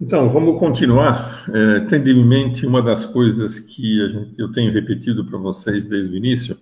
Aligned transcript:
Então, 0.00 0.28
vamos 0.30 0.58
continuar. 0.58 1.44
É, 1.54 1.80
tendo 1.88 2.08
em 2.08 2.24
mente 2.24 2.66
uma 2.66 2.82
das 2.82 3.04
coisas 3.06 3.60
que 3.60 4.08
gente, 4.08 4.38
eu 4.38 4.50
tenho 4.50 4.72
repetido 4.72 5.24
para 5.24 5.38
vocês 5.38 5.84
desde 5.84 6.12
o 6.12 6.16
início, 6.16 6.56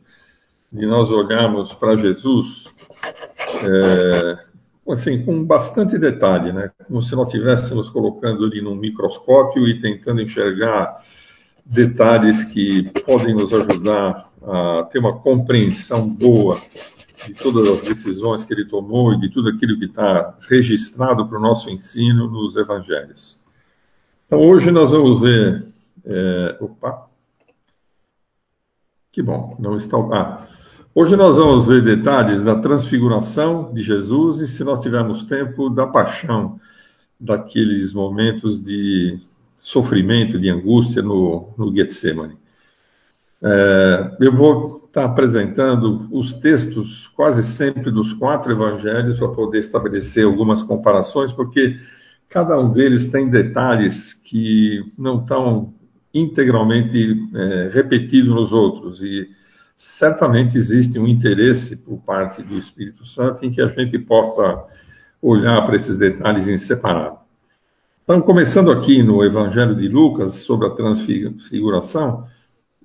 de 0.70 0.86
nós 0.86 1.10
olharmos 1.10 1.72
para 1.74 1.96
Jesus 1.96 2.64
é, 3.62 4.38
assim, 4.90 5.24
com 5.24 5.44
bastante 5.44 5.98
detalhe, 5.98 6.52
né? 6.52 6.70
como 6.86 7.02
se 7.02 7.14
nós 7.14 7.26
estivéssemos 7.26 7.88
colocando 7.90 8.46
ele 8.46 8.60
num 8.60 8.74
microscópio 8.74 9.66
e 9.66 9.80
tentando 9.80 10.20
enxergar 10.20 11.02
detalhes 11.64 12.44
que 12.44 12.90
podem 13.04 13.34
nos 13.34 13.52
ajudar 13.52 14.28
a 14.42 14.88
ter 14.90 14.98
uma 14.98 15.18
compreensão 15.20 16.08
boa 16.08 16.60
de 17.26 17.34
todas 17.34 17.68
as 17.68 17.82
decisões 17.82 18.44
que 18.44 18.52
ele 18.52 18.66
tomou 18.66 19.12
e 19.12 19.18
de 19.18 19.28
tudo 19.28 19.48
aquilo 19.48 19.78
que 19.78 19.86
está 19.86 20.36
registrado 20.48 21.26
para 21.26 21.38
o 21.38 21.40
nosso 21.40 21.70
ensino 21.70 22.28
nos 22.28 22.56
evangelhos. 22.56 23.38
Então 24.26 24.40
hoje 24.40 24.70
nós 24.70 24.90
vamos 24.90 25.20
ver. 25.20 25.64
É, 26.04 26.56
opa! 26.60 27.06
Que 29.12 29.22
bom, 29.22 29.56
não 29.60 29.76
está. 29.76 29.98
Ah, 29.98 30.46
hoje 30.94 31.16
nós 31.16 31.36
vamos 31.36 31.66
ver 31.66 31.82
detalhes 31.82 32.42
da 32.42 32.58
transfiguração 32.58 33.72
de 33.72 33.82
Jesus 33.82 34.40
e, 34.40 34.48
se 34.48 34.64
nós 34.64 34.80
tivermos 34.80 35.24
tempo, 35.26 35.68
da 35.68 35.86
paixão, 35.86 36.58
daqueles 37.20 37.92
momentos 37.92 38.58
de 38.58 39.18
sofrimento, 39.60 40.40
de 40.40 40.48
angústia 40.48 41.02
no, 41.02 41.52
no 41.56 41.72
Getsemane. 41.74 42.41
É, 43.44 44.16
eu 44.20 44.32
vou 44.32 44.82
estar 44.84 45.04
apresentando 45.04 46.06
os 46.12 46.32
textos 46.34 47.08
quase 47.16 47.42
sempre 47.56 47.90
dos 47.90 48.12
quatro 48.12 48.52
evangelhos 48.52 49.18
para 49.18 49.28
poder 49.28 49.58
estabelecer 49.58 50.24
algumas 50.24 50.62
comparações, 50.62 51.32
porque 51.32 51.76
cada 52.28 52.58
um 52.58 52.72
deles 52.72 53.10
tem 53.10 53.28
detalhes 53.28 54.14
que 54.14 54.80
não 54.96 55.20
estão 55.20 55.74
integralmente 56.14 57.16
é, 57.34 57.70
repetidos 57.72 58.32
nos 58.32 58.52
outros 58.52 59.02
e 59.02 59.26
certamente 59.76 60.56
existe 60.56 60.98
um 60.98 61.08
interesse 61.08 61.74
por 61.74 61.98
parte 61.98 62.42
do 62.42 62.56
Espírito 62.56 63.04
Santo 63.04 63.44
em 63.44 63.50
que 63.50 63.60
a 63.60 63.68
gente 63.68 63.98
possa 63.98 64.64
olhar 65.20 65.64
para 65.64 65.76
esses 65.76 65.96
detalhes 65.96 66.46
em 66.46 66.58
separado. 66.58 67.18
Então, 68.04 68.20
começando 68.20 68.72
aqui 68.72 69.02
no 69.02 69.24
Evangelho 69.24 69.74
de 69.74 69.88
Lucas 69.88 70.44
sobre 70.44 70.68
a 70.68 70.70
transfiguração, 70.70 72.26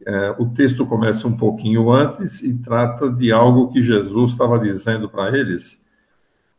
é, 0.05 0.35
o 0.39 0.47
texto 0.47 0.85
começa 0.85 1.27
um 1.27 1.35
pouquinho 1.35 1.91
antes 1.91 2.41
e 2.41 2.53
trata 2.53 3.09
de 3.09 3.31
algo 3.31 3.71
que 3.71 3.81
Jesus 3.81 4.31
estava 4.31 4.59
dizendo 4.59 5.09
para 5.09 5.37
eles. 5.37 5.77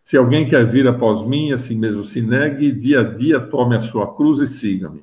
Se 0.03 0.17
alguém 0.17 0.47
quer 0.47 0.67
vir 0.67 0.87
após 0.89 1.27
mim, 1.27 1.53
assim 1.53 1.77
mesmo 1.77 2.05
se 2.05 2.21
negue, 2.21 2.73
dia 2.73 3.01
a 3.01 3.05
dia 3.05 3.41
tome 3.41 3.77
a 3.77 3.81
sua 3.81 4.15
cruz 4.15 4.41
e 4.41 4.47
siga-me. 4.47 5.03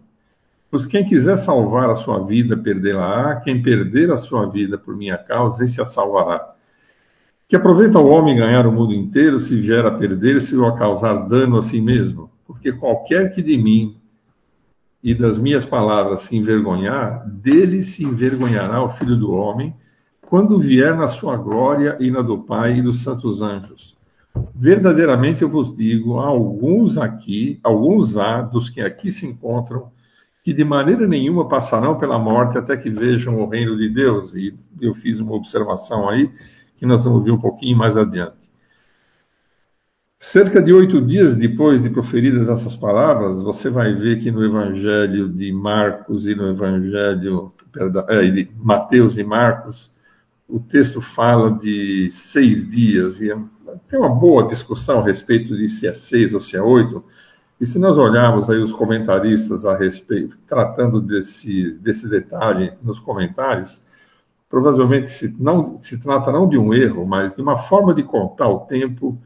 Pois 0.69 0.85
quem 0.85 1.05
quiser 1.05 1.37
salvar 1.37 1.89
a 1.89 1.95
sua 1.95 2.25
vida, 2.25 2.57
perdê-la-á. 2.57 3.37
Quem 3.41 3.61
perder 3.61 4.11
a 4.11 4.17
sua 4.17 4.49
vida 4.49 4.77
por 4.77 4.95
minha 4.95 5.17
causa, 5.17 5.63
esse 5.63 5.79
a 5.79 5.85
salvará. 5.85 6.53
Que 7.47 7.55
aproveita 7.55 7.99
o 7.99 8.07
homem 8.07 8.35
ganhar 8.35 8.65
o 8.65 8.71
mundo 8.71 8.93
inteiro 8.93 9.39
se 9.39 9.55
vier 9.55 9.85
a 9.85 9.91
perder-se 9.91 10.55
ou 10.57 10.65
a 10.65 10.75
causar 10.75 11.29
dano 11.29 11.57
a 11.57 11.61
si 11.61 11.79
mesmo. 11.79 12.29
Porque 12.45 12.73
qualquer 12.73 13.33
que 13.33 13.41
de 13.41 13.57
mim 13.57 13.95
e 15.05 15.13
das 15.13 15.37
minhas 15.37 15.67
palavras 15.67 16.21
se 16.21 16.35
envergonhar, 16.35 17.29
dele 17.29 17.83
se 17.83 18.03
envergonhará 18.03 18.83
o 18.83 18.89
Filho 18.89 19.15
do 19.15 19.31
Homem, 19.31 19.71
quando 20.19 20.57
vier 20.57 20.97
na 20.97 21.07
sua 21.07 21.37
glória 21.37 21.95
e 21.99 22.09
na 22.09 22.23
do 22.23 22.39
Pai 22.39 22.79
e 22.79 22.81
dos 22.81 23.03
santos 23.03 23.39
anjos. 23.39 23.95
Verdadeiramente 24.55 25.43
eu 25.43 25.49
vos 25.49 25.75
digo, 25.77 26.17
há 26.17 26.25
alguns 26.25 26.97
aqui, 26.97 27.59
alguns 27.63 28.17
há 28.17 28.41
dos 28.41 28.67
que 28.71 28.81
aqui 28.81 29.11
se 29.11 29.27
encontram, 29.27 29.91
que 30.43 30.51
de 30.51 30.63
maneira 30.63 31.07
nenhuma 31.07 31.47
passarão 31.47 31.99
pela 31.99 32.17
morte 32.17 32.57
até 32.57 32.75
que 32.75 32.89
vejam 32.89 33.39
o 33.39 33.47
reino 33.47 33.77
de 33.77 33.87
Deus. 33.87 34.33
E 34.33 34.55
eu 34.81 34.95
fiz 34.95 35.19
uma 35.19 35.35
observação 35.35 36.09
aí, 36.09 36.31
que 36.77 36.85
nós 36.85 37.03
vamos 37.03 37.23
ver 37.23 37.29
um 37.29 37.39
pouquinho 37.39 37.77
mais 37.77 37.95
adiante. 37.95 38.49
Cerca 40.31 40.59
de 40.61 40.73
oito 40.73 40.99
dias 41.01 41.35
depois 41.35 41.81
de 41.83 41.89
proferidas 41.89 42.49
essas 42.49 42.75
palavras, 42.75 43.43
você 43.43 43.69
vai 43.69 43.93
ver 43.93 44.19
que 44.19 44.31
no 44.31 44.43
Evangelho 44.43 45.29
de 45.29 45.53
Marcos 45.53 46.27
e 46.27 46.33
no 46.33 46.49
Evangelho 46.49 47.53
perdão, 47.71 48.03
é, 48.09 48.29
de 48.31 48.49
Mateus 48.57 49.17
e 49.17 49.23
Marcos, 49.23 49.91
o 50.49 50.59
texto 50.59 50.99
fala 50.99 51.51
de 51.51 52.09
seis 52.09 52.67
dias, 52.69 53.21
e 53.21 53.31
é, 53.31 53.37
tem 53.87 53.99
uma 53.99 54.09
boa 54.09 54.47
discussão 54.47 54.99
a 54.99 55.05
respeito 55.05 55.55
de 55.55 55.69
se 55.69 55.87
é 55.87 55.93
seis 55.93 56.33
ou 56.33 56.39
se 56.39 56.57
é 56.57 56.61
oito. 56.61 57.03
E 57.61 57.65
se 57.65 57.77
nós 57.77 57.97
olharmos 57.97 58.49
aí 58.49 58.57
os 58.57 58.73
comentaristas 58.73 59.63
a 59.63 59.77
respeito, 59.77 60.37
tratando 60.49 60.99
desse, 60.99 61.71
desse 61.81 62.09
detalhe 62.09 62.73
nos 62.83 62.97
comentários, 62.97 63.85
provavelmente 64.49 65.11
se, 65.11 65.35
não, 65.39 65.79
se 65.83 65.99
trata 65.99 66.31
não 66.31 66.49
de 66.49 66.57
um 66.57 66.73
erro, 66.73 67.05
mas 67.05 67.35
de 67.35 67.41
uma 67.41 67.59
forma 67.69 67.93
de 67.93 68.01
contar 68.01 68.49
o 68.49 68.61
tempo 68.61 69.17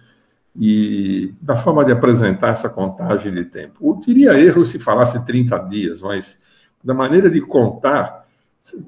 e 0.56 1.34
da 1.42 1.58
forma 1.58 1.86
de 1.86 1.92
apresentar 1.92 2.50
essa 2.50 2.70
contagem 2.70 3.34
de 3.34 3.46
tempo. 3.46 3.76
Eu 3.82 4.02
teria 4.02 4.34
erro 4.34 4.66
se 4.66 4.80
falasse 4.80 5.24
30 5.26 5.58
dias, 5.70 6.02
mas 6.02 6.38
da 6.84 6.94
maneira 6.94 7.30
de 7.30 7.42
contar, 7.42 8.26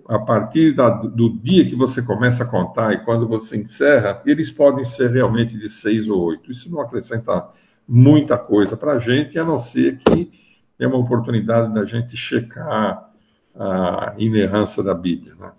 a 0.08 0.20
partir 0.20 0.74
da, 0.74 0.90
do 0.90 1.30
dia 1.30 1.66
que 1.66 1.76
você 1.76 2.02
começa 2.02 2.44
a 2.44 2.48
contar 2.48 2.94
e 2.94 3.04
quando 3.04 3.28
você 3.28 3.58
encerra, 3.58 4.22
eles 4.26 4.52
podem 4.52 4.86
ser 4.86 5.12
realmente 5.12 5.58
de 5.58 5.70
seis 5.70 6.08
ou 6.10 6.22
oito. 6.24 6.52
Isso 6.52 6.70
não 6.70 6.82
acrescenta 6.82 7.48
muita 7.88 8.38
coisa 8.38 8.78
para 8.78 8.94
a 8.94 9.00
gente, 9.00 9.38
a 9.38 9.44
não 9.44 9.60
ser 9.60 9.98
que 9.98 10.32
é 10.80 10.88
uma 10.88 10.98
oportunidade 10.98 11.74
da 11.74 11.86
gente 11.86 12.16
checar 12.16 13.10
a 13.56 14.14
inerrância 14.18 14.82
da 14.82 14.94
Bíblia. 14.94 15.36
Né? 15.36 15.52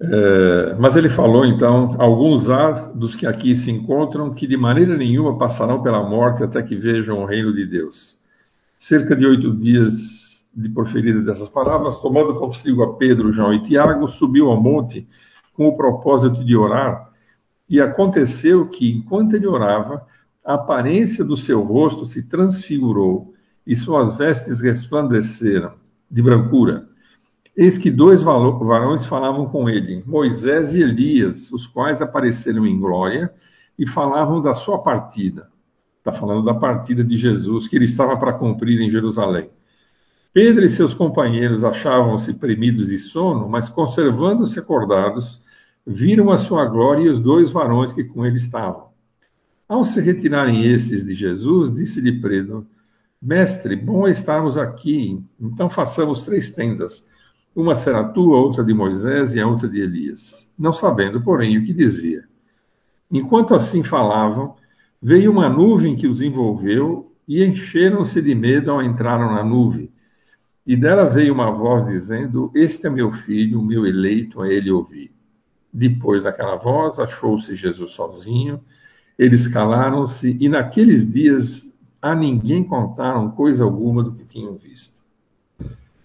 É, 0.00 0.76
mas 0.78 0.96
ele 0.96 1.08
falou 1.08 1.44
então: 1.44 1.96
alguns 1.98 2.48
há 2.48 2.70
dos 2.94 3.16
que 3.16 3.26
aqui 3.26 3.54
se 3.54 3.70
encontram 3.70 4.32
que 4.32 4.46
de 4.46 4.56
maneira 4.56 4.96
nenhuma 4.96 5.36
passarão 5.36 5.82
pela 5.82 6.08
morte 6.08 6.42
até 6.42 6.62
que 6.62 6.76
vejam 6.76 7.22
o 7.22 7.24
reino 7.24 7.52
de 7.52 7.66
Deus. 7.66 8.16
Cerca 8.78 9.16
de 9.16 9.26
oito 9.26 9.52
dias 9.56 10.44
de 10.54 10.68
proferida 10.68 11.20
dessas 11.20 11.48
palavras, 11.48 12.00
tomando 12.00 12.38
consigo 12.38 12.82
a 12.82 12.96
Pedro, 12.96 13.32
João 13.32 13.52
e 13.54 13.62
Tiago, 13.62 14.08
subiu 14.08 14.50
ao 14.50 14.60
monte 14.60 15.06
com 15.54 15.66
o 15.66 15.76
propósito 15.76 16.44
de 16.44 16.56
orar. 16.56 17.08
E 17.68 17.80
aconteceu 17.80 18.68
que, 18.68 18.90
enquanto 18.90 19.34
ele 19.34 19.46
orava, 19.46 20.06
a 20.44 20.54
aparência 20.54 21.24
do 21.24 21.36
seu 21.36 21.60
rosto 21.62 22.06
se 22.06 22.26
transfigurou 22.28 23.34
e 23.66 23.76
suas 23.76 24.16
vestes 24.16 24.62
resplandeceram 24.62 25.74
de 26.10 26.22
brancura. 26.22 26.87
Eis 27.60 27.76
que 27.76 27.90
dois 27.90 28.22
varões 28.22 29.04
falavam 29.06 29.46
com 29.46 29.68
ele, 29.68 30.04
Moisés 30.06 30.76
e 30.76 30.80
Elias, 30.80 31.50
os 31.50 31.66
quais 31.66 32.00
apareceram 32.00 32.64
em 32.64 32.78
glória 32.78 33.34
e 33.76 33.84
falavam 33.84 34.40
da 34.40 34.54
sua 34.54 34.80
partida. 34.80 35.48
Está 35.98 36.12
falando 36.12 36.44
da 36.44 36.54
partida 36.54 37.02
de 37.02 37.16
Jesus, 37.16 37.66
que 37.66 37.74
ele 37.74 37.86
estava 37.86 38.16
para 38.16 38.34
cumprir 38.34 38.80
em 38.80 38.92
Jerusalém. 38.92 39.50
Pedro 40.32 40.64
e 40.64 40.68
seus 40.68 40.94
companheiros 40.94 41.64
achavam-se 41.64 42.32
premidos 42.34 42.86
de 42.86 42.96
sono, 42.96 43.48
mas 43.48 43.68
conservando-se 43.68 44.60
acordados, 44.60 45.42
viram 45.84 46.30
a 46.30 46.38
sua 46.38 46.64
glória 46.64 47.06
e 47.06 47.08
os 47.08 47.18
dois 47.18 47.50
varões 47.50 47.92
que 47.92 48.04
com 48.04 48.24
ele 48.24 48.36
estavam. 48.36 48.90
Ao 49.68 49.82
se 49.82 50.00
retirarem 50.00 50.64
estes 50.64 51.04
de 51.04 51.12
Jesus, 51.12 51.74
disse-lhe 51.74 52.20
Pedro: 52.20 52.64
Mestre, 53.20 53.74
bom 53.74 54.06
é 54.06 54.12
estarmos 54.12 54.56
aqui, 54.56 55.20
então 55.40 55.68
façamos 55.68 56.24
três 56.24 56.50
tendas 56.52 57.02
uma 57.60 57.74
será 57.74 58.04
tua, 58.04 58.36
outra 58.36 58.62
de 58.62 58.72
Moisés 58.72 59.34
e 59.34 59.40
a 59.40 59.46
outra 59.46 59.68
de 59.68 59.80
Elias, 59.80 60.48
não 60.56 60.72
sabendo, 60.72 61.20
porém, 61.20 61.58
o 61.58 61.64
que 61.64 61.74
dizia. 61.74 62.22
Enquanto 63.10 63.52
assim 63.52 63.82
falavam, 63.82 64.54
veio 65.02 65.32
uma 65.32 65.48
nuvem 65.48 65.96
que 65.96 66.06
os 66.06 66.22
envolveu 66.22 67.10
e 67.26 67.44
encheram-se 67.44 68.22
de 68.22 68.32
medo 68.32 68.70
ao 68.70 68.80
entraram 68.80 69.34
na 69.34 69.42
nuvem. 69.42 69.90
E 70.64 70.76
dela 70.76 71.06
veio 71.06 71.34
uma 71.34 71.50
voz 71.50 71.84
dizendo: 71.84 72.52
Este 72.54 72.86
é 72.86 72.90
meu 72.90 73.10
filho, 73.10 73.58
o 73.58 73.64
meu 73.64 73.84
eleito, 73.84 74.40
a 74.40 74.48
ele 74.48 74.70
ouvi. 74.70 75.10
Depois 75.72 76.22
daquela 76.22 76.54
voz, 76.54 77.00
achou-se 77.00 77.56
Jesus 77.56 77.90
sozinho. 77.90 78.60
Eles 79.18 79.48
calaram-se 79.48 80.36
e 80.38 80.48
naqueles 80.48 81.10
dias 81.10 81.68
a 82.00 82.14
ninguém 82.14 82.62
contaram 82.62 83.32
coisa 83.32 83.64
alguma 83.64 84.04
do 84.04 84.12
que 84.12 84.24
tinham 84.24 84.54
visto. 84.54 84.97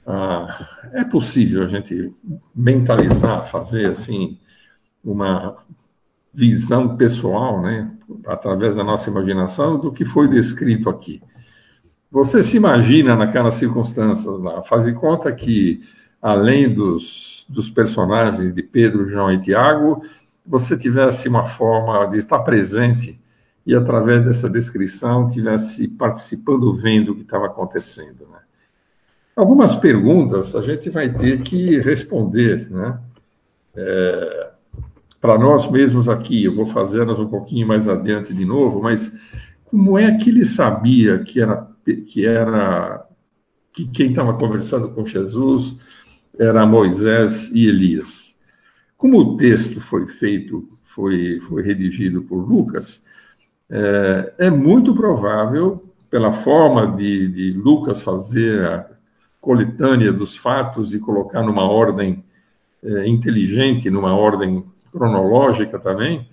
Ah, 0.05 0.67
é 0.94 1.03
possível 1.05 1.63
a 1.63 1.67
gente 1.67 2.11
mentalizar, 2.55 3.50
fazer 3.50 3.91
assim 3.91 4.38
uma 5.03 5.57
visão 6.33 6.97
pessoal, 6.97 7.61
né, 7.61 7.91
através 8.27 8.75
da 8.75 8.83
nossa 8.83 9.09
imaginação, 9.09 9.79
do 9.79 9.91
que 9.91 10.03
foi 10.03 10.27
descrito 10.27 10.89
aqui. 10.89 11.21
Você 12.11 12.44
se 12.44 12.57
imagina 12.57 13.15
naquelas 13.15 13.55
circunstâncias 13.55 14.38
lá, 14.39 14.61
faz 14.63 14.85
de 14.85 14.94
conta 14.94 15.31
que, 15.31 15.81
além 16.21 16.73
dos, 16.73 17.45
dos 17.49 17.69
personagens 17.69 18.53
de 18.53 18.63
Pedro, 18.63 19.09
João 19.09 19.31
e 19.31 19.41
Tiago, 19.41 20.03
você 20.45 20.77
tivesse 20.77 21.27
uma 21.27 21.56
forma 21.56 22.06
de 22.07 22.17
estar 22.17 22.39
presente 22.39 23.19
e 23.65 23.73
através 23.73 24.25
dessa 24.25 24.49
descrição 24.49 25.29
tivesse 25.29 25.88
participando 25.88 26.75
vendo 26.75 27.13
o 27.13 27.15
que 27.15 27.21
estava 27.21 27.45
acontecendo. 27.45 28.27
Né? 28.29 28.39
Algumas 29.35 29.75
perguntas 29.77 30.56
a 30.56 30.62
gente 30.62 30.89
vai 30.91 31.12
ter 31.12 31.41
que 31.41 31.80
responder, 31.80 32.69
né? 32.69 33.00
É, 33.75 34.51
para 35.19 35.39
nós 35.39 35.71
mesmos 35.71 36.07
aqui, 36.07 36.44
eu 36.44 36.56
vou 36.56 36.68
fazê-las 36.68 37.18
um 37.18 37.27
pouquinho 37.27 37.68
mais 37.68 37.88
adiante 37.88 38.33
de 38.33 38.45
novo, 38.45 38.81
mas 38.81 39.12
como 39.65 39.97
é 39.97 40.18
que 40.18 40.30
ele 40.30 40.45
sabia 40.45 41.19
que 41.19 41.41
era 41.41 41.68
que 42.07 42.25
era 42.25 43.06
que 43.74 43.88
quem 43.88 44.12
estava 44.12 44.38
conversando 44.38 44.89
com 44.89 45.06
Jesus 45.06 45.75
era 46.38 46.65
Moisés 46.65 47.50
e 47.53 47.68
Elias? 47.68 48.35
Como 48.95 49.18
o 49.18 49.38
texto 49.38 49.81
foi 49.81 50.07
feito, 50.07 50.68
foi, 50.94 51.39
foi 51.50 51.63
redigido 51.63 52.21
por 52.21 52.38
Lucas, 52.38 53.01
é, 53.69 54.33
é 54.38 54.50
muito 54.51 54.94
provável, 54.94 55.81
pela 56.12 56.44
forma 56.44 56.95
de, 56.95 57.27
de 57.30 57.51
Lucas 57.53 58.01
fazer 58.01 58.63
a 58.63 58.94
coletânea 59.44 60.13
dos 60.13 60.38
fatos 60.38 60.94
e 60.95 61.00
colocar 61.00 61.44
numa 61.44 61.69
ordem 61.69 62.24
é, 62.81 63.07
inteligente, 63.07 63.90
numa 63.90 64.16
ordem 64.16 64.63
cronológica 64.90 65.78
também, 65.78 66.25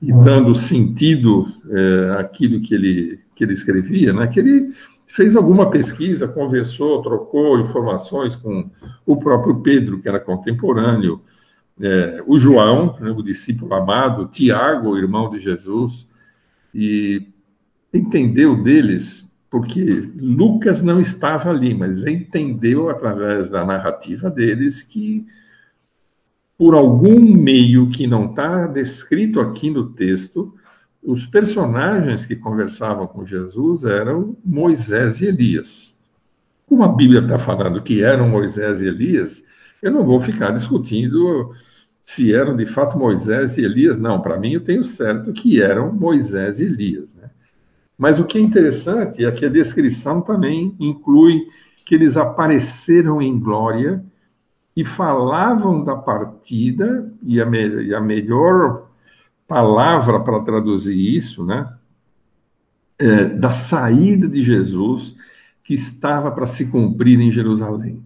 e 0.00 0.12
dando 0.12 0.54
sentido 0.54 1.44
é, 1.68 2.20
àquilo 2.20 2.60
que 2.60 2.72
ele, 2.72 3.18
que 3.34 3.42
ele 3.42 3.52
escrevia, 3.52 4.12
né? 4.12 4.28
que 4.28 4.38
ele 4.38 4.72
fez 5.08 5.34
alguma 5.34 5.70
pesquisa, 5.70 6.28
conversou, 6.28 7.02
trocou 7.02 7.58
informações 7.58 8.36
com 8.36 8.70
o 9.04 9.16
próprio 9.16 9.60
Pedro, 9.60 10.00
que 10.00 10.08
era 10.08 10.20
contemporâneo, 10.20 11.20
é, 11.80 12.22
o 12.28 12.38
João, 12.38 12.96
né, 13.00 13.10
o 13.10 13.22
discípulo 13.22 13.74
amado, 13.74 14.28
Tiago, 14.28 14.96
irmão 14.96 15.28
de 15.28 15.40
Jesus, 15.40 16.06
e 16.72 17.26
entendeu 17.92 18.62
deles, 18.62 19.28
porque 19.52 20.10
Lucas 20.16 20.82
não 20.82 20.98
estava 20.98 21.50
ali, 21.50 21.74
mas 21.74 22.06
entendeu 22.06 22.88
através 22.88 23.50
da 23.50 23.62
narrativa 23.62 24.30
deles 24.30 24.82
que, 24.82 25.26
por 26.56 26.74
algum 26.74 27.20
meio 27.20 27.90
que 27.90 28.06
não 28.06 28.30
está 28.30 28.66
descrito 28.66 29.40
aqui 29.40 29.68
no 29.68 29.90
texto, 29.90 30.54
os 31.02 31.26
personagens 31.26 32.24
que 32.24 32.34
conversavam 32.34 33.06
com 33.06 33.26
Jesus 33.26 33.84
eram 33.84 34.34
Moisés 34.42 35.20
e 35.20 35.26
Elias. 35.26 35.94
Como 36.66 36.82
a 36.82 36.88
Bíblia 36.88 37.20
está 37.20 37.38
falando 37.38 37.82
que 37.82 38.02
eram 38.02 38.30
Moisés 38.30 38.80
e 38.80 38.86
Elias, 38.86 39.44
eu 39.82 39.92
não 39.92 40.06
vou 40.06 40.18
ficar 40.18 40.52
discutindo 40.52 41.52
se 42.06 42.34
eram 42.34 42.56
de 42.56 42.64
fato 42.64 42.98
Moisés 42.98 43.58
e 43.58 43.60
Elias. 43.60 43.98
Não, 43.98 44.22
para 44.22 44.38
mim 44.40 44.54
eu 44.54 44.64
tenho 44.64 44.82
certo 44.82 45.30
que 45.30 45.60
eram 45.60 45.92
Moisés 45.92 46.58
e 46.58 46.64
Elias. 46.64 47.14
Mas 47.98 48.18
o 48.18 48.24
que 48.24 48.38
é 48.38 48.40
interessante 48.40 49.24
é 49.24 49.30
que 49.30 49.44
a 49.44 49.50
descrição 49.50 50.20
também 50.20 50.74
inclui 50.78 51.46
que 51.84 51.94
eles 51.94 52.16
apareceram 52.16 53.20
em 53.20 53.38
glória 53.38 54.02
e 54.76 54.84
falavam 54.84 55.84
da 55.84 55.94
partida, 55.96 57.12
e 57.22 57.40
a, 57.40 57.46
me, 57.46 57.84
e 57.84 57.94
a 57.94 58.00
melhor 58.00 58.88
palavra 59.46 60.20
para 60.20 60.40
traduzir 60.40 60.96
isso, 60.96 61.44
né, 61.44 61.70
é, 62.98 63.24
da 63.24 63.52
saída 63.68 64.26
de 64.26 64.42
Jesus 64.42 65.14
que 65.64 65.74
estava 65.74 66.30
para 66.30 66.46
se 66.46 66.66
cumprir 66.70 67.20
em 67.20 67.30
Jerusalém. 67.30 68.02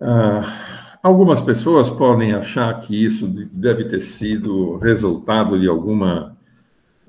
Ah, 0.00 0.78
Algumas 1.02 1.40
pessoas 1.40 1.88
podem 1.90 2.34
achar 2.34 2.80
que 2.80 3.04
isso 3.04 3.26
deve 3.52 3.84
ter 3.84 4.00
sido 4.00 4.78
resultado 4.78 5.58
de 5.58 5.68
alguma. 5.68 6.36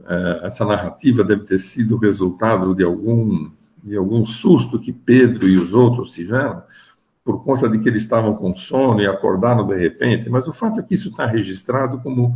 Eh, 0.08 0.40
essa 0.44 0.66
narrativa 0.66 1.24
deve 1.24 1.46
ter 1.46 1.60
sido 1.60 1.98
resultado 1.98 2.74
de 2.74 2.84
algum, 2.84 3.50
de 3.84 3.96
algum 3.96 4.26
susto 4.26 4.80
que 4.80 4.92
Pedro 4.92 5.48
e 5.48 5.58
os 5.58 5.74
outros 5.74 6.12
tiveram, 6.12 6.64
por 7.24 7.44
conta 7.44 7.70
de 7.70 7.80
que 7.80 7.90
eles 7.90 8.04
estavam 8.04 8.34
com 8.36 8.56
sono 8.56 9.02
e 9.02 9.08
acordaram 9.08 9.68
de 9.68 9.76
repente, 9.76 10.30
mas 10.30 10.48
o 10.48 10.54
fato 10.54 10.80
é 10.80 10.84
que 10.84 10.96
isso 10.96 11.10
está 11.10 11.26
registrado 11.26 12.00
como, 12.00 12.36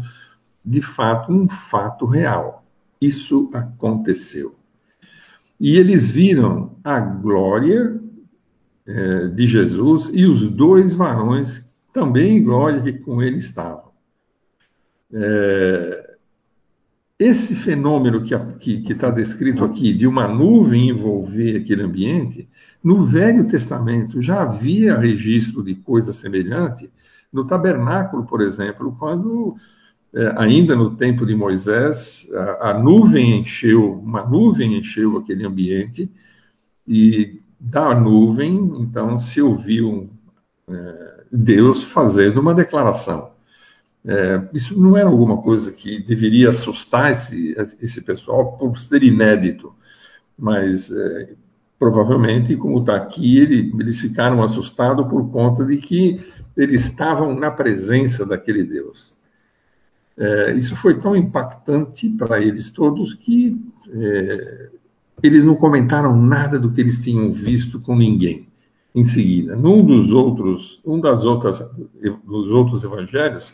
de 0.63 0.81
fato, 0.81 1.31
um 1.31 1.48
fato 1.71 2.06
real. 2.06 2.63
Isso 3.01 3.50
aconteceu. 3.54 4.56
E 5.60 5.77
eles 5.77 6.12
viram 6.12 6.75
a 6.83 7.00
glória 7.00 8.00
é, 8.86 9.27
de 9.27 9.48
Jesus 9.48 10.10
e 10.13 10.25
os 10.25 10.45
dois 10.48 10.94
varões 10.94 11.65
também 11.94 12.38
em 12.38 12.44
glória 12.44 12.81
que 12.81 12.94
com 13.00 13.21
ele 13.21 13.38
estavam. 13.38 13.92
É, 15.12 16.03
esse 17.19 17.56
fenômeno 17.56 18.24
que 18.60 18.83
está 18.92 19.10
descrito 19.10 19.63
aqui, 19.63 19.94
de 19.94 20.07
uma 20.07 20.27
nuvem 20.27 20.89
envolver 20.89 21.57
aquele 21.57 21.83
ambiente, 21.83 22.48
no 22.83 23.06
Velho 23.06 23.48
Testamento 23.48 24.21
já 24.21 24.42
havia 24.42 24.98
registro 24.98 25.63
de 25.63 25.75
coisa 25.75 26.12
semelhante. 26.12 26.89
No 27.31 27.45
tabernáculo, 27.45 28.25
por 28.25 28.42
exemplo, 28.42 28.95
quando, 29.00 29.56
é, 30.13 30.33
ainda 30.38 30.75
no 30.75 30.95
tempo 30.95 31.25
de 31.25 31.36
Moisés, 31.36 32.27
a, 32.33 32.71
a 32.71 32.80
nuvem 32.80 33.39
encheu, 33.39 34.00
uma 34.00 34.25
nuvem 34.25 34.77
encheu 34.77 35.18
aquele 35.18 35.45
ambiente, 35.45 36.12
e 36.88 37.42
da 37.60 37.95
nuvem, 37.95 38.56
então, 38.81 39.18
se 39.19 39.42
ouviu 39.42 40.10
é, 40.68 41.24
Deus 41.31 41.83
fazendo 41.86 42.42
uma 42.42 42.54
declaração. 42.54 43.33
É, 44.06 44.42
isso 44.54 44.80
não 44.80 44.98
era 44.98 45.08
alguma 45.08 45.42
coisa 45.42 45.72
que 45.72 46.04
deveria 46.04 46.50
assustar 46.50 47.14
esse, 47.14 47.56
esse 47.82 48.02
pessoal 48.02 48.58
por 48.58 48.78
ser 48.78 49.02
inédito, 49.02 49.74
mas 50.38 50.92
é, 50.92 51.34
provavelmente, 51.80 52.56
como 52.56 52.80
está 52.80 52.96
aqui, 52.96 53.38
ele, 53.38 53.72
eles 53.80 54.00
ficaram 54.00 54.44
assustados 54.44 55.08
por 55.08 55.32
conta 55.32 55.66
de 55.66 55.78
que 55.78 56.20
eles 56.56 56.84
estavam 56.86 57.34
na 57.34 57.50
presença 57.50 58.26
daquele 58.26 58.64
Deus. 58.64 59.18
É, 60.18 60.54
isso 60.54 60.76
foi 60.78 61.00
tão 61.00 61.16
impactante 61.16 62.10
para 62.10 62.42
eles 62.42 62.72
todos 62.72 63.14
que 63.16 63.60
é, 63.90 64.70
eles 65.24 65.44
não 65.44 65.56
comentaram 65.56 66.16
nada 66.16 66.60
do 66.60 66.72
que 66.72 66.82
eles 66.82 67.02
tinham 67.02 67.32
visto 67.32 67.80
com 67.80 67.96
ninguém. 67.96 68.48
Em 68.94 69.06
seguida, 69.06 69.56
num 69.56 69.84
dos 69.84 70.12
outros, 70.12 70.80
um 70.86 71.00
das 71.00 71.26
outras, 71.26 71.60
dos 72.26 72.48
outros 72.52 72.84
evangelhos, 72.84 73.52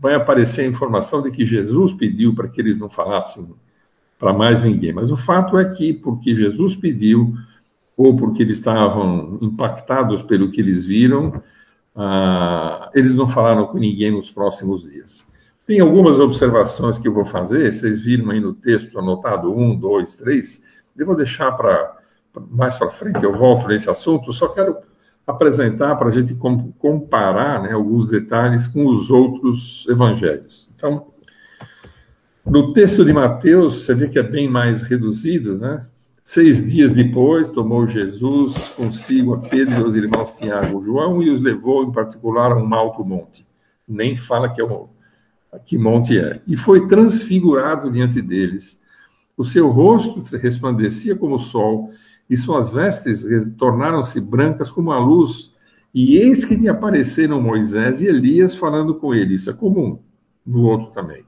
vai 0.00 0.14
aparecer 0.14 0.62
a 0.62 0.66
informação 0.66 1.20
de 1.22 1.30
que 1.30 1.44
Jesus 1.44 1.92
pediu 1.92 2.34
para 2.34 2.48
que 2.48 2.60
eles 2.60 2.78
não 2.78 2.88
falassem 2.88 3.46
para 4.18 4.32
mais 4.32 4.62
ninguém. 4.62 4.92
Mas 4.92 5.10
o 5.10 5.16
fato 5.16 5.58
é 5.58 5.64
que, 5.70 5.92
porque 5.92 6.34
Jesus 6.34 6.74
pediu, 6.74 7.34
ou 7.96 8.16
porque 8.16 8.42
eles 8.42 8.58
estavam 8.58 9.38
impactados 9.42 10.22
pelo 10.22 10.50
que 10.50 10.60
eles 10.60 10.86
viram, 10.86 11.42
ah, 11.94 12.90
eles 12.94 13.14
não 13.14 13.28
falaram 13.28 13.66
com 13.66 13.78
ninguém 13.78 14.10
nos 14.10 14.30
próximos 14.30 14.90
dias. 14.90 15.24
Tem 15.66 15.80
algumas 15.80 16.18
observações 16.18 16.98
que 16.98 17.06
eu 17.06 17.12
vou 17.12 17.26
fazer, 17.26 17.72
vocês 17.72 18.00
viram 18.00 18.30
aí 18.30 18.40
no 18.40 18.54
texto 18.54 18.98
anotado, 18.98 19.54
um, 19.54 19.76
dois, 19.76 20.16
três, 20.16 20.60
eu 20.96 21.06
vou 21.06 21.14
deixar 21.14 21.52
para 21.52 21.98
mais 22.50 22.76
para 22.76 22.90
frente, 22.90 23.22
eu 23.22 23.32
volto 23.32 23.68
nesse 23.68 23.88
assunto, 23.90 24.32
só 24.32 24.48
quero 24.48 24.76
apresentar 25.30 25.96
para 25.96 26.08
a 26.08 26.12
gente 26.12 26.34
comparar 26.78 27.62
né, 27.62 27.72
alguns 27.72 28.08
detalhes 28.08 28.66
com 28.66 28.86
os 28.86 29.10
outros 29.10 29.86
evangelhos. 29.88 30.68
Então, 30.74 31.06
no 32.44 32.72
texto 32.72 33.04
de 33.04 33.12
Mateus, 33.12 33.84
você 33.84 33.94
vê 33.94 34.08
que 34.08 34.18
é 34.18 34.22
bem 34.22 34.48
mais 34.48 34.82
reduzido, 34.82 35.58
né? 35.58 35.86
Seis 36.24 36.64
dias 36.70 36.92
depois, 36.92 37.50
tomou 37.50 37.88
Jesus 37.88 38.56
consigo 38.76 39.34
a 39.34 39.38
Pedro 39.38 39.80
e 39.80 39.82
os 39.82 39.96
irmãos 39.96 40.36
Tiago 40.36 40.80
e 40.80 40.84
João 40.84 41.22
e 41.22 41.30
os 41.30 41.40
levou, 41.40 41.84
em 41.84 41.92
particular, 41.92 42.52
a 42.52 42.56
um 42.56 42.72
alto 42.72 43.04
monte. 43.04 43.44
Nem 43.86 44.16
fala 44.16 44.48
que, 44.48 44.60
é 44.60 44.64
um, 44.64 44.86
que 45.66 45.76
monte 45.76 46.16
é. 46.16 46.40
E 46.46 46.56
foi 46.56 46.86
transfigurado 46.86 47.90
diante 47.90 48.22
deles 48.22 48.80
o 49.40 49.44
seu 49.44 49.70
rosto 49.70 50.22
resplandecia 50.36 51.16
como 51.16 51.36
o 51.36 51.40
sol, 51.40 51.88
e 52.30 52.36
suas 52.36 52.70
vestes 52.70 53.26
tornaram-se 53.58 54.20
brancas 54.20 54.70
como 54.70 54.92
a 54.92 54.98
luz. 55.00 55.52
E 55.92 56.16
eis 56.16 56.44
que 56.44 56.54
lhe 56.54 56.68
apareceram 56.68 57.42
Moisés 57.42 58.00
e 58.00 58.06
Elias 58.06 58.54
falando 58.54 58.94
com 58.94 59.12
ele. 59.12 59.34
Isso 59.34 59.50
é 59.50 59.52
comum 59.52 59.98
no 60.46 60.62
outro 60.62 60.92
também. 60.92 61.24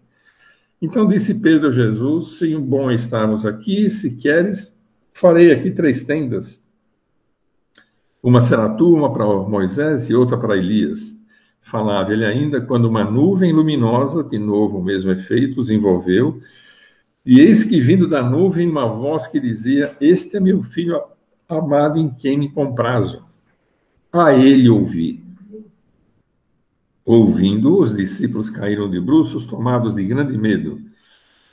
Então 0.80 1.08
disse 1.08 1.34
Pedro 1.34 1.70
a 1.70 1.72
Jesus: 1.72 2.38
Sim, 2.38 2.60
bom 2.60 2.88
estarmos 2.92 3.44
aqui. 3.44 3.88
Se 3.88 4.16
queres, 4.16 4.72
farei 5.12 5.50
aqui 5.50 5.72
três 5.72 6.04
tendas. 6.04 6.62
Uma 8.22 8.42
será 8.42 8.68
tua, 8.68 8.96
uma 8.96 9.12
para 9.12 9.26
Moisés 9.26 10.08
e 10.08 10.14
outra 10.14 10.38
para 10.38 10.56
Elias. 10.56 11.00
Falava 11.62 12.12
ele 12.12 12.24
ainda 12.24 12.60
quando 12.60 12.84
uma 12.84 13.02
nuvem 13.02 13.52
luminosa, 13.52 14.22
de 14.22 14.38
novo 14.38 14.78
o 14.78 14.84
mesmo 14.84 15.10
efeito, 15.10 15.60
os 15.60 15.70
envolveu 15.70 16.40
e 17.24 17.40
eis 17.40 17.62
que 17.62 17.80
vindo 17.80 18.08
da 18.08 18.22
nuvem 18.22 18.68
uma 18.68 18.86
voz 18.86 19.26
que 19.28 19.38
dizia: 19.38 19.96
Este 20.00 20.36
é 20.36 20.40
meu 20.40 20.62
filho 20.62 21.00
amado 21.48 21.98
em 21.98 22.10
quem 22.10 22.38
me 22.38 22.50
comprazo. 22.50 23.22
A 24.12 24.34
ele 24.34 24.68
ouvi. 24.68 25.22
Ouvindo, 27.04 27.78
os 27.78 27.94
discípulos 27.96 28.50
caíram 28.50 28.90
de 28.90 29.00
bruços, 29.00 29.44
tomados 29.46 29.94
de 29.94 30.04
grande 30.04 30.36
medo. 30.36 30.80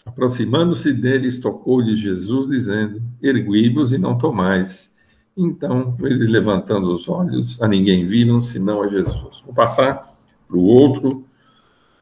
Aproximando-se 0.06 0.92
deles, 0.92 1.40
tocou-lhes 1.40 2.00
Jesus, 2.00 2.48
dizendo: 2.48 3.02
Ergui-vos 3.22 3.94
e 3.94 3.98
não 3.98 4.18
tomais. 4.18 4.90
Então, 5.38 5.96
eles 6.02 6.30
levantando 6.30 6.94
os 6.94 7.08
olhos, 7.08 7.62
a 7.62 7.68
ninguém 7.68 8.06
viram, 8.06 8.42
senão 8.42 8.82
a 8.82 8.88
Jesus. 8.88 9.42
Vou 9.46 9.54
passar 9.54 10.18
para 10.48 10.58
o 10.58 10.64
outro 10.64 11.24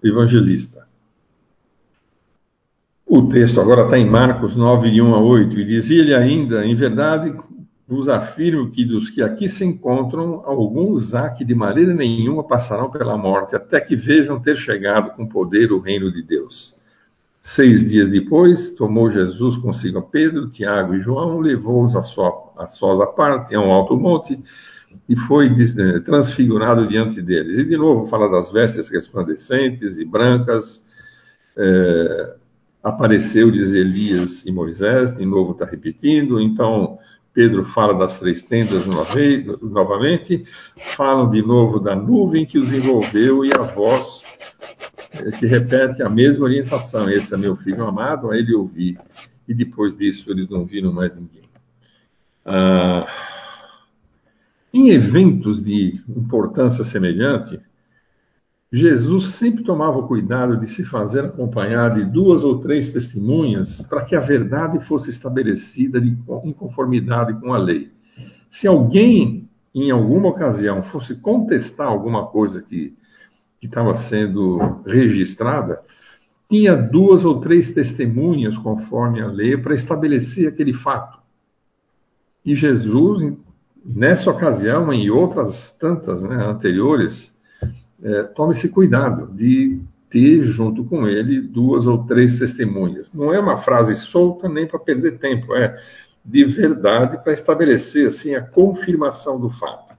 evangelista. 0.02 0.87
O 3.10 3.30
texto 3.30 3.62
agora 3.62 3.86
está 3.86 3.98
em 3.98 4.10
Marcos 4.10 4.54
9, 4.54 4.92
de 4.92 5.02
1 5.02 5.16
a 5.16 5.20
8, 5.20 5.60
e 5.62 5.64
dizia-lhe 5.64 6.14
ainda: 6.14 6.66
Em 6.66 6.76
verdade, 6.76 7.34
vos 7.88 8.10
afirmo 8.10 8.70
que 8.70 8.84
dos 8.84 9.10
que 9.10 9.24
aqui 9.24 9.48
se 9.48 9.64
encontram, 9.64 10.42
alguns 10.44 11.16
há 11.16 11.30
que 11.30 11.46
de 11.46 11.56
maneira 11.56 11.94
nenhuma 11.94 12.44
passarão 12.44 12.92
pela 12.92 13.18
morte, 13.18 13.56
até 13.56 13.80
que 13.80 13.96
vejam 13.96 14.42
ter 14.42 14.58
chegado 14.58 15.16
com 15.16 15.26
poder 15.26 15.72
o 15.72 15.80
reino 15.80 16.12
de 16.12 16.22
Deus. 16.22 16.76
Seis 17.42 17.90
dias 17.90 18.10
depois, 18.10 18.76
tomou 18.76 19.10
Jesus 19.10 19.56
consigo 19.56 20.00
a 20.00 20.02
Pedro, 20.02 20.50
Tiago 20.50 20.94
e 20.94 21.00
João, 21.00 21.40
levou-os 21.40 21.96
a, 21.96 22.02
a 22.62 22.68
sós 22.68 23.00
à 23.00 23.08
parte, 23.08 23.56
a 23.56 23.62
um 23.62 23.72
alto 23.72 23.96
monte, 23.96 24.38
e 25.08 25.16
foi 25.16 25.48
eh, 25.48 26.00
transfigurado 26.02 26.86
diante 26.90 27.22
deles. 27.22 27.58
E 27.58 27.64
de 27.64 27.78
novo 27.78 28.10
fala 28.10 28.30
das 28.30 28.52
vestes 28.52 28.90
resplandecentes 28.90 29.98
e 29.98 30.04
brancas, 30.04 30.84
é, 31.58 32.36
apareceu-lhes 32.84 33.74
Elias 33.74 34.46
e 34.46 34.52
Moisés, 34.52 35.16
de 35.16 35.26
novo 35.26 35.52
está 35.52 35.66
repetindo, 35.66 36.40
então 36.40 36.98
Pedro 37.34 37.66
fala 37.66 37.94
das 37.94 38.20
três 38.20 38.42
tendas 38.42 38.86
novamente, 39.62 40.44
falam 40.96 41.30
de 41.30 41.42
novo 41.42 41.80
da 41.80 41.96
nuvem 41.96 42.46
que 42.46 42.58
os 42.58 42.74
envolveu 42.74 43.46
e 43.46 43.52
a 43.54 43.62
voz 43.62 44.24
eh, 45.12 45.32
que 45.38 45.46
repete 45.46 46.02
a 46.02 46.10
mesma 46.10 46.46
orientação: 46.46 47.08
Esse 47.10 47.34
é 47.34 47.38
meu 47.38 47.56
filho 47.56 47.86
amado, 47.86 48.32
a 48.32 48.38
ele 48.38 48.56
ouvi. 48.56 48.98
E 49.48 49.54
depois 49.54 49.96
disso 49.96 50.32
eles 50.32 50.50
não 50.50 50.66
viram 50.66 50.92
mais 50.92 51.16
ninguém. 51.16 51.48
Ah, 52.44 53.06
em 54.74 54.90
eventos 54.90 55.64
de 55.64 56.02
importância 56.10 56.84
semelhante, 56.84 57.60
Jesus 58.72 59.38
sempre 59.38 59.64
tomava 59.64 59.98
o 59.98 60.08
cuidado 60.08 60.60
de 60.60 60.68
se 60.68 60.84
fazer 60.84 61.24
acompanhar 61.24 61.94
de 61.94 62.04
duas 62.04 62.44
ou 62.44 62.60
três 62.60 62.92
testemunhas 62.92 63.82
para 63.84 64.04
que 64.04 64.16
a 64.16 64.20
verdade 64.20 64.86
fosse 64.86 65.10
estabelecida 65.10 66.00
em 66.00 66.54
conformidade 66.54 67.40
com 67.40 67.54
a 67.54 67.58
lei. 67.58 67.90
Se 68.50 68.68
alguém, 68.68 69.50
em 69.74 69.90
alguma 69.90 70.30
ocasião, 70.30 70.84
fosse 70.84 71.16
contestar 71.16 71.88
alguma 71.88 72.28
coisa 72.28 72.62
que, 72.62 72.94
estava 73.62 73.94
sendo 73.94 74.60
registrada, 74.86 75.82
tinha 76.50 76.76
duas 76.76 77.26
ou 77.26 77.42
três 77.42 77.74
testemunhas, 77.74 78.58
conforme 78.58 79.22
a 79.22 79.28
lei, 79.28 79.58
para 79.58 79.76
estabelecer 79.76 80.48
aquele 80.48 80.74
fato. 80.74 81.20
E 82.46 82.56
Jesus, 82.56 83.34
nessa 83.84 84.32
ocasião 84.32 84.94
e 84.94 85.12
outras 85.12 85.76
tantas 85.80 86.24
né, 86.24 86.46
anteriores, 86.46 87.37
é, 88.04 88.24
tome 88.24 88.54
esse 88.54 88.70
cuidado 88.70 89.32
de 89.34 89.80
ter 90.10 90.42
junto 90.44 90.86
com 90.86 91.08
ele 91.08 91.42
duas 91.42 91.86
ou 91.86 92.06
três 92.06 92.40
testemunhas. 92.40 93.12
Não 93.14 93.34
é 93.34 93.40
uma 93.40 93.58
frase 93.58 93.96
solta 93.96 94.48
nem 94.48 94.68
para 94.68 94.80
perder 94.80 95.20
tempo, 95.20 95.54
é 95.54 95.78
de 96.24 96.46
verdade 96.46 97.22
para 97.24 97.34
estabelecer 97.34 98.08
assim 98.08 98.36
a 98.36 98.42
confirmação 98.42 99.40
do 99.40 99.50
fato. 99.50 99.96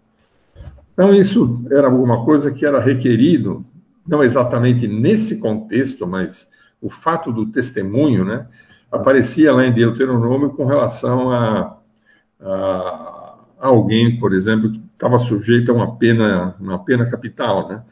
Então 0.92 1.14
isso 1.14 1.64
era 1.70 1.86
alguma 1.86 2.24
coisa 2.24 2.50
que 2.50 2.66
era 2.66 2.80
requerido, 2.80 3.64
não 4.06 4.22
exatamente 4.22 4.86
nesse 4.88 5.36
contexto, 5.36 6.06
mas 6.06 6.46
o 6.80 6.90
fato 6.90 7.32
do 7.32 7.46
testemunho, 7.46 8.24
né, 8.24 8.46
aparecia 8.90 9.52
lá 9.52 9.66
em 9.66 9.72
Deuteronômio 9.72 10.50
com 10.50 10.64
relação 10.64 11.30
a, 11.30 11.78
a 12.40 13.34
alguém, 13.58 14.18
por 14.18 14.32
exemplo, 14.32 14.70
estava 14.98 15.16
sujeito 15.16 15.70
a 15.70 15.74
uma 15.74 15.96
pena, 15.96 16.56
uma 16.58 16.84
pena 16.84 17.08
capital, 17.08 17.68
né? 17.68 17.84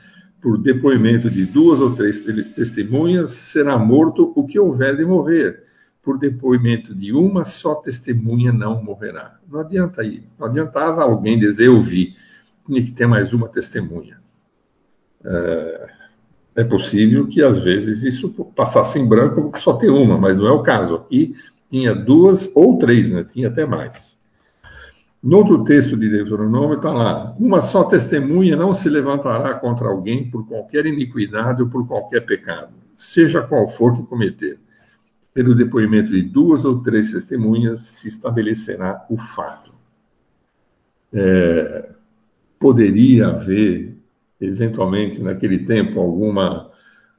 Por 0.43 0.59
depoimento 0.59 1.31
de 1.31 1.47
duas 1.47 1.81
ou 1.81 1.95
três 1.95 2.19
testemunhas, 2.55 3.31
será 3.53 3.79
morto 3.79 4.33
o 4.35 4.45
que 4.45 4.59
houver 4.59 4.97
de 4.97 5.05
morrer. 5.05 5.63
Por 6.03 6.19
depoimento 6.19 6.95
de 6.95 7.13
uma 7.13 7.45
só 7.45 7.77
testemunha, 7.77 8.53
não 8.53 8.83
morrerá. 8.83 9.39
Não 9.49 9.61
adianta 9.61 10.05
ir. 10.05 10.25
Não 10.39 10.47
adiantava 10.47 11.03
alguém 11.03 11.39
dizer 11.39 11.67
eu 11.67 11.81
vi. 11.81 12.15
Tinha 12.67 12.83
que 12.83 12.93
ter 12.93 13.07
mais 13.07 13.33
uma 13.33 13.49
testemunha. 13.49 14.19
É, 15.25 15.91
é 16.57 16.65
possível 16.65 17.27
que 17.29 17.43
às 17.43 17.59
vezes 17.59 18.03
isso 18.03 18.31
passasse 18.55 18.99
em 18.99 19.09
branco 19.09 19.57
só 19.61 19.75
tem 19.75 19.91
uma, 19.91 20.19
mas 20.19 20.37
não 20.37 20.47
é 20.47 20.53
o 20.53 20.63
caso. 20.63 20.97
Aqui 20.97 21.35
tinha 21.71 21.95
duas 21.95 22.51
ou 22.55 22.79
três, 22.79 23.11
né? 23.11 23.25
Tinha 23.25 23.49
até 23.49 23.65
mais. 23.65 24.16
No 25.23 25.39
outro 25.39 25.65
texto 25.65 25.97
de 25.97 26.09
Deuteronômio 26.09 26.77
está 26.77 26.93
lá: 26.93 27.35
uma 27.39 27.61
só 27.61 27.85
testemunha 27.85 28.57
não 28.57 28.73
se 28.73 28.89
levantará 28.89 29.55
contra 29.55 29.89
alguém 29.89 30.31
por 30.31 30.47
qualquer 30.47 30.87
iniquidade 30.87 31.63
ou 31.63 31.69
por 31.69 31.87
qualquer 31.87 32.25
pecado, 32.25 32.75
seja 32.95 33.43
qual 33.43 33.69
for 33.71 33.97
que 33.97 34.03
cometer. 34.05 34.59
Pelo 35.33 35.55
depoimento 35.55 36.11
de 36.11 36.23
duas 36.23 36.65
ou 36.65 36.83
três 36.83 37.13
testemunhas 37.13 37.81
se 38.01 38.09
estabelecerá 38.09 39.05
o 39.11 39.17
fato. 39.19 39.73
É, 41.13 41.91
poderia 42.59 43.29
haver, 43.29 43.97
eventualmente, 44.41 45.23
naquele 45.23 45.67
tempo, 45.67 46.01
alguma, 46.01 46.71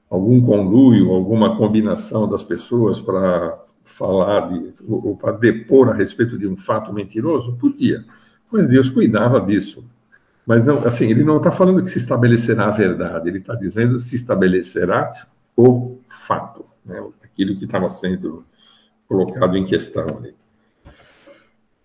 algum 0.10 0.42
conluio, 0.42 1.12
alguma 1.12 1.58
combinação 1.58 2.28
das 2.28 2.44
pessoas 2.44 3.00
para 3.00 3.60
falar 3.98 4.50
de, 4.50 4.74
ou, 4.88 5.16
para 5.18 5.34
depor 5.34 5.90
a 5.90 5.94
respeito 5.94 6.38
de 6.38 6.48
um 6.48 6.58
fato 6.58 6.94
mentiroso? 6.94 7.58
Podia, 7.58 8.04
mas 8.52 8.68
Deus 8.68 8.90
cuidava 8.90 9.42
disso. 9.42 9.84
Mas 10.46 10.66
não, 10.66 10.86
assim, 10.88 11.10
ele 11.10 11.24
não 11.24 11.38
está 11.38 11.52
falando 11.52 11.84
que 11.84 11.90
se 11.90 12.00
estabelecerá 12.00 12.68
a 12.68 12.72
verdade, 12.72 13.28
ele 13.28 13.40
está 13.40 13.54
dizendo 13.56 14.00
se 14.00 14.16
estabelecerá 14.16 15.14
o 15.56 15.98
fato, 16.28 16.66
né? 16.86 17.04
aquilo 17.24 17.58
que 17.58 17.66
estava 17.66 17.90
sendo 17.90 18.46
colocado 19.08 19.58
em 19.58 19.66
questão 19.66 20.06
ali. 20.18 20.34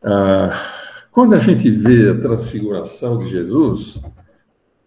Ah, 0.02 0.82
quando 1.10 1.34
a 1.34 1.38
gente 1.38 1.70
vê 1.70 2.10
a 2.10 2.20
transfiguração 2.20 3.18
de 3.18 3.28
Jesus, 3.28 4.00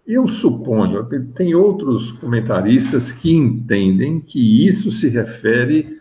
eu 0.08 0.28
suponho, 0.28 1.04
tem 1.36 1.56
outros 1.56 2.12
comentaristas 2.14 3.12
que 3.12 3.32
entendem 3.32 4.20
que 4.20 4.68
isso 4.68 4.92
se 4.92 5.10
refere 5.10 5.95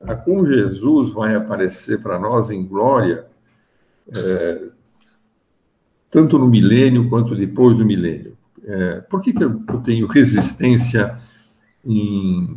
a 0.00 0.14
como 0.14 0.46
Jesus 0.46 1.12
vai 1.12 1.34
aparecer 1.34 2.00
para 2.00 2.18
nós 2.18 2.50
em 2.50 2.66
glória, 2.66 3.26
é, 4.14 4.68
tanto 6.10 6.38
no 6.38 6.48
milênio 6.48 7.08
quanto 7.08 7.34
depois 7.34 7.76
do 7.76 7.84
milênio. 7.84 8.36
É, 8.64 9.00
por 9.02 9.20
que, 9.20 9.32
que 9.32 9.42
eu 9.42 9.60
tenho 9.84 10.06
resistência 10.10 11.18
em, 11.84 12.56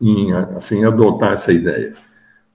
em 0.00 0.32
assim, 0.32 0.84
adotar 0.84 1.32
essa 1.32 1.52
ideia? 1.52 1.94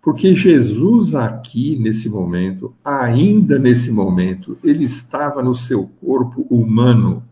Porque 0.05 0.35
Jesus 0.35 1.15
aqui, 1.15 1.79
nesse 1.79 2.07
momento, 2.07 2.75
ainda 2.85 3.57
nesse 3.57 3.91
momento, 3.91 4.55
ele 4.63 4.83
estava 4.83 5.41
no 5.41 5.55
seu 5.55 5.89
corpo 5.99 6.45
humano, 6.47 7.23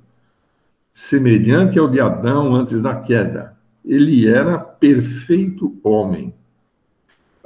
semelhante 0.92 1.78
ao 1.78 1.88
de 1.88 2.00
Adão 2.00 2.56
antes 2.56 2.82
da 2.82 2.96
queda. 2.96 3.56
Ele 3.86 4.28
era 4.28 4.58
perfeito 4.58 5.78
homem. 5.84 6.34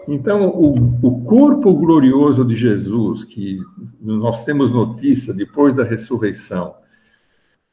Então, 0.07 0.47
o, 0.47 0.73
o, 1.05 1.25
corpo 1.25 1.73
glorioso 1.73 2.45
de 2.45 2.55
Jesus, 2.55 3.25
que 3.25 3.59
nós 4.01 4.45
temos 4.45 4.71
notícia 4.71 5.33
depois 5.33 5.75
da 5.75 5.83
ressurreição, 5.83 6.75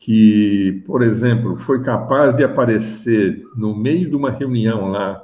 que, 0.01 0.83
por 0.85 1.03
exemplo, 1.03 1.57
foi 1.59 1.83
capaz 1.83 2.35
de 2.35 2.43
aparecer 2.43 3.45
no 3.57 3.77
meio 3.77 4.11
de 4.11 4.17
uma 4.17 4.31
reunião 4.31 4.89
lá 4.89 5.23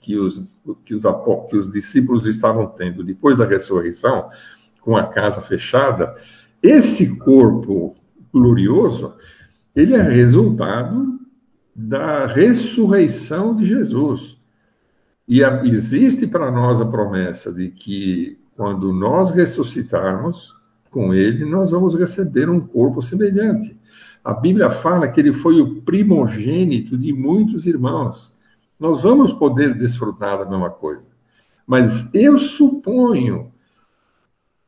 que 0.00 0.16
os, 0.16 0.40
que 0.84 0.94
os, 0.94 1.02
que 1.50 1.56
os 1.56 1.72
discípulos 1.72 2.26
estavam 2.26 2.68
tendo 2.68 3.02
depois 3.02 3.38
da 3.38 3.44
ressurreição, 3.44 4.28
com 4.80 4.96
a 4.96 5.06
casa 5.06 5.42
fechada, 5.42 6.14
esse 6.62 7.16
corpo 7.18 7.94
glorioso, 8.32 9.14
ele 9.74 9.94
é 9.94 10.02
resultado 10.02 11.18
da 11.74 12.26
ressurreição 12.26 13.54
de 13.54 13.66
Jesus. 13.66 14.40
E 15.26 15.42
a, 15.44 15.64
existe 15.64 16.26
para 16.26 16.50
nós 16.50 16.80
a 16.80 16.86
promessa 16.86 17.52
de 17.52 17.68
que 17.68 18.38
quando 18.56 18.92
nós 18.92 19.30
ressuscitarmos 19.30 20.54
com 20.90 21.14
Ele, 21.14 21.44
nós 21.44 21.70
vamos 21.70 21.94
receber 21.94 22.50
um 22.50 22.60
corpo 22.60 23.00
semelhante. 23.00 23.76
A 24.24 24.32
Bíblia 24.32 24.70
fala 24.82 25.08
que 25.08 25.20
ele 25.20 25.32
foi 25.32 25.60
o 25.60 25.82
primogênito 25.82 26.96
de 26.96 27.12
muitos 27.12 27.66
irmãos. 27.66 28.32
Nós 28.78 29.02
vamos 29.02 29.32
poder 29.32 29.74
desfrutar 29.76 30.38
da 30.38 30.44
mesma 30.44 30.70
coisa. 30.70 31.04
Mas 31.66 32.06
eu 32.14 32.38
suponho, 32.38 33.50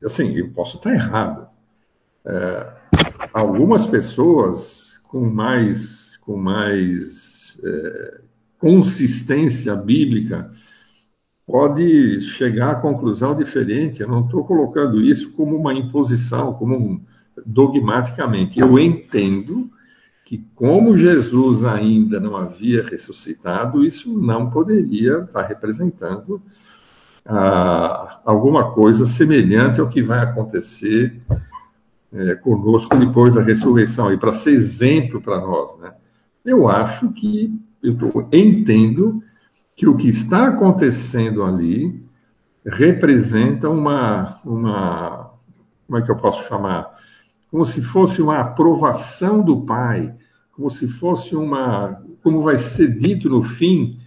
assim, 0.04 0.34
eu 0.36 0.50
posso 0.52 0.76
estar 0.76 0.92
errado. 0.92 1.46
É, 2.26 2.72
algumas 3.32 3.86
pessoas 3.86 4.98
com 5.08 5.20
mais, 5.20 6.16
com 6.18 6.36
mais 6.36 7.60
é, 7.62 8.20
consistência 8.64 9.76
bíblica 9.76 10.50
pode 11.46 12.22
chegar 12.22 12.70
à 12.70 12.74
conclusão 12.76 13.36
diferente. 13.36 14.00
Eu 14.00 14.08
não 14.08 14.24
estou 14.24 14.42
colocando 14.42 15.02
isso 15.02 15.30
como 15.32 15.54
uma 15.54 15.74
imposição, 15.74 16.54
como 16.54 16.74
um, 16.74 17.04
dogmaticamente. 17.44 18.58
Eu 18.58 18.78
entendo 18.78 19.68
que, 20.24 20.42
como 20.54 20.96
Jesus 20.96 21.62
ainda 21.62 22.18
não 22.18 22.34
havia 22.34 22.82
ressuscitado, 22.82 23.84
isso 23.84 24.18
não 24.18 24.48
poderia 24.48 25.18
estar 25.18 25.42
representando 25.42 26.40
ah, 27.26 28.22
alguma 28.24 28.72
coisa 28.72 29.04
semelhante 29.04 29.78
ao 29.78 29.90
que 29.90 30.02
vai 30.02 30.20
acontecer 30.20 31.20
é, 32.14 32.34
conosco 32.36 32.96
depois 32.96 33.34
da 33.34 33.42
ressurreição, 33.42 34.10
e 34.10 34.16
para 34.16 34.32
ser 34.32 34.52
exemplo 34.52 35.20
para 35.20 35.38
nós. 35.38 35.78
Né? 35.78 35.92
Eu 36.44 36.68
acho 36.68 37.12
que, 37.12 37.52
eu 37.84 38.28
entendo 38.32 39.22
que 39.76 39.86
o 39.86 39.96
que 39.96 40.08
está 40.08 40.48
acontecendo 40.48 41.44
ali 41.44 42.02
representa 42.64 43.68
uma, 43.68 44.40
uma, 44.44 45.32
como 45.86 45.98
é 45.98 46.02
que 46.02 46.10
eu 46.10 46.16
posso 46.16 46.48
chamar? 46.48 46.88
Como 47.50 47.64
se 47.64 47.82
fosse 47.82 48.22
uma 48.22 48.40
aprovação 48.40 49.42
do 49.42 49.64
Pai, 49.64 50.14
como 50.52 50.70
se 50.70 50.88
fosse 50.88 51.36
uma, 51.36 52.02
como 52.22 52.42
vai 52.42 52.56
ser 52.56 52.96
dito 52.98 53.28
no 53.28 53.42
fim 53.42 53.98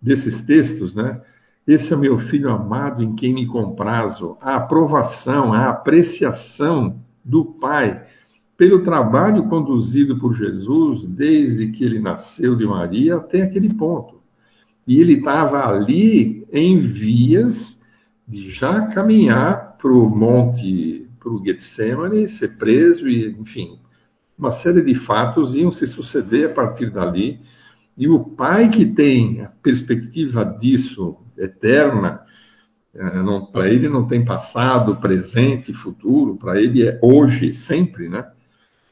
desses 0.00 0.42
textos, 0.42 0.94
né? 0.94 1.20
Esse 1.66 1.94
é 1.94 1.96
meu 1.96 2.18
filho 2.18 2.50
amado 2.50 3.02
em 3.02 3.14
quem 3.14 3.32
me 3.32 3.46
comprazo. 3.46 4.36
A 4.40 4.56
aprovação, 4.56 5.54
a 5.54 5.70
apreciação 5.70 7.00
do 7.24 7.44
Pai 7.58 8.04
pelo 8.56 8.84
trabalho 8.84 9.48
conduzido 9.48 10.18
por 10.18 10.34
Jesus 10.34 11.06
desde 11.06 11.68
que 11.68 11.84
ele 11.84 11.98
nasceu 11.98 12.54
de 12.54 12.64
Maria 12.64 13.16
até 13.16 13.42
aquele 13.42 13.72
ponto. 13.74 14.20
E 14.86 15.00
ele 15.00 15.14
estava 15.14 15.66
ali 15.66 16.46
em 16.52 16.78
vias 16.78 17.80
de 18.26 18.50
já 18.50 18.86
caminhar 18.88 19.76
para 19.78 19.90
o 19.90 20.08
monte, 20.08 21.08
para 21.18 21.32
o 21.32 21.42
Getsemane, 21.44 22.28
ser 22.28 22.56
preso 22.56 23.08
e, 23.08 23.28
enfim, 23.28 23.78
uma 24.38 24.52
série 24.52 24.82
de 24.82 24.94
fatos 24.94 25.54
iam 25.54 25.70
se 25.70 25.86
suceder 25.86 26.50
a 26.50 26.54
partir 26.54 26.90
dali. 26.90 27.40
E 27.96 28.08
o 28.08 28.18
pai 28.18 28.70
que 28.70 28.84
tem 28.84 29.42
a 29.42 29.48
perspectiva 29.48 30.44
disso 30.44 31.16
eterna, 31.38 32.20
é, 32.94 33.00
para 33.52 33.68
ele 33.68 33.88
não 33.88 34.06
tem 34.06 34.24
passado, 34.24 34.96
presente, 34.96 35.72
futuro, 35.72 36.36
para 36.36 36.60
ele 36.60 36.86
é 36.86 36.98
hoje, 37.02 37.52
sempre, 37.52 38.08
né? 38.08 38.24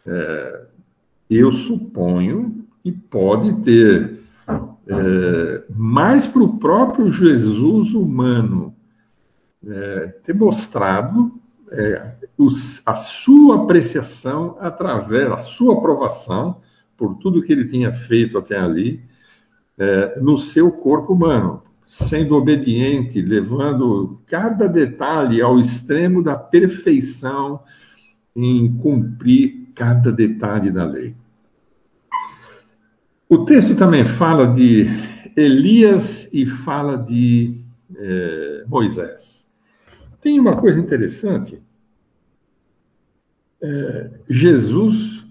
É, 0.07 0.67
eu 1.31 1.53
suponho 1.53 2.65
que 2.83 2.93
pode 2.93 3.63
ter 3.63 4.21
é, 4.87 5.65
mais 5.75 6.27
para 6.27 6.43
o 6.43 6.59
próprio 6.59 7.11
Jesus 7.11 7.95
humano 7.95 8.75
é, 9.67 10.07
ter 10.25 10.35
mostrado 10.35 11.33
é, 11.71 12.15
os, 12.37 12.83
a 12.85 12.97
sua 12.97 13.63
apreciação 13.63 14.57
através, 14.61 15.31
a 15.31 15.39
sua 15.39 15.79
aprovação 15.79 16.61
por 16.97 17.17
tudo 17.19 17.43
que 17.43 17.53
ele 17.53 17.69
tinha 17.69 17.93
feito 17.93 18.37
até 18.37 18.59
ali 18.59 19.01
é, 19.79 20.21
no 20.21 20.37
seu 20.37 20.71
corpo 20.71 21.15
humano, 21.15 21.63
sendo 21.87 22.35
obediente, 22.35 23.23
levando 23.23 24.21
cada 24.27 24.67
detalhe 24.67 25.41
ao 25.41 25.59
extremo 25.59 26.23
da 26.23 26.37
perfeição 26.37 27.61
em 28.35 28.77
cumprir 28.79 29.62
cada 29.75 30.13
detalhe 30.13 30.71
da 30.71 30.85
lei. 30.85 31.15
O 33.29 33.45
texto 33.45 33.75
também 33.77 34.05
fala 34.19 34.53
de 34.53 34.87
Elias 35.37 36.29
e 36.33 36.45
fala 36.45 36.97
de 36.97 37.55
é, 37.97 38.65
Moisés. 38.67 39.47
Tem 40.21 40.39
uma 40.39 40.57
coisa 40.57 40.79
interessante. 40.79 41.61
É, 43.63 44.11
Jesus, 44.29 45.25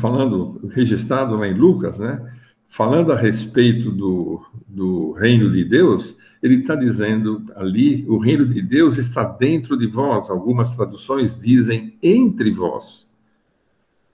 falando, 0.00 0.68
registrado 0.68 1.36
lá 1.36 1.46
em 1.46 1.54
Lucas, 1.54 1.98
né, 1.98 2.32
falando 2.70 3.12
a 3.12 3.16
respeito 3.16 3.90
do, 3.90 4.42
do 4.72 5.12
reino 5.12 5.52
de 5.52 5.64
Deus, 5.64 6.16
ele 6.42 6.56
está 6.56 6.74
dizendo 6.74 7.44
ali: 7.54 8.04
o 8.08 8.18
reino 8.18 8.46
de 8.46 8.62
Deus 8.62 8.96
está 8.96 9.24
dentro 9.24 9.76
de 9.76 9.86
vós. 9.86 10.30
Algumas 10.30 10.74
traduções 10.74 11.38
dizem 11.38 11.94
entre 12.02 12.50
vós. 12.50 13.06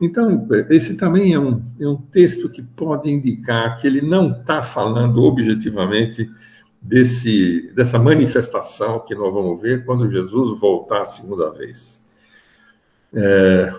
Então, 0.01 0.47
esse 0.71 0.95
também 0.95 1.35
é 1.35 1.41
um, 1.41 1.63
é 1.81 1.89
um 1.89 1.97
texto 1.97 2.49
que 2.49 2.63
pode 2.63 3.11
indicar 3.11 3.81
que 3.81 3.87
ele 3.87 4.01
não 4.01 4.31
está 4.31 4.63
falando 4.63 5.23
objetivamente 5.23 6.31
desse, 6.81 7.73
dessa 7.75 7.99
manifestação 7.99 9.01
que 9.01 9.15
nós 9.15 9.33
vamos 9.33 9.61
ver 9.61 9.85
quando 9.85 10.11
Jesus 10.11 10.59
voltar 10.61 11.03
a 11.03 11.07
segunda 11.07 11.51
vez. 11.51 12.01
É, 13.13 13.75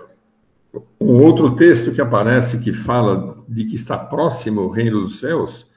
um 1.00 1.22
outro 1.22 1.56
texto 1.56 1.92
que 1.92 2.02
aparece 2.02 2.60
que 2.60 2.72
fala 2.72 3.38
de 3.48 3.64
que 3.64 3.76
está 3.76 3.96
próximo 3.98 4.62
o 4.62 4.70
reino 4.70 5.00
dos 5.00 5.20
céus 5.20 5.69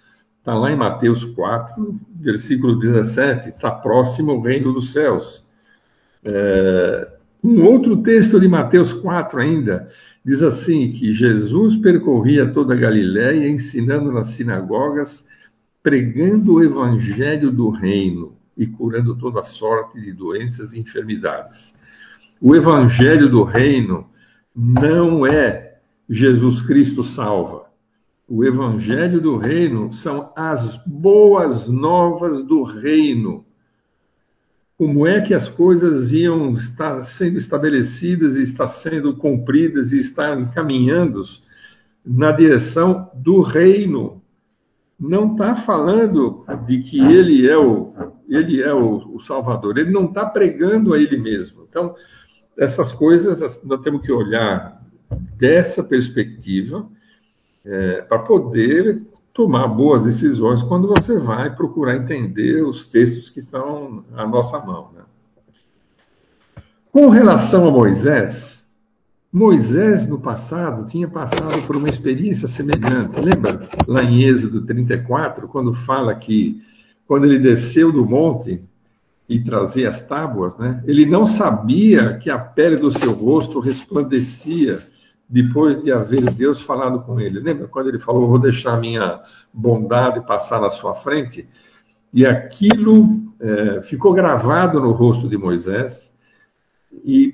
está 0.44 0.54
lá 0.54 0.72
em 0.72 0.76
Mateus 0.76 1.24
4, 1.24 2.00
versículo 2.20 2.78
17: 2.78 3.50
está 3.50 3.72
próximo 3.72 4.34
o 4.34 4.42
reino 4.42 4.74
dos 4.74 4.92
céus. 4.92 5.44
É, 6.24 7.08
um 7.44 7.64
outro 7.66 7.98
texto 8.04 8.40
de 8.40 8.48
Mateus 8.48 8.92
4 8.92 9.40
ainda 9.40 9.90
Diz 10.26 10.42
assim 10.42 10.90
que 10.90 11.14
Jesus 11.14 11.76
percorria 11.76 12.50
toda 12.54 12.74
a 12.74 12.78
Galiléia, 12.78 13.50
ensinando 13.50 14.10
nas 14.10 14.36
sinagogas, 14.36 15.24
pregando 15.82 16.54
o 16.54 16.64
evangelho 16.64 17.52
do 17.52 17.70
reino 17.70 18.34
e 18.58 18.66
curando 18.66 19.16
toda 19.18 19.44
sorte 19.44 20.00
de 20.00 20.14
doenças 20.14 20.72
e 20.72 20.80
enfermidades. 20.80 21.74
O 22.40 22.56
evangelho 22.56 23.30
do 23.30 23.44
reino 23.44 24.08
não 24.56 25.28
é 25.28 25.78
Jesus 26.10 26.62
Cristo 26.62 27.04
salva. 27.04 27.66
O 28.36 28.44
evangelho 28.44 29.22
do 29.22 29.38
reino 29.38 29.94
são 29.94 30.34
as 30.36 30.76
boas 30.88 31.70
novas 31.70 32.44
do 32.44 32.64
reino 32.64 33.46
como 34.76 35.06
é 35.06 35.22
que 35.22 35.36
as 35.36 35.48
coisas 35.48 36.12
iam 36.12 36.56
estar 36.56 37.04
sendo 37.04 37.38
estabelecidas 37.38 38.36
e 38.36 38.42
está 38.42 38.68
sendo 38.68 39.16
cumpridas 39.18 39.94
e 39.94 40.00
estão 40.00 40.48
caminhando 40.48 41.22
na 42.04 42.32
direção 42.32 43.08
do 43.14 43.44
reino. 43.44 44.20
Não 45.00 45.34
está 45.34 45.58
falando 45.58 46.44
de 46.66 46.80
que 46.80 47.00
ele 47.00 47.48
é 47.48 47.56
o 47.56 47.94
ele 48.28 48.64
é 48.64 48.74
o, 48.74 49.16
o 49.16 49.20
Salvador. 49.22 49.78
Ele 49.78 49.92
não 49.92 50.06
está 50.06 50.26
pregando 50.26 50.96
a 50.96 51.00
ele 51.00 51.18
mesmo. 51.18 51.68
Então 51.70 51.94
essas 52.58 52.92
coisas 52.94 53.64
nós 53.64 53.82
temos 53.82 54.02
que 54.02 54.12
olhar 54.12 54.82
dessa 55.38 55.84
perspectiva 55.84 56.90
é, 57.66 58.02
para 58.02 58.20
poder 58.20 59.02
tomar 59.34 59.68
boas 59.68 60.04
decisões 60.04 60.62
quando 60.64 60.88
você 60.88 61.18
vai 61.18 61.56
procurar 61.56 61.96
entender 61.96 62.64
os 62.64 62.86
textos 62.86 63.30
que 63.30 63.40
estão 63.40 64.04
à 64.16 64.28
nossa 64.28 64.60
mão. 64.60 64.90
Né? 64.94 65.02
Com 66.92 67.10
relação 67.10 67.68
a 67.68 67.72
Moisés, 67.72 68.64
Moisés 69.32 70.08
no 70.08 70.20
passado 70.20 70.86
tinha 70.86 71.08
passado 71.08 71.66
por 71.66 71.76
uma 71.76 71.90
experiência 71.90 72.48
semelhante. 72.48 73.20
Lembra 73.20 73.68
lá 73.88 74.04
em 74.04 74.24
Êxodo 74.24 74.62
34, 74.62 75.48
quando 75.48 75.74
fala 75.74 76.14
que 76.14 76.62
quando 77.08 77.26
ele 77.26 77.40
desceu 77.40 77.92
do 77.92 78.06
monte 78.06 78.64
e 79.28 79.44
trazia 79.44 79.90
as 79.90 80.06
tábuas, 80.06 80.56
né, 80.58 80.84
ele 80.86 81.06
não 81.06 81.26
sabia 81.26 82.18
que 82.20 82.30
a 82.30 82.38
pele 82.38 82.76
do 82.76 82.92
seu 82.92 83.12
rosto 83.14 83.60
resplandecia 83.60 84.84
depois 85.30 85.82
de 85.82 85.92
haver 85.92 86.30
Deus 86.32 86.62
falado 86.62 87.02
com 87.02 87.20
ele. 87.20 87.40
Lembra 87.40 87.68
quando 87.68 87.90
ele 87.90 88.00
falou: 88.00 88.28
Vou 88.28 88.40
deixar 88.40 88.80
minha 88.80 89.22
bondade 89.54 90.26
passar 90.26 90.62
na 90.62 90.70
sua 90.70 90.96
frente? 90.96 91.48
E 92.14 92.26
aquilo 92.26 93.34
é, 93.40 93.82
ficou 93.84 94.14
gravado 94.14 94.80
no 94.80 94.92
rosto 94.92 95.28
de 95.28 95.38
Moisés, 95.38 96.14
e 97.04 97.34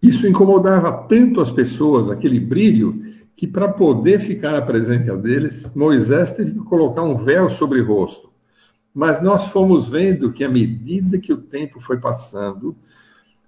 isso 0.00 0.26
incomodava 0.26 1.06
tanto 1.08 1.40
as 1.40 1.50
pessoas, 1.50 2.08
aquele 2.08 2.38
brilho, 2.38 3.02
que 3.36 3.46
para 3.46 3.68
poder 3.68 4.20
ficar 4.20 4.54
à 4.54 4.62
presença 4.62 5.16
deles, 5.16 5.70
Moisés 5.74 6.30
teve 6.30 6.52
que 6.52 6.60
colocar 6.60 7.02
um 7.02 7.18
véu 7.18 7.50
sobre 7.50 7.80
o 7.80 7.86
rosto. 7.86 8.30
Mas 8.94 9.22
nós 9.22 9.46
fomos 9.48 9.88
vendo 9.88 10.32
que 10.32 10.42
à 10.42 10.48
medida 10.48 11.18
que 11.18 11.32
o 11.32 11.36
tempo 11.36 11.80
foi 11.80 11.98
passando, 11.98 12.74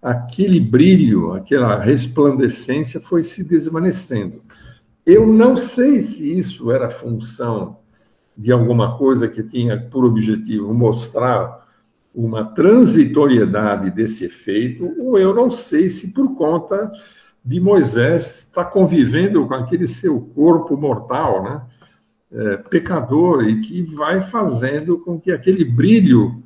aquele 0.02 0.60
brilho, 0.60 1.32
aquela 1.32 1.78
resplandecência 1.78 3.00
foi 3.00 3.22
se 3.22 3.42
desvanecendo. 3.42 4.42
Eu 5.04 5.26
não 5.26 5.56
sei 5.56 6.02
se 6.02 6.38
isso 6.38 6.70
era 6.70 6.90
função 6.90 7.78
de 8.36 8.52
alguma 8.52 8.96
coisa 8.96 9.26
que 9.26 9.42
tinha 9.42 9.80
por 9.80 10.04
objetivo 10.04 10.72
mostrar 10.72 11.66
uma 12.14 12.44
transitoriedade 12.44 13.90
desse 13.90 14.24
efeito, 14.24 14.94
ou 14.98 15.18
eu 15.18 15.34
não 15.34 15.50
sei 15.50 15.88
se 15.88 16.12
por 16.12 16.36
conta 16.36 16.90
de 17.44 17.60
Moisés 17.60 18.40
estar 18.40 18.66
convivendo 18.66 19.46
com 19.46 19.54
aquele 19.54 19.86
seu 19.86 20.20
corpo 20.20 20.76
mortal, 20.76 21.42
né? 21.42 21.62
é, 22.32 22.56
pecador 22.56 23.44
e 23.44 23.60
que 23.60 23.82
vai 23.94 24.22
fazendo 24.30 24.98
com 24.98 25.20
que 25.20 25.32
aquele 25.32 25.64
brilho 25.64 26.42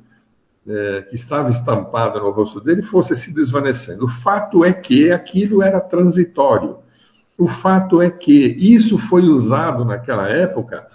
é, 0.67 1.01
que 1.09 1.15
estava 1.15 1.49
estampado 1.49 2.19
no 2.19 2.31
rosto 2.31 2.61
dele 2.61 2.81
fosse 2.81 3.15
se 3.15 3.33
desvanecendo. 3.33 4.05
O 4.05 4.09
fato 4.21 4.63
é 4.63 4.73
que 4.73 5.11
aquilo 5.11 5.61
era 5.61 5.79
transitório. 5.81 6.77
O 7.37 7.47
fato 7.47 8.01
é 8.01 8.09
que 8.09 8.33
isso 8.33 8.97
foi 8.97 9.23
usado 9.23 9.83
naquela 9.83 10.29
época 10.29 10.87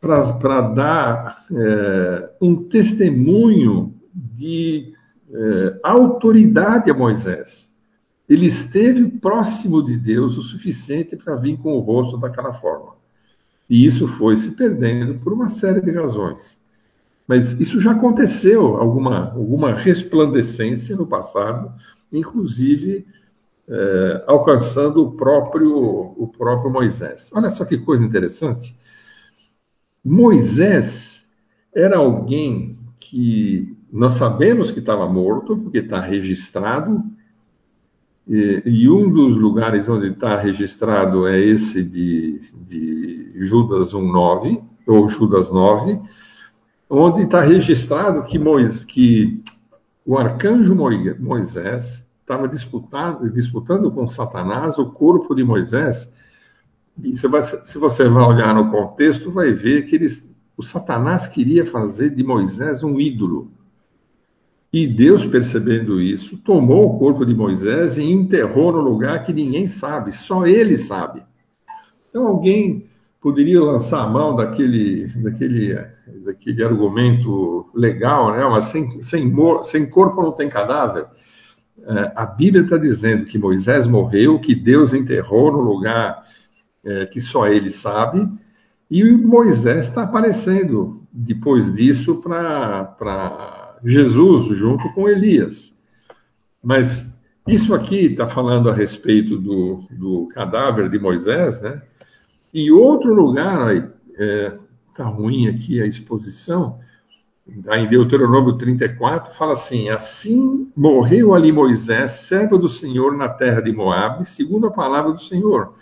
para 0.00 0.60
dar 0.60 1.38
é, 1.50 2.30
um 2.40 2.64
testemunho 2.64 3.94
de 4.12 4.92
é, 5.32 5.80
autoridade 5.82 6.90
a 6.90 6.94
Moisés. 6.94 7.70
Ele 8.28 8.46
esteve 8.46 9.06
próximo 9.18 9.82
de 9.84 9.96
Deus 9.96 10.36
o 10.36 10.42
suficiente 10.42 11.16
para 11.16 11.36
vir 11.36 11.58
com 11.58 11.74
o 11.74 11.80
rosto 11.80 12.16
daquela 12.16 12.54
forma. 12.54 12.94
E 13.68 13.86
isso 13.86 14.06
foi 14.08 14.36
se 14.36 14.50
perdendo 14.56 15.14
por 15.20 15.32
uma 15.32 15.48
série 15.48 15.80
de 15.80 15.90
razões. 15.90 16.58
Mas 17.26 17.52
isso 17.58 17.80
já 17.80 17.92
aconteceu, 17.92 18.76
alguma, 18.76 19.30
alguma 19.32 19.74
resplandecência 19.74 20.94
no 20.94 21.06
passado, 21.06 21.72
inclusive 22.12 23.06
é, 23.66 24.24
alcançando 24.26 25.02
o 25.02 25.12
próprio, 25.12 25.74
o 25.74 26.30
próprio 26.36 26.70
Moisés. 26.70 27.30
Olha 27.32 27.48
só 27.50 27.64
que 27.64 27.78
coisa 27.78 28.04
interessante. 28.04 28.76
Moisés 30.04 31.24
era 31.74 31.96
alguém 31.96 32.78
que 33.00 33.74
nós 33.90 34.18
sabemos 34.18 34.70
que 34.70 34.80
estava 34.80 35.08
morto, 35.08 35.56
porque 35.56 35.78
está 35.78 36.00
registrado, 36.00 37.02
e, 38.28 38.62
e, 38.64 38.90
um 38.90 39.10
dos 39.10 39.36
lugares 39.36 39.86
onde 39.88 40.08
está 40.08 40.36
registrado 40.36 41.26
é 41.26 41.38
esse 41.38 41.82
de, 41.82 42.40
de 42.66 43.32
Judas 43.36 43.92
1,9, 43.92 44.62
ou 44.86 45.08
Judas 45.08 45.52
9, 45.52 46.00
onde 46.96 47.22
está 47.22 47.40
registrado 47.40 48.24
que, 48.24 48.38
Moisés, 48.38 48.84
que 48.84 49.42
o 50.06 50.16
arcanjo 50.16 50.74
Moisés 50.74 52.06
estava 52.20 52.48
disputando, 52.48 53.90
com 53.90 54.06
Satanás 54.08 54.78
o 54.78 54.86
corpo 54.86 55.34
de 55.34 55.44
Moisés. 55.44 56.10
E 57.02 57.14
se 57.16 57.78
você 57.78 58.08
vai 58.08 58.24
olhar 58.24 58.54
no 58.54 58.70
contexto, 58.70 59.30
vai 59.30 59.52
ver 59.52 59.82
que 59.82 59.96
eles, 59.96 60.34
o 60.56 60.62
Satanás 60.62 61.26
queria 61.26 61.66
fazer 61.66 62.10
de 62.10 62.22
Moisés 62.22 62.82
um 62.84 63.00
ídolo. 63.00 63.50
E 64.72 64.86
Deus, 64.86 65.26
percebendo 65.26 66.00
isso, 66.00 66.36
tomou 66.38 66.86
o 66.86 66.98
corpo 66.98 67.24
de 67.24 67.34
Moisés 67.34 67.96
e 67.96 68.02
enterrou 68.02 68.72
no 68.72 68.80
lugar 68.80 69.22
que 69.22 69.32
ninguém 69.32 69.68
sabe, 69.68 70.12
só 70.12 70.46
ele 70.46 70.76
sabe. 70.76 71.22
Então 72.10 72.26
alguém 72.26 72.86
poderia 73.24 73.58
lançar 73.62 74.02
a 74.02 74.06
mão 74.06 74.36
daquele, 74.36 75.06
daquele, 75.22 75.74
daquele 76.26 76.62
argumento 76.62 77.70
legal, 77.74 78.36
né? 78.36 78.44
mas 78.44 78.70
sem, 78.70 79.02
sem, 79.02 79.34
sem 79.62 79.88
corpo 79.88 80.20
não 80.20 80.32
tem 80.32 80.46
cadáver. 80.46 81.06
É, 81.86 82.12
a 82.14 82.26
Bíblia 82.26 82.64
está 82.64 82.76
dizendo 82.76 83.24
que 83.24 83.38
Moisés 83.38 83.86
morreu, 83.86 84.38
que 84.38 84.54
Deus 84.54 84.92
enterrou 84.92 85.50
no 85.50 85.62
lugar 85.62 86.22
é, 86.84 87.06
que 87.06 87.18
só 87.18 87.46
ele 87.46 87.70
sabe, 87.70 88.28
e 88.90 89.02
Moisés 89.02 89.88
está 89.88 90.02
aparecendo 90.02 91.00
depois 91.10 91.72
disso 91.72 92.16
para 92.16 93.78
Jesus 93.82 94.54
junto 94.58 94.92
com 94.92 95.08
Elias. 95.08 95.72
Mas 96.62 97.10
isso 97.48 97.74
aqui 97.74 98.04
está 98.04 98.28
falando 98.28 98.68
a 98.68 98.74
respeito 98.74 99.38
do, 99.38 99.82
do, 99.90 100.28
cadáver 100.28 100.90
de 100.90 100.98
Moisés, 100.98 101.58
né? 101.62 101.80
Em 102.54 102.70
outro 102.70 103.12
lugar, 103.12 103.74
está 103.74 103.92
é, 104.16 104.58
tá 104.94 105.04
ruim 105.06 105.48
aqui 105.48 105.82
a 105.82 105.86
exposição, 105.86 106.78
em 107.46 107.88
Deuteronômio 107.88 108.56
34, 108.56 109.34
fala 109.34 109.54
assim: 109.54 109.88
Assim 109.88 110.70
morreu 110.76 111.34
ali 111.34 111.50
Moisés, 111.50 112.28
servo 112.28 112.56
do 112.56 112.68
Senhor, 112.68 113.16
na 113.16 113.28
terra 113.28 113.60
de 113.60 113.72
Moabe, 113.72 114.24
segundo 114.24 114.68
a 114.68 114.70
palavra 114.70 115.12
do 115.12 115.20
Senhor. 115.20 115.74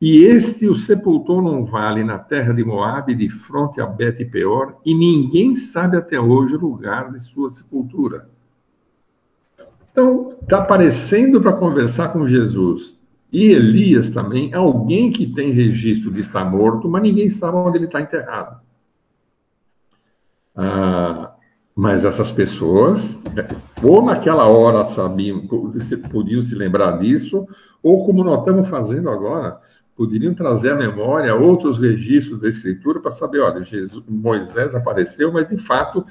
E 0.00 0.24
este 0.24 0.68
o 0.68 0.76
sepultou 0.76 1.42
num 1.42 1.64
vale 1.64 2.04
na 2.04 2.18
terra 2.18 2.54
de 2.54 2.64
Moabe, 2.64 3.16
de 3.16 3.28
fronte 3.28 3.80
a 3.80 3.86
Bet 3.86 4.24
Peor, 4.26 4.76
e 4.86 4.94
ninguém 4.94 5.56
sabe 5.56 5.96
até 5.96 6.20
hoje 6.20 6.54
o 6.54 6.60
lugar 6.60 7.10
de 7.10 7.20
sua 7.20 7.50
sepultura. 7.50 8.28
Então, 9.90 10.36
está 10.40 10.58
aparecendo 10.58 11.40
para 11.40 11.54
conversar 11.54 12.12
com 12.12 12.28
Jesus. 12.28 12.97
E 13.32 13.52
Elias 13.52 14.10
também, 14.10 14.54
alguém 14.54 15.12
que 15.12 15.26
tem 15.26 15.50
registro 15.50 16.10
de 16.10 16.20
estar 16.20 16.44
morto, 16.44 16.88
mas 16.88 17.02
ninguém 17.02 17.30
sabe 17.30 17.56
onde 17.56 17.76
ele 17.76 17.84
está 17.84 18.00
enterrado. 18.00 18.60
Ah, 20.56 21.32
mas 21.76 22.04
essas 22.04 22.32
pessoas, 22.32 23.16
ou 23.82 24.02
naquela 24.02 24.46
hora 24.46 24.88
sabiam, 24.90 25.46
podiam 26.10 26.42
se 26.42 26.54
lembrar 26.54 26.98
disso, 26.98 27.46
ou 27.82 28.04
como 28.04 28.24
nós 28.24 28.40
estamos 28.40 28.68
fazendo 28.68 29.08
agora, 29.08 29.60
poderiam 29.94 30.32
trazer 30.32 30.72
à 30.72 30.74
memória 30.74 31.34
outros 31.34 31.78
registros 31.78 32.40
da 32.40 32.48
Escritura 32.48 33.00
para 33.00 33.10
saber, 33.10 33.40
olha, 33.40 33.62
Jesus, 33.62 34.02
Moisés 34.08 34.74
apareceu, 34.74 35.32
mas 35.32 35.48
de 35.48 35.58
fato, 35.58 36.04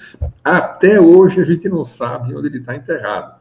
até 0.44 1.02
hoje 1.02 1.42
a 1.42 1.46
gente 1.46 1.68
não 1.68 1.84
sabe 1.84 2.36
onde 2.36 2.48
ele 2.48 2.60
está 2.60 2.76
enterrado. 2.76 3.38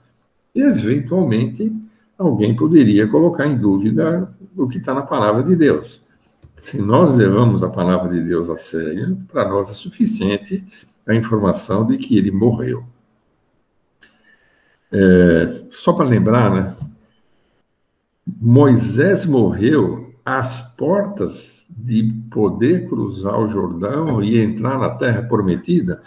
E, 0.54 0.62
eventualmente, 0.62 1.72
alguém 2.18 2.56
poderia 2.56 3.06
colocar 3.08 3.46
em 3.46 3.58
dúvida 3.58 4.28
o 4.56 4.68
que 4.68 4.78
está 4.78 4.94
na 4.94 5.02
palavra 5.02 5.42
de 5.42 5.54
Deus. 5.54 6.02
Se 6.56 6.80
nós 6.80 7.14
levamos 7.14 7.62
a 7.62 7.68
palavra 7.68 8.12
de 8.12 8.22
Deus 8.22 8.48
a 8.48 8.56
sério, 8.56 9.18
para 9.30 9.48
nós 9.48 9.68
é 9.68 9.74
suficiente 9.74 10.64
a 11.06 11.14
informação 11.14 11.86
de 11.86 11.98
que 11.98 12.16
ele 12.16 12.30
morreu. 12.30 12.84
É, 14.90 15.64
só 15.70 15.92
para 15.92 16.06
lembrar, 16.06 16.50
né? 16.50 16.76
Moisés 18.26 19.26
morreu 19.26 20.14
às 20.24 20.60
portas 20.76 21.64
de 21.68 22.12
poder 22.30 22.88
cruzar 22.88 23.38
o 23.38 23.48
Jordão 23.48 24.22
e 24.22 24.38
entrar 24.38 24.78
na 24.78 24.90
terra 24.90 25.22
prometida, 25.22 26.02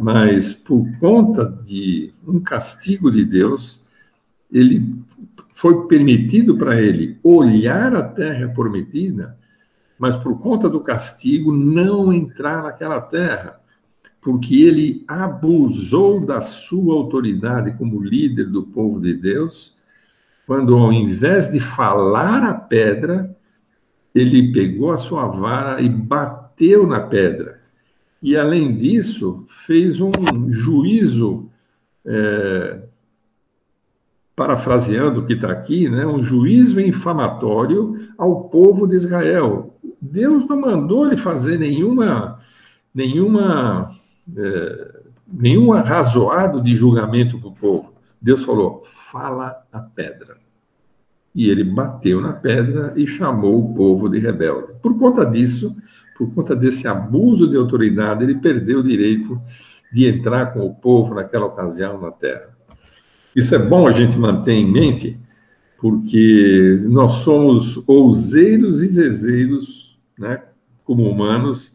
mas 0.00 0.54
por 0.54 0.86
conta 0.98 1.44
de 1.66 2.12
um 2.26 2.40
castigo 2.40 3.10
de 3.10 3.24
Deus, 3.24 3.82
ele 4.50 5.02
foi 5.62 5.86
permitido 5.86 6.58
para 6.58 6.78
ele 6.78 7.18
olhar 7.22 7.94
a 7.94 8.02
terra 8.02 8.48
prometida, 8.48 9.38
mas 9.98 10.16
por 10.16 10.38
conta 10.40 10.68
do 10.68 10.80
castigo 10.80 11.50
não 11.52 12.12
entrar 12.12 12.64
naquela 12.64 13.00
terra 13.00 13.62
porque 14.22 14.62
ele 14.62 15.04
abusou 15.06 16.24
da 16.24 16.40
sua 16.40 16.94
autoridade 16.94 17.76
como 17.76 18.00
líder 18.00 18.48
do 18.48 18.62
povo 18.62 19.00
de 19.00 19.14
Deus, 19.14 19.74
quando 20.46 20.76
ao 20.76 20.92
invés 20.92 21.50
de 21.50 21.58
falar 21.58 22.44
a 22.44 22.54
pedra, 22.54 23.34
ele 24.14 24.52
pegou 24.52 24.92
a 24.92 24.96
sua 24.96 25.26
vara 25.26 25.82
e 25.82 25.88
bateu 25.88 26.86
na 26.86 27.00
pedra. 27.00 27.60
E 28.22 28.36
além 28.36 28.76
disso, 28.76 29.44
fez 29.66 30.00
um 30.00 30.12
juízo, 30.52 31.48
é, 32.06 32.81
parafraseando 34.34 35.20
o 35.20 35.26
que 35.26 35.34
está 35.34 35.50
aqui, 35.52 35.88
né, 35.88 36.06
um 36.06 36.22
juízo 36.22 36.80
infamatório 36.80 37.94
ao 38.16 38.44
povo 38.44 38.86
de 38.86 38.96
Israel. 38.96 39.74
Deus 40.00 40.46
não 40.48 40.60
mandou 40.60 41.06
ele 41.06 41.16
fazer 41.18 41.58
nenhuma, 41.58 42.40
nenhuma 42.94 43.90
é, 44.36 45.02
nenhum 45.32 45.72
arrazoado 45.72 46.60
de 46.60 46.76
julgamento 46.76 47.38
para 47.38 47.48
o 47.48 47.54
povo. 47.54 47.92
Deus 48.20 48.44
falou: 48.44 48.84
fala 49.10 49.56
a 49.72 49.80
pedra. 49.80 50.36
E 51.34 51.48
ele 51.48 51.64
bateu 51.64 52.20
na 52.20 52.34
pedra 52.34 52.92
e 52.94 53.06
chamou 53.06 53.58
o 53.58 53.74
povo 53.74 54.08
de 54.08 54.18
rebelde. 54.18 54.74
Por 54.82 54.98
conta 54.98 55.24
disso, 55.24 55.74
por 56.16 56.32
conta 56.34 56.54
desse 56.54 56.86
abuso 56.86 57.48
de 57.48 57.56
autoridade, 57.56 58.22
ele 58.22 58.34
perdeu 58.34 58.80
o 58.80 58.84
direito 58.84 59.40
de 59.90 60.06
entrar 60.06 60.52
com 60.52 60.60
o 60.66 60.74
povo 60.74 61.14
naquela 61.14 61.46
ocasião 61.46 61.98
na 62.00 62.10
terra. 62.10 62.50
Isso 63.34 63.54
é 63.54 63.58
bom 63.58 63.86
a 63.86 63.92
gente 63.92 64.18
manter 64.18 64.52
em 64.52 64.70
mente, 64.70 65.16
porque 65.80 66.78
nós 66.88 67.24
somos 67.24 67.82
ouseiros 67.86 68.82
e 68.82 68.88
vezeiros, 68.88 69.98
né, 70.18 70.42
como 70.84 71.08
humanos, 71.08 71.72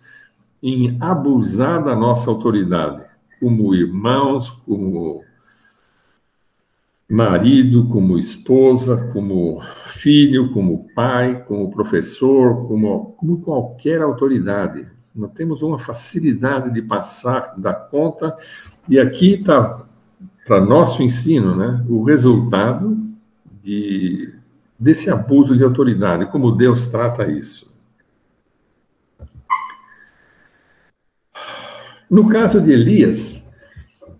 em 0.61 0.97
abusar 0.99 1.83
da 1.83 1.95
nossa 1.95 2.29
autoridade, 2.29 3.05
como 3.39 3.73
irmãos, 3.73 4.49
como 4.65 5.23
marido, 7.09 7.87
como 7.89 8.19
esposa, 8.19 9.09
como 9.13 9.61
filho, 10.01 10.51
como 10.51 10.87
pai, 10.93 11.43
como 11.45 11.71
professor, 11.71 12.67
como, 12.67 13.15
como 13.17 13.41
qualquer 13.41 14.01
autoridade. 14.01 14.85
Nós 15.15 15.31
temos 15.31 15.61
uma 15.61 15.79
facilidade 15.79 16.71
de 16.73 16.81
passar 16.81 17.55
da 17.57 17.73
conta, 17.73 18.35
e 18.89 18.99
aqui 18.99 19.35
está, 19.35 19.86
para 20.47 20.65
nosso 20.65 21.03
ensino, 21.03 21.55
né, 21.55 21.85
o 21.89 22.03
resultado 22.03 22.97
de, 23.61 24.33
desse 24.79 25.09
abuso 25.09 25.57
de 25.57 25.63
autoridade, 25.63 26.31
como 26.31 26.53
Deus 26.53 26.87
trata 26.87 27.29
isso. 27.29 27.69
No 32.09 32.29
caso 32.29 32.61
de 32.61 32.71
Elias, 32.71 33.43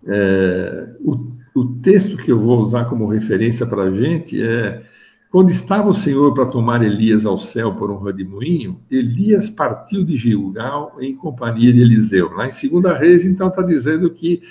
é, 0.05 0.95
o, 0.99 1.31
o, 1.55 1.65
texto 1.81 2.17
que 2.17 2.29
eu 2.29 2.39
vou 2.39 2.59
usar 2.59 2.85
como 2.85 3.07
referência 3.07 3.65
para 3.65 3.83
a 3.83 3.91
gente 3.91 4.41
é 4.41 4.83
quando 5.31 5.49
estava 5.49 5.89
o 5.89 5.93
Senhor 5.93 6.33
para 6.33 6.45
tomar 6.45 6.81
Elias 6.81 7.25
ao 7.25 7.37
céu 7.37 7.75
por 7.75 7.91
um 7.91 8.01
redemoinho, 8.01 8.79
Elias 8.89 9.49
partiu 9.49 10.03
de 10.03 10.15
Gilgal 10.15 10.95
em 10.99 11.15
companhia 11.15 11.73
de 11.73 11.81
Eliseu. 11.81 12.31
Lá 12.33 12.47
em 12.47 12.51
Segunda 12.51 12.93
Reis, 12.93 13.25
então, 13.25 13.49
está 13.49 13.61
dizendo 13.61 14.09
que 14.09 14.41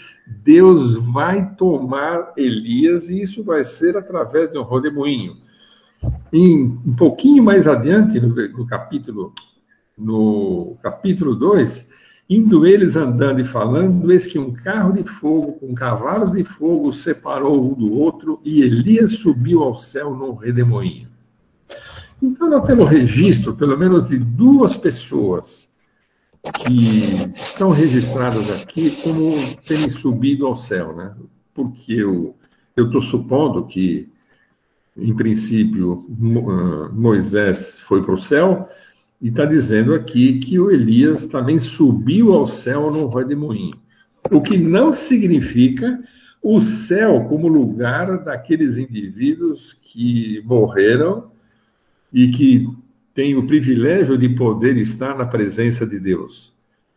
Deus 0.44 0.94
vai 1.12 1.54
tomar 1.54 2.32
Elias 2.36 3.08
e 3.08 3.22
isso 3.22 3.42
vai 3.42 3.64
ser 3.64 3.96
através 3.96 4.50
de 4.52 4.58
um 4.58 4.64
redemoinho. 4.64 5.36
Em, 6.30 6.78
um 6.86 6.94
pouquinho 6.94 7.42
mais 7.42 7.66
adiante, 7.66 8.20
no, 8.20 8.28
no 8.28 8.66
capítulo 8.66 9.32
no 9.96 10.76
capítulo 10.82 11.34
2, 11.34 11.86
Indo 12.28 12.66
eles 12.66 12.96
andando 12.96 13.40
e 13.40 13.44
falando, 13.44 14.10
eis 14.10 14.26
que 14.26 14.38
um 14.38 14.52
carro 14.52 14.92
de 14.92 15.04
fogo 15.04 15.52
com 15.52 15.72
cavalos 15.74 16.32
de 16.32 16.42
fogo 16.42 16.92
separou 16.92 17.70
um 17.70 17.74
do 17.74 17.92
outro 17.92 18.40
e 18.44 18.62
Elias 18.62 19.12
subiu 19.18 19.62
ao 19.62 19.76
céu 19.76 20.12
num 20.14 20.34
redemoinho. 20.34 21.08
Então 22.20 22.50
nós 22.50 22.66
temos 22.66 22.90
registro, 22.90 23.54
pelo 23.54 23.78
menos, 23.78 24.08
de 24.08 24.18
duas 24.18 24.76
pessoas 24.76 25.68
que 26.64 27.32
estão 27.36 27.70
registradas 27.70 28.50
aqui 28.50 28.90
como 29.02 29.32
terem 29.66 29.90
subido 29.90 30.46
ao 30.46 30.56
céu, 30.56 30.96
né? 30.96 31.14
Porque 31.54 31.92
eu 31.94 32.34
estou 32.76 33.02
supondo 33.02 33.66
que, 33.66 34.08
em 34.96 35.14
princípio, 35.14 36.06
ah, 36.48 36.90
Moisés 36.92 37.78
foi 37.80 38.02
para 38.02 38.14
o 38.14 38.22
céu, 38.22 38.68
e 39.20 39.29
está 39.29 39.44
dizendo 39.44 39.94
aqui 39.94 40.38
que 40.40 40.59
o 40.59 40.70
Elias 40.70 41.26
também 41.26 41.59
subiu 41.59 42.33
ao 42.33 42.46
céu 42.46 42.90
no 42.90 43.09
redemoinho. 43.09 43.76
O 44.31 44.40
que 44.40 44.59
não 44.59 44.92
significa 44.92 45.98
o 46.42 46.61
céu 46.61 47.24
como 47.29 47.48
lugar 47.48 48.22
daqueles 48.24 48.76
indivíduos 48.76 49.72
que 49.83 50.42
morreram 50.44 51.31
e 52.12 52.29
que 52.29 52.68
têm 53.14 53.37
o 53.37 53.46
privilégio 53.46 54.18
de 54.18 54.29
poder 54.29 54.76
estar 54.76 55.16
na 55.16 55.24
presença 55.24 55.87
de 55.87 55.98
Deus. 55.98 56.52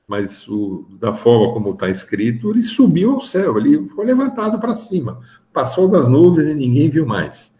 Mas 0.07 0.47
o, 0.47 0.85
da 0.99 1.13
forma 1.13 1.53
como 1.53 1.71
está 1.71 1.89
escrito, 1.89 2.49
ele 2.51 2.61
subiu 2.61 3.13
ao 3.13 3.21
céu, 3.21 3.57
ele 3.57 3.87
foi 3.89 4.05
levantado 4.05 4.59
para 4.59 4.73
cima, 4.73 5.19
passou 5.53 5.87
das 5.87 6.07
nuvens 6.07 6.47
e 6.47 6.53
ninguém 6.53 6.89
viu 6.89 7.05
mais. 7.05 7.51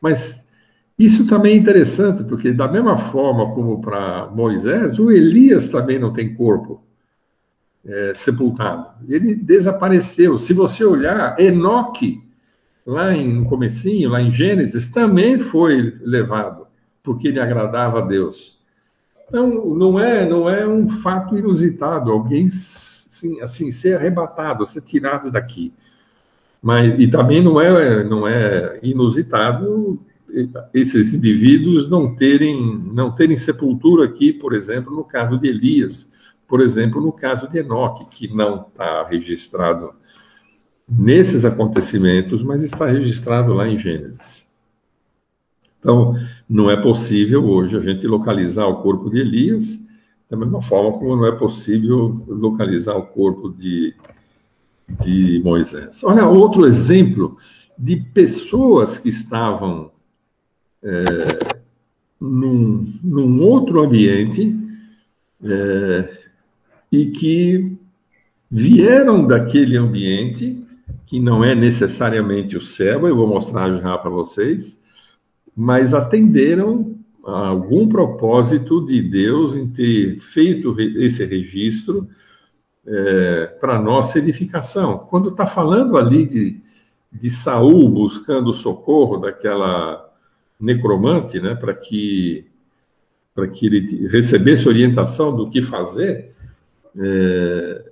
Mas 0.00 0.43
isso 0.98 1.26
também 1.26 1.54
é 1.54 1.56
interessante, 1.56 2.22
porque 2.24 2.52
da 2.52 2.68
mesma 2.68 3.10
forma 3.10 3.52
como 3.54 3.80
para 3.80 4.30
Moisés, 4.32 4.98
o 4.98 5.10
Elias 5.10 5.68
também 5.68 5.98
não 5.98 6.12
tem 6.12 6.34
corpo 6.34 6.82
é, 7.84 8.12
sepultado. 8.14 8.86
Ele 9.08 9.34
desapareceu. 9.34 10.38
Se 10.38 10.54
você 10.54 10.84
olhar, 10.84 11.38
Enoque, 11.38 12.22
lá 12.86 13.12
em, 13.12 13.34
no 13.34 13.46
comecinho, 13.46 14.10
lá 14.10 14.22
em 14.22 14.30
Gênesis, 14.30 14.90
também 14.92 15.40
foi 15.40 15.96
levado, 16.00 16.66
porque 17.02 17.28
ele 17.28 17.40
agradava 17.40 17.98
a 17.98 18.06
Deus. 18.06 18.56
Então, 19.28 19.74
não 19.74 19.98
é, 19.98 20.28
não 20.28 20.48
é 20.48 20.66
um 20.66 20.88
fato 21.00 21.36
inusitado 21.36 22.12
alguém 22.12 22.46
assim, 22.46 23.40
assim 23.40 23.70
ser 23.72 23.96
arrebatado, 23.96 24.66
ser 24.66 24.82
tirado 24.82 25.30
daqui. 25.30 25.72
Mas, 26.62 26.98
e 26.98 27.08
também 27.08 27.42
não 27.42 27.60
é, 27.60 28.04
não 28.04 28.28
é 28.28 28.78
inusitado 28.82 29.98
esses 30.72 31.12
indivíduos 31.12 31.88
não 31.88 32.14
terem, 32.14 32.78
não 32.92 33.14
terem 33.14 33.36
sepultura 33.36 34.06
aqui, 34.06 34.32
por 34.32 34.54
exemplo, 34.54 34.94
no 34.94 35.04
caso 35.04 35.38
de 35.38 35.48
Elias, 35.48 36.10
por 36.48 36.60
exemplo, 36.60 37.00
no 37.00 37.12
caso 37.12 37.48
de 37.48 37.58
Enoque, 37.58 38.04
que 38.06 38.34
não 38.34 38.66
está 38.68 39.06
registrado 39.06 39.92
nesses 40.88 41.44
acontecimentos, 41.44 42.42
mas 42.42 42.62
está 42.62 42.86
registrado 42.86 43.52
lá 43.54 43.68
em 43.68 43.78
Gênesis. 43.78 44.44
Então, 45.78 46.14
não 46.48 46.70
é 46.70 46.80
possível 46.80 47.44
hoje 47.44 47.76
a 47.76 47.80
gente 47.80 48.06
localizar 48.06 48.66
o 48.66 48.82
corpo 48.82 49.10
de 49.10 49.18
Elias, 49.18 49.78
da 50.30 50.36
mesma 50.36 50.62
forma 50.62 50.98
como 50.98 51.16
não 51.16 51.26
é 51.26 51.32
possível 51.32 52.24
localizar 52.26 52.96
o 52.96 53.06
corpo 53.06 53.50
de, 53.50 53.94
de 55.04 55.40
Moisés. 55.44 56.02
Olha, 56.02 56.26
outro 56.26 56.66
exemplo 56.66 57.36
de 57.78 57.96
pessoas 57.96 58.98
que 58.98 59.08
estavam 59.08 59.90
é, 60.84 61.56
num, 62.20 62.86
num, 63.02 63.40
outro 63.40 63.82
ambiente 63.82 64.54
é, 65.42 66.10
e 66.92 67.06
que 67.06 67.76
vieram 68.50 69.26
daquele 69.26 69.76
ambiente, 69.76 70.62
que 71.06 71.18
não 71.18 71.42
é 71.42 71.54
necessariamente 71.54 72.56
o 72.56 72.62
céu, 72.62 73.08
eu 73.08 73.16
vou 73.16 73.26
mostrar 73.26 73.74
já 73.80 73.96
para 73.96 74.10
vocês, 74.10 74.78
mas 75.56 75.94
atenderam 75.94 76.94
a 77.26 77.48
algum 77.48 77.88
propósito 77.88 78.84
de 78.84 79.00
Deus 79.00 79.54
em 79.54 79.68
ter 79.68 80.20
feito 80.20 80.78
esse 80.78 81.24
registro 81.24 82.06
é, 82.86 83.46
para 83.60 83.80
nossa 83.80 84.18
edificação. 84.18 84.98
Quando 84.98 85.30
está 85.30 85.46
falando 85.46 85.96
ali 85.96 86.26
de, 86.26 86.60
de 87.10 87.30
Saul 87.30 87.88
buscando 87.88 88.52
socorro 88.52 89.16
daquela 89.16 90.03
necromante, 90.64 91.40
né, 91.40 91.54
para 91.54 91.74
que 91.74 92.46
para 93.34 93.48
que 93.48 93.66
ele 93.66 94.06
recebesse 94.06 94.68
orientação 94.68 95.34
do 95.34 95.50
que 95.50 95.60
fazer, 95.60 96.30
é, 96.96 97.90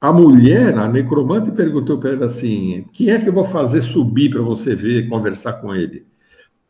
a 0.00 0.10
mulher, 0.14 0.78
a 0.78 0.88
necromante, 0.88 1.50
perguntou 1.50 1.98
para 1.98 2.12
ele 2.12 2.24
assim: 2.24 2.86
quem 2.94 3.10
é 3.10 3.20
que 3.20 3.28
eu 3.28 3.34
vou 3.34 3.44
fazer 3.48 3.82
subir 3.82 4.30
para 4.30 4.40
você 4.40 4.74
ver 4.74 5.08
conversar 5.10 5.54
com 5.54 5.74
ele? 5.74 6.06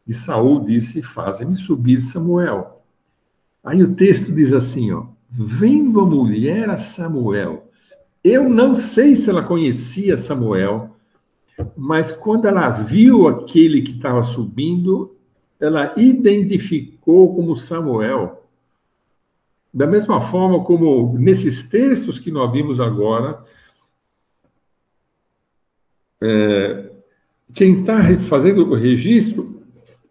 E 0.07 0.13
Saul 0.13 0.65
disse: 0.65 1.01
Faze-me 1.01 1.57
subir 1.57 2.01
Samuel. 2.01 2.83
Aí 3.63 3.83
o 3.83 3.95
texto 3.95 4.35
diz 4.35 4.53
assim: 4.53 4.91
ó, 4.91 5.07
Vendo 5.31 6.01
a 6.01 6.07
mulher 6.07 6.69
a 6.69 6.79
Samuel, 6.79 7.71
eu 8.25 8.49
não 8.49 8.75
sei 8.75 9.15
se 9.15 9.31
ela 9.31 9.45
conhecia 9.45 10.19
Samuel, 10.19 10.89
mas 11.77 12.13
quando 12.13 12.47
ela 12.47 12.71
viu 12.71 13.29
aquele 13.29 13.83
que 13.83 13.93
estava 13.93 14.23
subindo, 14.23 15.17
ela 15.61 15.95
identificou 15.97 17.35
como 17.35 17.57
Samuel. 17.57 18.43
Da 19.73 19.87
mesma 19.87 20.31
forma 20.31 20.65
como 20.65 21.17
nesses 21.19 21.69
textos 21.69 22.19
que 22.19 22.31
nós 22.31 22.51
vimos 22.51 22.81
agora, 22.81 23.45
é, 26.21 26.91
quem 27.55 27.81
está 27.81 28.03
fazendo 28.29 28.65
o 28.65 28.75
registro 28.75 29.63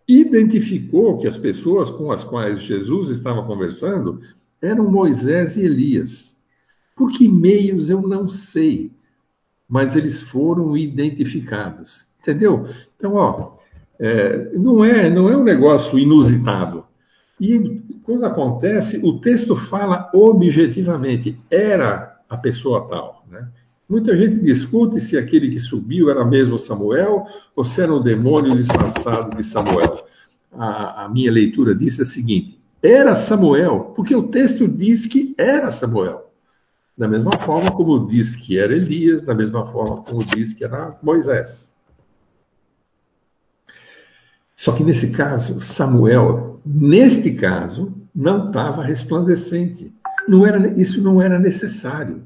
identificou 0.07 1.17
que 1.17 1.27
as 1.27 1.37
pessoas 1.37 1.89
com 1.91 2.11
as 2.11 2.23
quais 2.23 2.61
Jesus 2.61 3.09
estava 3.09 3.45
conversando 3.45 4.19
eram 4.61 4.89
Moisés 4.89 5.55
e 5.55 5.61
Elias. 5.61 6.35
Por 6.95 7.11
que 7.11 7.27
meios 7.27 7.89
eu 7.89 8.01
não 8.01 8.27
sei 8.27 8.91
mas 9.69 9.95
eles 9.95 10.21
foram 10.23 10.75
identificados. 10.75 12.07
Entendeu? 12.21 12.67
Então, 12.97 13.13
ó, 13.13 13.57
é, 13.99 14.51
não, 14.53 14.83
é, 14.83 15.09
não 15.09 15.29
é 15.29 15.37
um 15.37 15.43
negócio 15.43 15.99
inusitado. 15.99 16.85
E 17.39 17.81
quando 18.03 18.25
acontece, 18.25 18.99
o 19.03 19.19
texto 19.19 19.55
fala 19.55 20.09
objetivamente, 20.13 21.39
era 21.49 22.17
a 22.27 22.35
pessoa 22.35 22.87
tal. 22.89 23.23
Né? 23.29 23.47
Muita 23.87 24.15
gente 24.17 24.39
discute 24.39 24.99
se 24.99 25.17
aquele 25.17 25.49
que 25.49 25.59
subiu 25.59 26.09
era 26.09 26.25
mesmo 26.25 26.59
Samuel 26.59 27.25
ou 27.55 27.63
se 27.63 27.81
era 27.81 27.93
um 27.93 28.01
demônio 28.01 28.55
disfarçado 28.55 29.37
de 29.37 29.43
Samuel. 29.43 30.05
A, 30.51 31.05
a 31.05 31.09
minha 31.09 31.31
leitura 31.31 31.73
disso 31.75 32.01
é 32.01 32.05
a 32.05 32.07
seguinte: 32.07 32.59
era 32.81 33.15
Samuel, 33.15 33.93
porque 33.95 34.15
o 34.15 34.23
texto 34.23 34.67
diz 34.67 35.05
que 35.05 35.33
era 35.37 35.71
Samuel. 35.71 36.28
Da 36.99 37.07
mesma 37.07 37.31
forma 37.45 37.71
como 37.71 38.05
diz 38.07 38.35
que 38.35 38.59
era 38.59 38.75
Elias, 38.75 39.21
da 39.21 39.33
mesma 39.33 39.65
forma 39.71 40.03
como 40.03 40.21
diz 40.25 40.53
que 40.53 40.65
era 40.65 40.99
Moisés. 41.01 41.73
Só 44.53 44.73
que 44.73 44.83
nesse 44.83 45.09
caso, 45.11 45.61
Samuel, 45.61 46.59
neste 46.65 47.35
caso, 47.35 47.95
não 48.13 48.47
estava 48.47 48.83
resplandecente. 48.83 49.93
Não 50.27 50.45
era, 50.45 50.67
isso 50.77 51.01
não 51.01 51.21
era 51.21 51.39
necessário. 51.39 52.23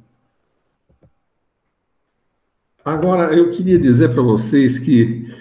Agora, 2.83 3.31
eu 3.31 3.51
queria 3.51 3.77
dizer 3.77 4.11
para 4.11 4.23
vocês 4.23 4.79
que 4.79 5.31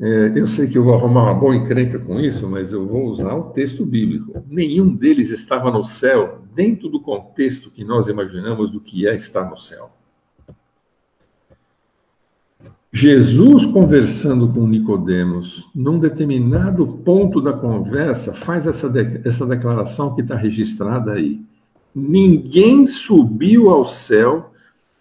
é, 0.00 0.32
eu 0.34 0.48
sei 0.48 0.66
que 0.66 0.76
eu 0.76 0.82
vou 0.82 0.94
arrumar 0.94 1.30
uma 1.30 1.34
boa 1.34 1.54
encrenca 1.54 2.00
com 2.00 2.18
isso, 2.18 2.48
mas 2.48 2.72
eu 2.72 2.88
vou 2.88 3.04
usar 3.04 3.36
o 3.36 3.52
texto 3.52 3.86
bíblico. 3.86 4.44
Nenhum 4.48 4.96
deles 4.96 5.30
estava 5.30 5.70
no 5.70 5.84
céu 5.84 6.39
dentro 6.54 6.88
do 6.88 7.00
contexto 7.00 7.70
que 7.70 7.84
nós 7.84 8.08
imaginamos 8.08 8.70
do 8.70 8.80
que 8.80 9.06
é 9.06 9.14
estar 9.14 9.48
no 9.48 9.58
céu. 9.58 9.90
Jesus 12.92 13.66
conversando 13.66 14.52
com 14.52 14.66
Nicodemos, 14.66 15.68
num 15.72 15.98
determinado 15.98 16.84
ponto 17.04 17.40
da 17.40 17.52
conversa, 17.52 18.34
faz 18.34 18.66
essa, 18.66 18.88
de, 18.88 19.26
essa 19.26 19.46
declaração 19.46 20.14
que 20.14 20.22
está 20.22 20.34
registrada 20.34 21.12
aí. 21.12 21.40
Ninguém 21.94 22.86
subiu 22.86 23.70
ao 23.70 23.84
céu 23.84 24.50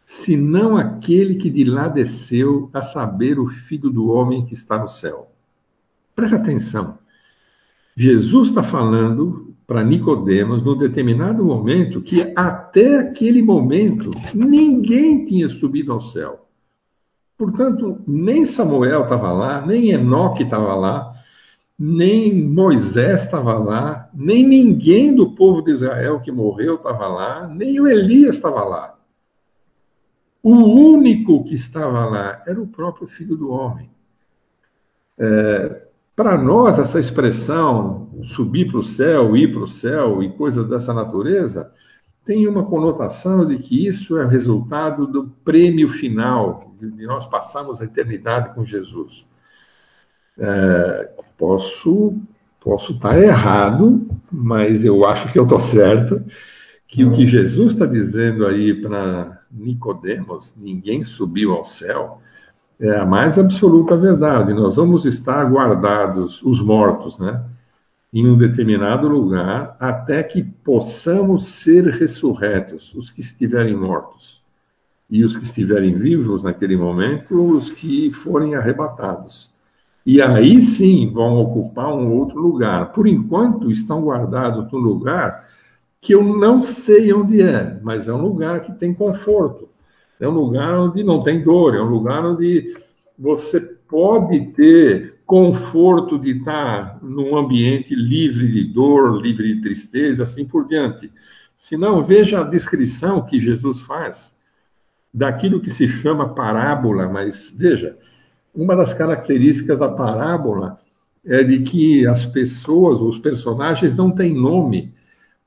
senão 0.05 0.77
aquele 0.77 1.35
que 1.35 1.49
de 1.49 1.63
lá 1.63 1.87
desceu, 1.87 2.69
a 2.73 2.81
saber, 2.81 3.39
o 3.39 3.47
Filho 3.47 3.89
do 3.89 4.09
Homem 4.09 4.45
que 4.45 4.53
está 4.53 4.77
no 4.77 4.89
céu. 4.89 5.31
Preste 6.15 6.35
atenção. 6.35 6.97
Jesus 7.95 8.49
está 8.49 8.63
falando 8.63 9.48
para 9.69 9.83
Nicodemos, 9.83 10.63
num 10.65 10.75
determinado 10.75 11.45
momento, 11.45 12.01
que 12.01 12.33
até 12.35 12.97
aquele 12.97 13.39
momento 13.39 14.09
ninguém 14.33 15.23
tinha 15.25 15.47
subido 15.47 15.93
ao 15.93 16.01
céu. 16.01 16.47
Portanto, 17.37 18.01
nem 18.07 18.47
Samuel 18.47 19.03
estava 19.03 19.31
lá, 19.31 19.63
nem 19.63 19.91
Enoque 19.91 20.41
estava 20.41 20.73
lá, 20.73 21.13
nem 21.77 22.43
Moisés 22.49 23.25
estava 23.25 23.59
lá, 23.59 24.09
nem 24.11 24.43
ninguém 24.43 25.13
do 25.13 25.35
povo 25.35 25.61
de 25.61 25.69
Israel 25.69 26.19
que 26.19 26.31
morreu 26.31 26.77
estava 26.77 27.07
lá, 27.07 27.47
nem 27.47 27.79
o 27.79 27.87
Elias 27.87 28.37
estava 28.37 28.63
lá. 28.63 28.95
O 30.41 30.55
único 30.55 31.43
que 31.43 31.53
estava 31.53 32.07
lá 32.07 32.41
era 32.47 32.59
o 32.59 32.65
próprio 32.65 33.07
Filho 33.07 33.37
do 33.37 33.51
Homem. 33.51 33.87
É, 35.15 35.88
para 36.19 36.37
nós, 36.37 36.77
essa 36.77 36.99
expressão 36.99 38.09
subir 38.35 38.69
para 38.69 38.79
o 38.79 38.83
céu, 38.83 39.37
ir 39.37 39.53
para 39.53 39.63
o 39.63 39.67
céu 39.69 40.21
e 40.21 40.29
coisas 40.33 40.67
dessa 40.67 40.93
natureza, 40.93 41.71
tem 42.25 42.45
uma 42.45 42.65
conotação 42.65 43.47
de 43.47 43.57
que 43.57 43.87
isso 43.87 44.17
é 44.17 44.27
resultado 44.27 45.07
do 45.07 45.29
prêmio 45.45 45.87
final, 45.87 46.73
de 46.77 47.05
nós 47.07 47.25
passarmos 47.27 47.79
a 47.79 47.85
eternidade 47.85 48.53
com 48.53 48.65
Jesus. 48.65 49.25
É, 50.37 51.09
posso, 51.37 52.17
posso 52.59 52.91
estar 52.91 53.17
errado, 53.17 54.05
mas 54.29 54.83
eu 54.83 55.07
acho 55.07 55.31
que 55.31 55.39
eu 55.39 55.43
estou 55.43 55.61
certo, 55.61 56.21
que 56.85 57.05
o 57.05 57.13
que 57.13 57.25
Jesus 57.25 57.71
está 57.71 57.85
dizendo 57.85 58.45
aí 58.45 58.73
para 58.73 59.41
Nicodemos, 59.49 60.53
ninguém 60.57 61.01
subiu 61.01 61.53
ao 61.53 61.63
céu, 61.63 62.19
é 62.79 62.95
a 62.95 63.05
mais 63.05 63.37
absoluta 63.37 63.97
verdade. 63.97 64.53
Nós 64.53 64.77
vamos 64.77 65.05
estar 65.05 65.43
guardados, 65.51 66.41
os 66.43 66.61
mortos, 66.61 67.19
né? 67.19 67.43
Em 68.11 68.27
um 68.27 68.37
determinado 68.37 69.07
lugar, 69.07 69.75
até 69.79 70.23
que 70.23 70.41
possamos 70.41 71.61
ser 71.61 71.85
ressurretos, 71.85 72.93
os 72.95 73.11
que 73.11 73.21
estiverem 73.21 73.75
mortos. 73.75 74.41
E 75.09 75.23
os 75.23 75.35
que 75.35 75.43
estiverem 75.43 75.97
vivos 75.97 76.43
naquele 76.43 76.77
momento, 76.77 77.57
os 77.57 77.69
que 77.71 78.11
forem 78.11 78.55
arrebatados. 78.55 79.51
E 80.05 80.21
aí 80.21 80.61
sim 80.61 81.11
vão 81.13 81.37
ocupar 81.37 81.93
um 81.93 82.13
outro 82.13 82.39
lugar. 82.39 82.93
Por 82.93 83.07
enquanto, 83.07 83.69
estão 83.69 84.03
guardados 84.03 84.71
no 84.71 84.79
lugar 84.79 85.47
que 86.01 86.13
eu 86.13 86.23
não 86.23 86.61
sei 86.61 87.13
onde 87.13 87.41
é, 87.41 87.79
mas 87.83 88.07
é 88.07 88.13
um 88.13 88.21
lugar 88.21 88.61
que 88.61 88.71
tem 88.71 88.93
conforto. 88.93 89.68
É 90.19 90.27
um 90.27 90.31
lugar 90.31 90.77
onde 90.77 91.03
não 91.03 91.23
tem 91.23 91.43
dor, 91.43 91.75
é 91.75 91.81
um 91.81 91.89
lugar 91.89 92.25
onde 92.25 92.75
você 93.17 93.59
pode 93.87 94.47
ter 94.53 95.19
conforto 95.25 96.17
de 96.17 96.37
estar 96.37 96.99
num 97.01 97.37
ambiente 97.37 97.95
livre 97.95 98.51
de 98.51 98.63
dor, 98.73 99.21
livre 99.21 99.53
de 99.53 99.61
tristeza, 99.61 100.23
assim 100.23 100.45
por 100.45 100.67
diante. 100.67 101.11
Se 101.55 101.77
não, 101.77 102.01
veja 102.01 102.39
a 102.39 102.43
descrição 102.43 103.25
que 103.25 103.39
Jesus 103.39 103.81
faz 103.81 104.35
daquilo 105.13 105.59
que 105.59 105.69
se 105.69 105.87
chama 105.87 106.33
parábola, 106.33 107.07
mas 107.09 107.51
veja, 107.55 107.97
uma 108.53 108.75
das 108.75 108.93
características 108.93 109.77
da 109.77 109.89
parábola 109.89 110.79
é 111.25 111.43
de 111.43 111.59
que 111.59 112.07
as 112.07 112.25
pessoas, 112.25 112.99
os 112.99 113.19
personagens 113.19 113.95
não 113.95 114.11
têm 114.11 114.33
nome. 114.33 114.93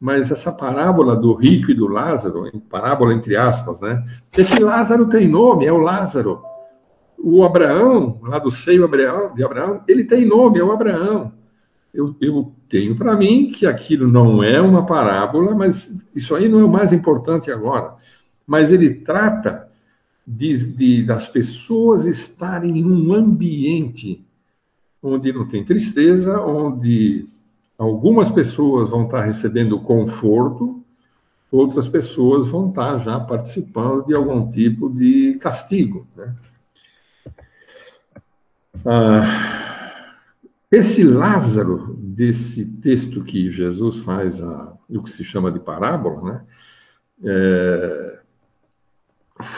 Mas 0.03 0.33
essa 0.33 0.51
parábola 0.51 1.15
do 1.15 1.33
rico 1.33 1.71
e 1.71 1.75
do 1.77 1.87
Lázaro, 1.87 2.51
parábola 2.69 3.15
entre 3.15 3.37
aspas, 3.37 3.81
né? 3.81 4.05
É 4.37 4.43
que 4.43 4.59
Lázaro 4.59 5.09
tem 5.09 5.29
nome, 5.29 5.65
é 5.65 5.73
o 5.73 5.79
Lázaro. 5.79 6.43
O 7.17 7.45
Abraão, 7.45 8.19
lá 8.21 8.41
do 8.41 8.51
seio 8.51 8.89
de 8.89 9.45
Abraão, 9.45 9.85
ele 9.87 10.03
tem 10.03 10.27
nome, 10.27 10.59
é 10.59 10.65
o 10.65 10.73
Abraão. 10.73 11.31
Eu, 11.95 12.17
eu 12.21 12.53
tenho 12.69 12.97
para 12.97 13.15
mim 13.15 13.53
que 13.53 13.65
aquilo 13.65 14.09
não 14.09 14.43
é 14.43 14.61
uma 14.61 14.85
parábola, 14.85 15.55
mas 15.55 15.89
isso 16.17 16.35
aí 16.35 16.49
não 16.49 16.59
é 16.59 16.65
o 16.65 16.69
mais 16.69 16.93
importante 16.93 17.53
agora. 17.53 17.95
Mas 18.45 18.73
ele 18.73 19.05
trata 19.05 19.69
de, 20.27 20.67
de, 20.67 21.07
das 21.07 21.29
pessoas 21.29 22.07
estarem 22.07 22.77
em 22.77 22.85
um 22.85 23.15
ambiente 23.15 24.21
onde 25.01 25.33
não 25.33 25.47
tem 25.47 25.65
tristeza, 25.65 26.41
onde 26.41 27.25
Algumas 27.79 28.31
pessoas 28.31 28.91
vão 28.91 29.05
estar 29.05 29.23
recebendo 29.23 29.81
conforto, 29.81 30.83
outras 31.51 31.89
pessoas 31.89 32.47
vão 32.47 32.69
estar 32.69 32.99
já 32.99 33.19
participando 33.21 34.07
de 34.07 34.15
algum 34.15 34.49
tipo 34.49 34.89
de 34.89 35.39
castigo. 35.41 36.07
Né? 36.17 36.35
Ah, 38.85 39.83
esse 40.71 41.05
Lázaro, 41.05 41.95
desse 41.99 42.65
texto 42.65 43.23
que 43.23 43.53
Jesus 43.53 43.99
faz, 43.99 44.43
a, 44.43 44.73
o 44.89 45.03
que 45.03 45.11
se 45.11 45.23
chama 45.23 45.53
de 45.53 45.61
parábola, 45.61 46.23
né? 46.23 46.45
É, 47.25 48.21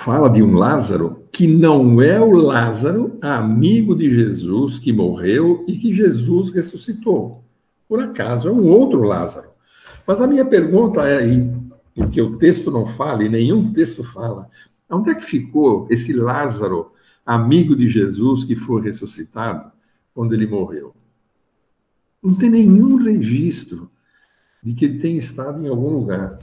fala 0.05 0.29
de 0.29 0.42
um 0.42 0.55
Lázaro 0.55 1.24
que 1.33 1.46
não 1.46 2.03
é 2.03 2.20
o 2.20 2.33
Lázaro, 2.33 3.16
amigo 3.22 3.94
de 3.94 4.11
Jesus, 4.11 4.79
que 4.79 4.92
morreu 4.92 5.64
e 5.68 5.79
que 5.79 5.94
Jesus 5.94 6.53
ressuscitou. 6.53 7.44
Por 7.88 8.03
acaso, 8.03 8.49
é 8.49 8.53
um 8.53 8.66
outro 8.66 9.03
Lázaro. 9.03 9.49
Mas 10.07 10.20
a 10.20 10.27
minha 10.27 10.44
pergunta 10.44 11.03
é 11.03 11.18
aí, 11.18 11.51
porque 11.94 12.20
o 12.20 12.37
texto 12.38 12.70
não 12.70 12.87
fala 12.97 13.25
e 13.25 13.29
nenhum 13.29 13.73
texto 13.73 14.05
fala, 14.12 14.49
onde 14.90 15.11
é 15.11 15.14
que 15.14 15.25
ficou 15.25 15.87
esse 15.90 16.12
Lázaro, 16.12 16.92
amigo 17.25 17.75
de 17.75 17.88
Jesus, 17.88 18.44
que 18.44 18.55
foi 18.55 18.83
ressuscitado 18.83 19.70
quando 20.14 20.35
ele 20.35 20.47
morreu? 20.47 20.94
Não 22.23 22.35
tem 22.35 22.51
nenhum 22.51 22.97
registro 22.97 23.90
de 24.62 24.73
que 24.73 24.85
ele 24.85 24.99
tenha 24.99 25.18
estado 25.18 25.62
em 25.62 25.68
algum 25.68 25.90
lugar. 25.99 26.38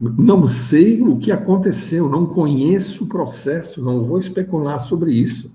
Não 0.00 0.46
sei 0.46 1.00
o 1.02 1.18
que 1.18 1.32
aconteceu, 1.32 2.08
não 2.08 2.26
conheço 2.26 3.04
o 3.04 3.08
processo, 3.08 3.82
não 3.82 4.04
vou 4.04 4.18
especular 4.18 4.80
sobre 4.80 5.12
isso. 5.12 5.52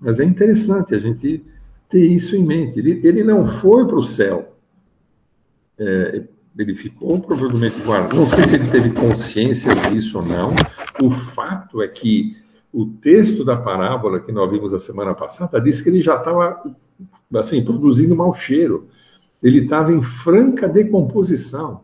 Mas 0.00 0.20
é 0.20 0.24
interessante 0.24 0.94
a 0.94 0.98
gente 0.98 1.42
ter 1.88 2.06
isso 2.06 2.36
em 2.36 2.44
mente. 2.44 2.78
Ele, 2.78 3.00
ele 3.06 3.24
não 3.24 3.46
foi 3.60 3.86
para 3.86 3.96
o 3.96 4.02
céu. 4.02 4.54
É, 5.78 6.24
ele 6.58 6.74
ficou 6.74 7.20
provavelmente 7.20 7.80
guardado. 7.82 8.16
Não 8.16 8.28
sei 8.28 8.44
se 8.44 8.54
ele 8.54 8.70
teve 8.70 8.90
consciência 8.90 9.74
disso 9.90 10.18
ou 10.18 10.24
não. 10.24 10.54
O 11.02 11.10
fato 11.34 11.82
é 11.82 11.88
que 11.88 12.36
o 12.72 12.86
texto 12.86 13.44
da 13.44 13.56
parábola 13.56 14.20
que 14.20 14.32
nós 14.32 14.50
vimos 14.50 14.72
a 14.72 14.78
semana 14.78 15.14
passada 15.14 15.60
diz 15.60 15.80
que 15.80 15.88
ele 15.88 16.02
já 16.02 16.16
estava 16.16 16.62
assim 17.36 17.64
produzindo 17.64 18.14
mau 18.14 18.34
cheiro. 18.34 18.88
Ele 19.42 19.60
estava 19.60 19.92
em 19.92 20.02
franca 20.02 20.68
decomposição. 20.68 21.82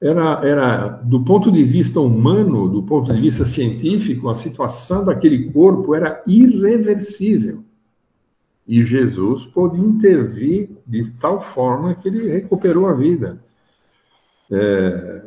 Era, 0.00 0.46
era, 0.46 0.88
do 1.02 1.24
ponto 1.24 1.50
de 1.50 1.64
vista 1.64 2.00
humano, 2.00 2.68
do 2.68 2.84
ponto 2.84 3.12
de 3.12 3.20
vista 3.20 3.44
científico, 3.44 4.28
a 4.28 4.34
situação 4.34 5.04
daquele 5.04 5.50
corpo 5.50 5.94
era 5.94 6.22
irreversível. 6.26 7.64
E 8.68 8.84
Jesus 8.84 9.46
pôde 9.46 9.80
intervir 9.80 10.68
de 10.86 11.10
tal 11.12 11.42
forma 11.42 11.94
que 11.94 12.08
ele 12.08 12.28
recuperou 12.28 12.86
a 12.86 12.92
vida. 12.92 13.42
É, 14.50 15.22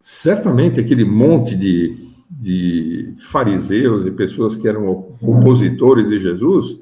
certamente 0.00 0.80
aquele 0.80 1.04
monte 1.04 1.54
de, 1.54 1.94
de, 2.30 3.14
fariseus 3.30 4.06
e 4.06 4.10
pessoas 4.10 4.56
que 4.56 4.66
eram 4.66 4.88
opositores 5.20 6.08
de 6.08 6.18
Jesus, 6.18 6.78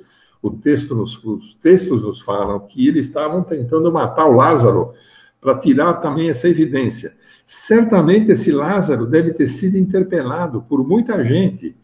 texto 0.66 0.94
nos, 0.94 1.22
os 1.24 1.54
textos 1.62 2.02
nos 2.02 2.20
falam 2.20 2.58
que 2.60 2.88
eles 2.88 3.06
estavam 3.06 3.42
tentando 3.42 3.92
matar 3.92 4.26
o 4.26 4.36
Lázaro 4.36 4.92
para 5.40 5.58
tirar 5.58 5.94
também 5.94 6.29
essa 6.29 6.48
evidência. 6.48 7.12
Certamente 7.46 8.33
esse 8.33 8.50
Lázaro 8.50 9.06
deve 9.06 9.33
ter 9.33 9.48
sido 9.48 9.77
interpelado 9.79 10.62
por 10.62 10.87
muita 10.87 11.24
gente, 11.24 11.77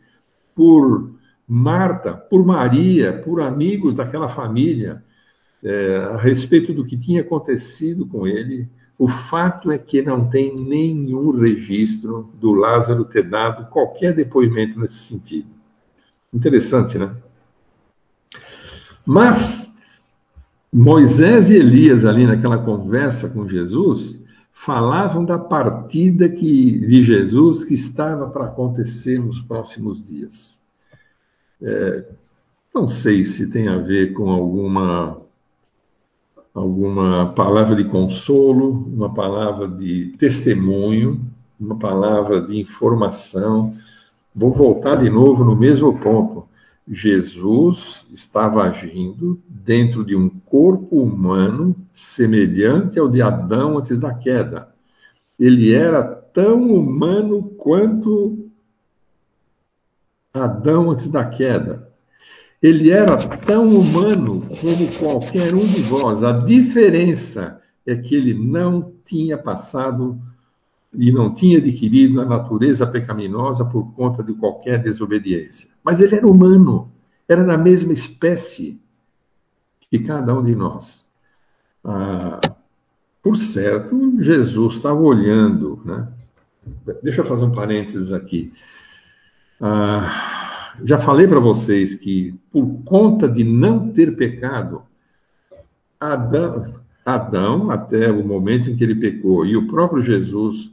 por 0.54 1.10
Marta, 1.54 2.14
por 2.14 2.42
Maria, 2.46 3.20
por 3.22 3.42
amigos 3.42 3.94
daquela 3.94 4.26
família, 4.30 5.04
é, 5.62 5.96
a 6.14 6.16
respeito 6.16 6.72
do 6.72 6.82
que 6.82 6.96
tinha 6.96 7.20
acontecido 7.20 8.06
com 8.06 8.26
ele. 8.26 8.66
O 8.98 9.06
fato 9.06 9.70
é 9.70 9.76
que 9.76 10.00
não 10.00 10.30
tem 10.30 10.56
nenhum 10.56 11.30
registro 11.38 12.30
do 12.40 12.54
Lázaro 12.54 13.04
ter 13.04 13.28
dado 13.28 13.68
qualquer 13.68 14.14
depoimento 14.14 14.80
nesse 14.80 15.06
sentido. 15.06 15.48
Interessante, 16.32 16.96
né? 16.96 17.14
Mas 19.04 19.70
Moisés 20.72 21.50
e 21.50 21.56
Elias, 21.56 22.02
ali 22.06 22.26
naquela 22.26 22.64
conversa 22.64 23.28
com 23.28 23.46
Jesus, 23.46 24.24
falavam 24.54 25.22
da 25.22 25.38
partida 25.38 26.30
que, 26.30 26.78
de 26.86 27.02
Jesus 27.02 27.62
que 27.62 27.74
estava 27.74 28.30
para 28.30 28.46
acontecer 28.46 29.18
nos 29.18 29.38
próximos 29.42 30.02
dias. 30.02 30.61
É, 31.62 32.04
não 32.74 32.88
sei 32.88 33.24
se 33.24 33.50
tem 33.50 33.68
a 33.68 33.78
ver 33.78 34.12
com 34.12 34.30
alguma 34.30 35.20
alguma 36.54 37.32
palavra 37.32 37.74
de 37.74 37.84
consolo, 37.84 38.86
uma 38.86 39.14
palavra 39.14 39.66
de 39.68 40.14
testemunho, 40.18 41.20
uma 41.58 41.78
palavra 41.78 42.42
de 42.42 42.60
informação. 42.60 43.74
Vou 44.34 44.52
voltar 44.52 44.96
de 44.96 45.08
novo 45.08 45.44
no 45.44 45.56
mesmo 45.56 45.98
ponto. 45.98 46.44
Jesus 46.86 48.06
estava 48.12 48.64
agindo 48.64 49.40
dentro 49.48 50.04
de 50.04 50.16
um 50.16 50.28
corpo 50.28 51.00
humano 51.00 51.76
semelhante 51.94 52.98
ao 52.98 53.08
de 53.08 53.22
Adão 53.22 53.78
antes 53.78 53.98
da 53.98 54.12
queda. 54.12 54.68
Ele 55.38 55.72
era 55.72 56.02
tão 56.02 56.72
humano 56.72 57.42
quanto 57.56 58.50
Adão 60.32 60.90
antes 60.90 61.08
da 61.08 61.24
queda. 61.24 61.88
Ele 62.62 62.90
era 62.90 63.36
tão 63.38 63.66
humano 63.66 64.42
como 64.60 64.98
qualquer 64.98 65.54
um 65.54 65.66
de 65.66 65.82
vós. 65.82 66.22
A 66.22 66.32
diferença 66.44 67.60
é 67.86 67.96
que 67.96 68.14
ele 68.14 68.34
não 68.34 68.92
tinha 69.04 69.36
passado 69.36 70.18
e 70.94 71.10
não 71.10 71.34
tinha 71.34 71.58
adquirido 71.58 72.20
a 72.20 72.24
natureza 72.24 72.86
pecaminosa 72.86 73.64
por 73.64 73.92
conta 73.94 74.22
de 74.22 74.32
qualquer 74.34 74.82
desobediência. 74.82 75.68
Mas 75.82 76.00
ele 76.00 76.14
era 76.14 76.26
humano, 76.26 76.90
era 77.28 77.42
da 77.44 77.58
mesma 77.58 77.92
espécie 77.92 78.80
que 79.90 79.98
cada 79.98 80.34
um 80.34 80.44
de 80.44 80.54
nós. 80.54 81.04
Ah, 81.84 82.40
por 83.22 83.36
certo, 83.36 84.20
Jesus 84.20 84.76
estava 84.76 85.00
olhando, 85.00 85.80
né? 85.84 86.08
Deixa 87.02 87.22
eu 87.22 87.26
fazer 87.26 87.44
um 87.44 87.52
parênteses 87.52 88.12
aqui. 88.12 88.52
Ah, 89.64 90.74
já 90.84 90.98
falei 90.98 91.28
para 91.28 91.38
vocês 91.38 91.94
que, 91.94 92.34
por 92.50 92.82
conta 92.84 93.28
de 93.28 93.44
não 93.44 93.92
ter 93.92 94.16
pecado, 94.16 94.82
Adão, 96.00 96.74
Adão, 97.06 97.70
até 97.70 98.10
o 98.10 98.26
momento 98.26 98.68
em 98.68 98.76
que 98.76 98.82
ele 98.82 98.96
pecou, 98.96 99.46
e 99.46 99.56
o 99.56 99.68
próprio 99.68 100.02
Jesus, 100.02 100.72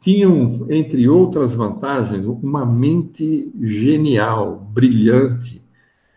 tinham, 0.00 0.66
entre 0.70 1.06
outras 1.08 1.54
vantagens, 1.54 2.24
uma 2.24 2.64
mente 2.64 3.52
genial, 3.60 4.66
brilhante, 4.72 5.62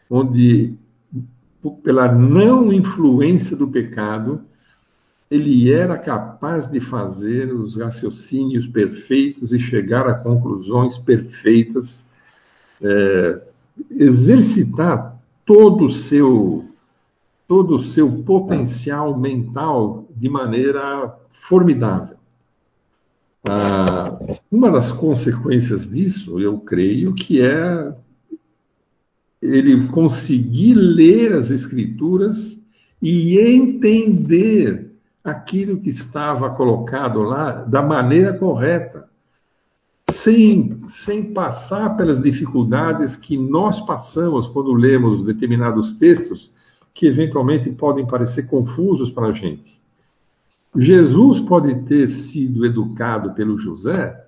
onde, 0.10 0.74
pela 1.84 2.10
não 2.10 2.72
influência 2.72 3.58
do 3.58 3.68
pecado, 3.68 4.42
ele 5.30 5.72
era 5.72 5.98
capaz 5.98 6.70
de 6.70 6.80
fazer 6.80 7.54
os 7.54 7.76
raciocínios 7.76 8.68
perfeitos 8.68 9.52
e 9.52 9.60
chegar 9.60 10.08
a 10.08 10.24
conclusões 10.24 10.98
perfeitas, 10.98 12.05
é, 12.82 13.42
exercitar 13.92 15.20
todo 15.46 15.86
o 15.86 15.92
seu 15.92 16.66
todo 17.48 17.76
o 17.76 17.80
seu 17.80 18.24
potencial 18.24 19.16
mental 19.18 20.08
de 20.16 20.28
maneira 20.28 21.16
formidável. 21.48 22.18
Ah, 23.48 24.18
uma 24.52 24.72
das 24.72 24.92
consequências 24.92 25.88
disso, 25.88 26.40
eu 26.40 26.60
creio, 26.60 27.14
que 27.14 27.42
é 27.42 27.94
ele 29.40 29.88
conseguir 29.90 30.74
ler 30.74 31.34
as 31.34 31.52
escrituras 31.52 32.60
e 33.00 33.38
entender 33.38 34.92
aquilo 35.24 35.80
que 35.80 35.90
estava 35.90 36.50
colocado 36.56 37.22
lá 37.22 37.52
da 37.52 37.84
maneira 37.84 38.34
correta, 38.34 39.08
sem, 40.26 40.82
sem 40.90 41.32
passar 41.34 41.96
pelas 41.96 42.20
dificuldades 42.20 43.16
que 43.16 43.38
nós 43.38 43.80
passamos 43.82 44.48
quando 44.48 44.74
lemos 44.74 45.24
determinados 45.24 45.94
textos 45.94 46.52
que 46.96 47.06
eventualmente 47.06 47.70
podem 47.70 48.08
parecer 48.08 48.48
confusos 48.48 49.12
para 49.12 49.28
a 49.28 49.32
gente. 49.34 49.80
Jesus 50.76 51.40
pode 51.42 51.76
ter 51.84 52.08
sido 52.08 52.66
educado 52.66 53.34
pelo 53.34 53.56
José 53.56 54.26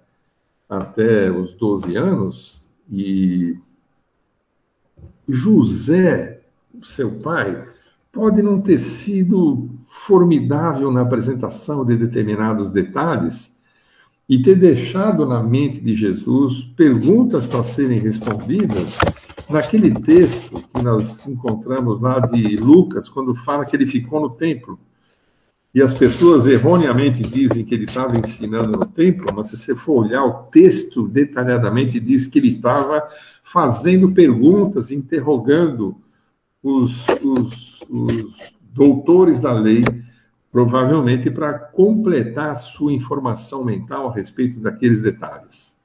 até 0.70 1.32
os 1.32 1.54
12 1.56 1.96
anos 1.96 2.62
e 2.92 3.58
José, 5.28 6.42
seu 6.84 7.20
pai, 7.20 7.68
pode 8.14 8.42
não 8.44 8.62
ter 8.62 8.78
sido 8.78 9.70
formidável 10.06 10.92
na 10.92 11.02
apresentação 11.02 11.84
de 11.84 11.98
determinados 11.98 12.70
detalhes 12.70 13.52
e 14.30 14.42
ter 14.42 14.56
deixado 14.56 15.26
na 15.26 15.42
mente 15.42 15.80
de 15.80 15.96
Jesus 15.96 16.64
perguntas 16.76 17.46
para 17.46 17.64
serem 17.64 18.00
respondidas 18.00 18.98
naquele 19.50 19.94
texto 20.02 20.62
que 20.74 20.82
nós 20.82 21.28
encontramos 21.28 22.02
lá 22.02 22.20
de 22.20 22.58
Lucas, 22.58 23.08
quando 23.08 23.34
fala 23.36 23.66
que 23.66 23.76
ele 23.76 23.88
ficou 23.88 24.20
no 24.20 24.32
templo. 24.32 24.78
E 25.74 25.82
as 25.82 25.94
pessoas 25.98 26.46
erroneamente 26.46 27.22
dizem 27.22 27.64
que 27.64 27.76
ele 27.76 27.86
estava 27.86 28.18
ensinando 28.18 28.72
no 28.72 28.86
templo, 28.86 29.28
mas 29.34 29.50
se 29.50 29.58
você 29.58 29.76
for 29.76 30.06
olhar 30.06 30.26
o 30.26 30.44
texto 30.46 31.08
detalhadamente, 31.08 32.00
diz 32.00 32.28
que 32.28 32.40
ele 32.40 32.48
estava 32.48 33.08
fazendo 33.44 34.12
perguntas, 34.12 34.92
interrogando 34.92 35.96
os, 36.64 37.08
os, 37.22 37.82
os 37.90 38.36
doutores 38.74 39.40
da 39.40 39.54
lei, 39.54 39.84
provavelmente 40.58 41.30
para 41.30 41.54
completar 41.54 42.56
sua 42.56 42.92
informação 42.92 43.64
mental 43.64 44.10
a 44.10 44.14
respeito 44.16 44.60
daqueles 44.60 45.00
detalhes. 45.00 45.78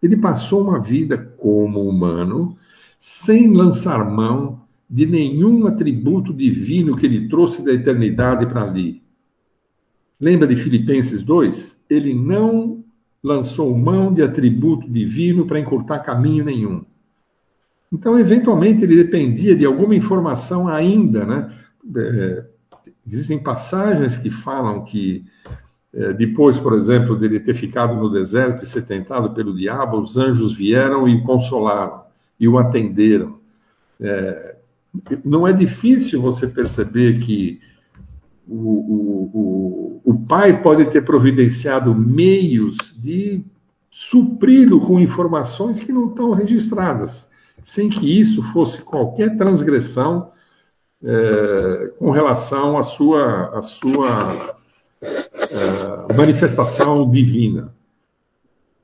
Ele 0.00 0.16
passou 0.16 0.62
uma 0.62 0.80
vida 0.80 1.18
como 1.18 1.80
humano, 1.80 2.56
sem 3.00 3.52
lançar 3.52 4.08
mão 4.08 4.60
de 4.88 5.06
nenhum 5.06 5.66
atributo 5.66 6.32
divino 6.32 6.96
que 6.96 7.04
ele 7.04 7.28
trouxe 7.28 7.64
da 7.64 7.72
eternidade 7.72 8.46
para 8.46 8.62
ali. 8.62 9.02
Lembra 10.20 10.46
de 10.46 10.54
Filipenses 10.54 11.20
2? 11.24 11.76
Ele 11.90 12.14
não 12.14 12.84
lançou 13.20 13.76
mão 13.76 14.14
de 14.14 14.22
atributo 14.22 14.88
divino 14.88 15.46
para 15.46 15.58
encurtar 15.58 15.98
caminho 15.98 16.44
nenhum. 16.44 16.84
Então, 17.92 18.16
eventualmente, 18.16 18.84
ele 18.84 19.02
dependia 19.02 19.56
de 19.56 19.66
alguma 19.66 19.96
informação 19.96 20.68
ainda. 20.68 21.26
Né? 21.26 21.52
É, 21.96 22.55
existem 23.06 23.38
passagens 23.38 24.16
que 24.16 24.30
falam 24.30 24.84
que, 24.84 25.24
é, 25.94 26.12
depois, 26.12 26.58
por 26.58 26.74
exemplo, 26.74 27.16
dele 27.16 27.40
ter 27.40 27.54
ficado 27.54 27.94
no 27.94 28.10
deserto 28.10 28.64
e 28.64 28.66
ser 28.66 28.82
tentado 28.82 29.30
pelo 29.30 29.54
diabo, 29.54 29.98
os 29.98 30.16
anjos 30.16 30.54
vieram 30.54 31.08
e 31.08 31.22
consolaram 31.22 32.02
e 32.38 32.48
o 32.48 32.58
atenderam. 32.58 33.38
É, 34.00 34.56
não 35.24 35.46
é 35.46 35.52
difícil 35.52 36.20
você 36.20 36.46
perceber 36.46 37.20
que 37.20 37.60
o, 38.48 38.54
o, 38.54 39.30
o, 39.34 40.12
o 40.12 40.26
pai 40.26 40.62
pode 40.62 40.90
ter 40.90 41.04
providenciado 41.04 41.94
meios 41.94 42.76
de 42.96 43.44
supri-lo 43.90 44.80
com 44.80 45.00
informações 45.00 45.82
que 45.82 45.92
não 45.92 46.08
estão 46.08 46.32
registradas, 46.32 47.26
sem 47.64 47.88
que 47.88 48.20
isso 48.20 48.42
fosse 48.52 48.82
qualquer 48.82 49.36
transgressão 49.36 50.30
é, 51.08 51.92
com 51.98 52.10
relação 52.10 52.76
à 52.76 52.82
sua, 52.82 53.56
à 53.56 53.62
sua 53.62 54.56
é, 55.00 56.14
manifestação 56.16 57.08
divina. 57.08 57.72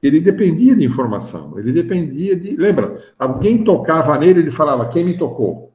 Ele 0.01 0.20
dependia 0.20 0.77
de 0.77 0.85
informação, 0.85 1.59
ele 1.59 1.73
dependia 1.73 2.37
de. 2.37 2.57
Lembra, 2.57 3.01
alguém 3.18 3.64
tocava 3.64 4.16
nele, 4.18 4.41
ele 4.41 4.51
falava: 4.53 4.89
Quem 4.89 5.05
me 5.05 5.18
tocou? 5.18 5.73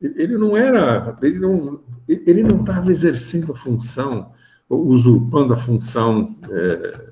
Ele 0.00 0.36
não 0.36 0.56
era, 0.56 1.18
ele 1.22 1.38
não, 1.38 1.80
ele 2.08 2.42
não 2.42 2.60
estava 2.60 2.90
exercendo 2.90 3.52
a 3.52 3.56
função, 3.56 4.32
usurpando 4.68 5.52
a 5.52 5.58
função, 5.58 6.34
é, 6.50 7.10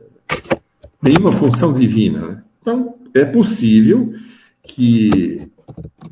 nenhuma 1.02 1.32
função 1.32 1.74
divina. 1.74 2.28
Né? 2.28 2.42
Então, 2.62 2.94
é 3.14 3.26
possível 3.26 4.12
que 4.62 5.50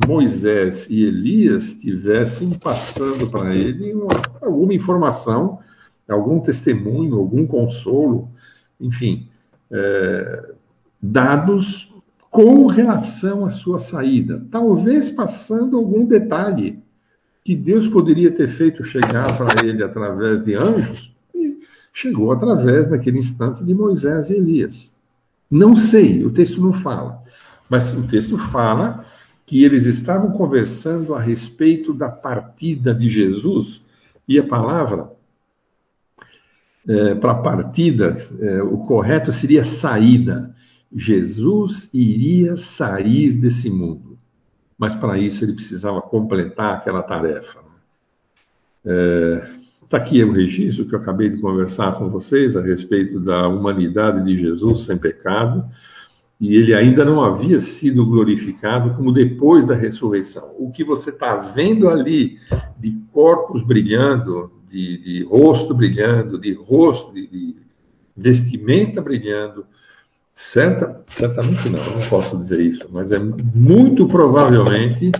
Moisés 0.05 0.87
e 0.91 1.05
Elias 1.05 1.65
estivessem 1.65 2.59
passando 2.59 3.31
para 3.31 3.55
ele 3.55 3.95
uma, 3.95 4.21
alguma 4.43 4.75
informação, 4.75 5.59
algum 6.09 6.41
testemunho, 6.41 7.17
algum 7.17 7.47
consolo, 7.47 8.29
enfim, 8.81 9.29
é, 9.71 10.55
dados 11.01 11.91
com 12.31 12.67
relação 12.67 13.47
à 13.47 13.51
sua 13.51 13.79
saída, 13.79 14.45
talvez 14.51 15.11
passando 15.11 15.79
algum 15.79 16.05
detalhe 16.05 16.79
que 17.43 17.55
Deus 17.55 17.89
poderia 17.89 18.31
ter 18.31 18.49
feito 18.49 18.85
chegar 18.85 19.39
para 19.39 19.65
ele 19.65 19.83
através 19.83 20.45
de 20.45 20.55
anjos, 20.55 21.15
e 21.35 21.59
chegou 21.95 22.33
através, 22.33 22.91
naquele 22.91 23.19
instante, 23.19 23.65
de 23.65 23.73
Moisés 23.73 24.29
e 24.29 24.35
Elias. 24.35 24.95
Não 25.51 25.77
sei, 25.77 26.25
o 26.27 26.31
texto 26.31 26.61
não 26.61 26.73
fala, 26.75 27.23
mas 27.71 27.97
o 27.97 28.03
texto 28.03 28.37
fala 28.51 29.06
que 29.47 29.63
eles 29.65 29.87
estavam 29.87 30.33
conversando 30.33 31.15
a 31.15 31.21
respeito 31.21 31.95
da 31.95 32.09
partida 32.09 32.93
de 32.93 33.09
Jesus, 33.09 33.81
e 34.29 34.39
a 34.39 34.47
palavra 34.47 35.09
é, 36.89 37.15
para 37.15 37.37
partida, 37.37 38.17
é, 38.41 38.63
o 38.63 38.79
correto 38.79 39.33
seria 39.33 39.65
saída. 39.65 40.55
Jesus 40.95 41.89
iria 41.95 42.57
sair 42.57 43.33
desse 43.41 43.71
mundo, 43.71 44.19
mas 44.79 44.95
para 44.95 45.19
isso 45.19 45.45
ele 45.45 45.55
precisava 45.55 46.03
completar 46.03 46.77
aquela 46.77 47.03
tarefa. 47.03 47.61
É, 48.85 49.67
Está 49.87 49.99
aqui 49.99 50.21
o 50.25 50.33
registro 50.33 50.85
que 50.85 50.97
eu 50.97 50.99
acabei 50.99 51.31
de 51.31 51.41
conversar 51.41 51.93
com 51.93 52.11
vocês 52.11 52.57
a 52.57 52.61
respeito 52.61 53.21
da 53.21 53.47
humanidade 53.47 54.25
de 54.25 54.37
Jesus 54.37 54.85
sem 54.85 54.99
pecado, 54.99 55.65
e 56.41 56.55
ele 56.55 56.75
ainda 56.75 57.05
não 57.05 57.25
havia 57.25 57.61
sido 57.61 58.05
glorificado 58.05 58.95
como 58.95 59.13
depois 59.13 59.65
da 59.65 59.75
ressurreição. 59.75 60.55
O 60.59 60.71
que 60.71 60.85
você 60.85 61.11
está 61.11 61.37
vendo 61.37 61.89
ali 61.89 62.37
de 62.79 62.93
corpos 63.13 63.63
brilhando, 63.63 64.51
de, 64.69 64.99
de 64.99 65.25
rosto 65.25 65.75
brilhando, 65.75 66.39
de 66.39 66.53
rosto, 66.53 67.15
de, 67.15 67.27
de 67.27 67.57
vestimenta 68.15 69.01
brilhando, 69.01 69.65
certa, 70.35 71.03
certamente 71.11 71.71
não, 71.71 71.99
não 71.99 72.09
posso 72.09 72.37
dizer 72.37 72.61
isso, 72.61 72.87
mas 72.91 73.11
é 73.11 73.19
muito 73.19 74.07
provavelmente 74.07 75.11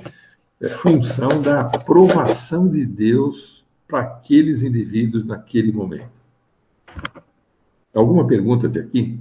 é 0.61 0.69
função 0.71 1.41
da 1.41 1.63
aprovação 1.63 2.69
de 2.69 2.85
Deus 2.85 3.65
para 3.89 4.01
aqueles 4.01 4.63
indivíduos 4.63 5.25
naquele 5.25 5.73
momento. 5.73 6.11
Alguma 7.95 8.27
pergunta 8.27 8.67
até 8.67 8.81
aqui? 8.81 9.19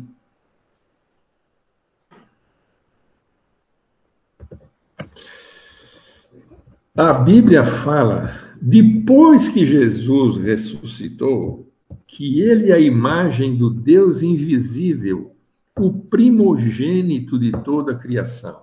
A 6.97 7.11
Bíblia 7.11 7.65
fala, 7.83 8.31
depois 8.61 9.49
que 9.49 9.65
Jesus 9.65 10.37
ressuscitou, 10.37 11.69
que 12.07 12.39
ele 12.39 12.71
é 12.71 12.75
a 12.75 12.79
imagem 12.79 13.57
do 13.57 13.69
Deus 13.69 14.23
invisível, 14.23 15.35
o 15.77 15.91
primogênito 15.91 17.37
de 17.37 17.51
toda 17.51 17.91
a 17.91 17.97
criação. 17.97 18.61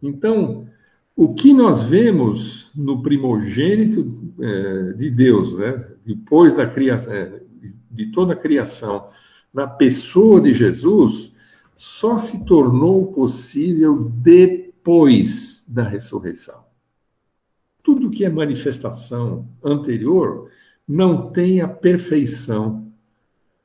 Então, 0.00 0.68
o 1.16 1.34
que 1.34 1.52
nós 1.52 1.82
vemos 1.82 2.70
no 2.76 3.02
primogênito 3.02 4.06
é, 4.40 4.92
de 4.92 5.10
Deus, 5.10 5.58
né? 5.58 5.84
depois 6.06 6.54
da 6.54 6.68
criação, 6.68 7.12
é, 7.12 7.42
de 7.90 8.12
toda 8.12 8.34
a 8.34 8.36
criação, 8.36 9.08
na 9.52 9.66
pessoa 9.66 10.40
de 10.40 10.54
Jesus, 10.54 11.32
só 11.74 12.18
se 12.18 12.44
tornou 12.44 13.12
possível 13.12 14.12
depois 14.22 15.64
da 15.66 15.82
ressurreição. 15.82 16.70
Tudo 17.82 18.10
que 18.10 18.24
é 18.24 18.30
manifestação 18.30 19.46
anterior 19.64 20.48
não 20.86 21.30
tem 21.30 21.60
a 21.60 21.68
perfeição 21.68 22.92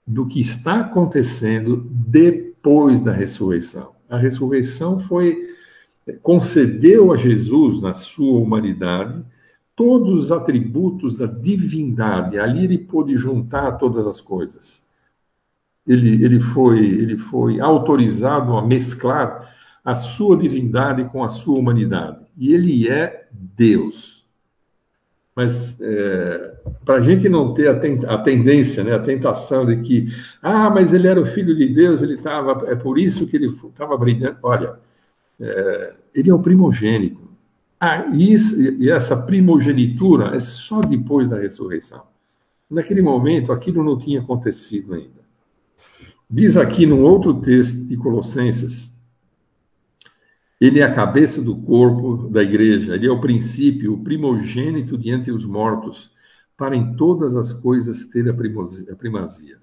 do 0.05 0.26
que 0.26 0.39
está 0.39 0.82
acontecendo 0.82 1.86
depois 1.91 2.99
da 2.99 3.11
ressurreição. 3.11 3.91
A 4.09 4.18
ressurreição 4.18 4.99
foi 5.01 5.55
concedeu 6.22 7.11
a 7.11 7.18
Jesus, 7.18 7.82
na 7.82 7.93
sua 7.93 8.39
humanidade, 8.39 9.24
todos 9.76 10.24
os 10.24 10.32
atributos 10.32 11.15
da 11.15 11.26
divindade. 11.26 12.39
Ali 12.39 12.63
ele 12.63 12.78
pôde 12.78 13.15
juntar 13.15 13.74
todas 13.74 14.07
as 14.07 14.22
coisas. 14.22 14.82
Ele, 15.86 16.24
ele, 16.24 16.39
foi, 16.39 16.80
ele 16.80 17.18
foi 17.18 17.59
autorizado 17.59 18.55
a 18.55 18.65
mesclar 18.65 19.53
a 19.84 19.95
sua 19.95 20.38
divindade 20.38 21.05
com 21.05 21.24
a 21.24 21.30
sua 21.30 21.57
humanidade. 21.57 22.26
E 22.38 22.53
ele 22.53 22.89
é 22.89 23.27
Deus. 23.56 24.26
Mas 25.36 25.80
é, 25.80 26.56
para 26.84 26.96
a 26.96 27.02
gente 27.02 27.30
não 27.30 27.54
ter 27.54 27.70
a, 27.70 27.80
ten, 27.80 28.00
a, 28.08 28.18
tendência, 28.18 28.84
né, 28.84 28.96
a 28.96 29.00
tentação 29.00 29.66
de 29.66 29.78
que, 29.78 30.08
ah, 30.42 30.70
mas 30.70 30.92
ele 30.92 31.08
era 31.08 31.22
o 31.22 31.28
filho 31.28 31.56
de 31.56 31.68
Deus, 31.68 32.02
ele 32.02 32.16
estava, 32.16 32.68
é 32.68 32.76
por 32.76 32.98
isso 32.98 33.28
que 33.28 33.38
ele 33.38 33.48
estava 33.48 33.96
brilhando. 33.96 34.38
Olha, 34.42 34.80
é, 35.40 35.94
ele 36.16 36.30
é 36.32 36.34
o 36.34 36.40
primogênito. 36.40 37.22
Ah, 37.80 38.08
isso, 38.08 38.60
e 38.60 38.90
essa 38.90 39.16
primogenitura 39.16 40.36
é 40.36 40.40
só 40.40 40.82
depois 40.82 41.30
da 41.30 41.38
ressurreição. 41.38 42.02
Naquele 42.70 43.04
momento, 43.04 43.52
aquilo 43.52 43.84
não 43.84 44.00
tinha 44.00 44.20
acontecido 44.20 44.96
ainda. 44.96 45.22
Diz 46.30 46.58
aqui 46.58 46.86
num 46.88 47.04
outro 47.04 47.36
texto 47.42 47.86
de 47.86 47.96
Colossenses, 47.96 48.92
ele 50.60 50.80
é 50.80 50.84
a 50.84 50.93
cabeça 50.93 51.41
do 51.41 51.55
corpo 51.55 52.30
da 52.30 52.41
igreja, 52.41 52.95
ele 52.95 53.08
é 53.08 53.12
o 53.12 53.22
princípio, 53.22 53.93
o 53.93 54.03
primogênito 54.03 54.97
diante 54.97 55.32
os 55.32 55.45
mortos, 55.45 56.10
para 56.58 56.76
em 56.76 56.95
todas 56.95 57.36
as 57.36 57.53
coisas 57.53 58.05
ter 58.05 58.28
a 58.30 58.34
primazia. 58.34 59.58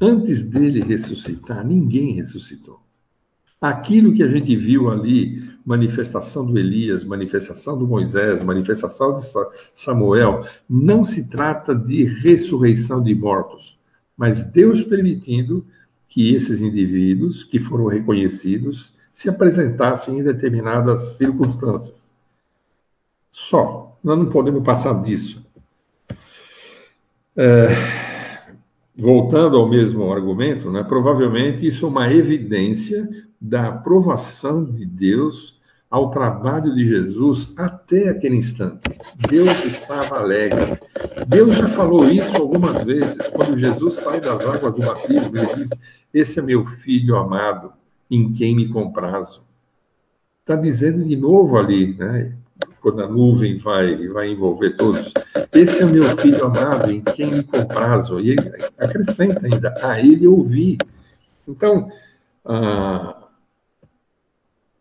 Antes 0.00 0.42
dele 0.42 0.82
ressuscitar, 0.82 1.66
ninguém 1.66 2.14
ressuscitou. 2.14 2.80
Aquilo 3.60 4.14
que 4.14 4.22
a 4.22 4.28
gente 4.28 4.54
viu 4.56 4.90
ali, 4.90 5.42
manifestação 5.64 6.46
do 6.46 6.58
Elias, 6.58 7.04
manifestação 7.04 7.78
do 7.78 7.86
Moisés, 7.86 8.42
manifestação 8.42 9.14
de 9.14 9.26
Samuel, 9.74 10.46
não 10.68 11.02
se 11.02 11.28
trata 11.28 11.74
de 11.74 12.04
ressurreição 12.04 13.02
de 13.02 13.14
mortos, 13.14 13.78
mas 14.16 14.42
Deus 14.44 14.82
permitindo 14.82 15.66
que 16.08 16.34
esses 16.34 16.62
indivíduos 16.62 17.44
que 17.44 17.58
foram 17.58 17.86
reconhecidos 17.86 18.94
se 19.16 19.30
apresentassem 19.30 20.18
em 20.18 20.22
determinadas 20.22 21.16
circunstâncias. 21.16 22.10
Só. 23.30 23.96
Nós 24.04 24.18
não 24.18 24.26
podemos 24.26 24.62
passar 24.62 25.02
disso. 25.02 25.42
É, 27.34 27.68
voltando 28.94 29.56
ao 29.56 29.68
mesmo 29.68 30.12
argumento, 30.12 30.70
né, 30.70 30.84
provavelmente 30.84 31.66
isso 31.66 31.86
é 31.86 31.88
uma 31.88 32.12
evidência 32.12 33.08
da 33.40 33.68
aprovação 33.68 34.62
de 34.62 34.84
Deus 34.84 35.58
ao 35.90 36.10
trabalho 36.10 36.74
de 36.74 36.86
Jesus 36.86 37.52
até 37.56 38.10
aquele 38.10 38.36
instante. 38.36 38.82
Deus 39.30 39.64
estava 39.64 40.18
alegre. 40.18 40.78
Deus 41.26 41.56
já 41.56 41.68
falou 41.70 42.06
isso 42.10 42.36
algumas 42.36 42.84
vezes. 42.84 43.16
Quando 43.30 43.56
Jesus 43.56 43.94
sai 43.96 44.20
das 44.20 44.40
águas 44.42 44.74
do 44.74 44.80
batismo, 44.82 45.38
ele 45.38 45.54
diz: 45.54 45.68
Esse 46.12 46.38
é 46.38 46.42
meu 46.42 46.66
filho 46.66 47.16
amado, 47.16 47.72
em 48.10 48.32
quem 48.32 48.54
me 48.54 48.68
comprazo. 48.68 49.42
Está 50.40 50.56
dizendo 50.56 51.04
de 51.04 51.16
novo 51.16 51.56
ali, 51.58 51.94
né? 51.94 52.36
quando 52.80 53.02
a 53.02 53.08
nuvem 53.08 53.58
vai, 53.58 54.06
vai 54.08 54.30
envolver 54.30 54.76
todos. 54.76 55.12
Esse 55.52 55.82
é 55.82 55.84
meu 55.84 56.16
filho 56.18 56.44
amado, 56.44 56.90
em 56.90 57.00
quem 57.00 57.32
me 57.32 57.42
comprazo. 57.42 58.20
E 58.20 58.30
ele 58.30 58.52
acrescenta 58.78 59.44
ainda: 59.44 59.74
A 59.82 59.98
ele 59.98 60.26
ouvi. 60.26 60.78
Então, 61.48 61.90
ah, 62.44 63.26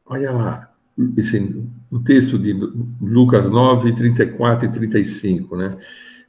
Olha 0.07 0.31
lá, 0.31 0.71
esse, 1.17 1.67
o 1.91 1.99
texto 1.99 2.37
de 2.37 2.53
Lucas 3.01 3.49
9, 3.49 3.95
34 3.95 4.67
e 4.67 4.71
35, 4.71 5.57
né? 5.57 5.77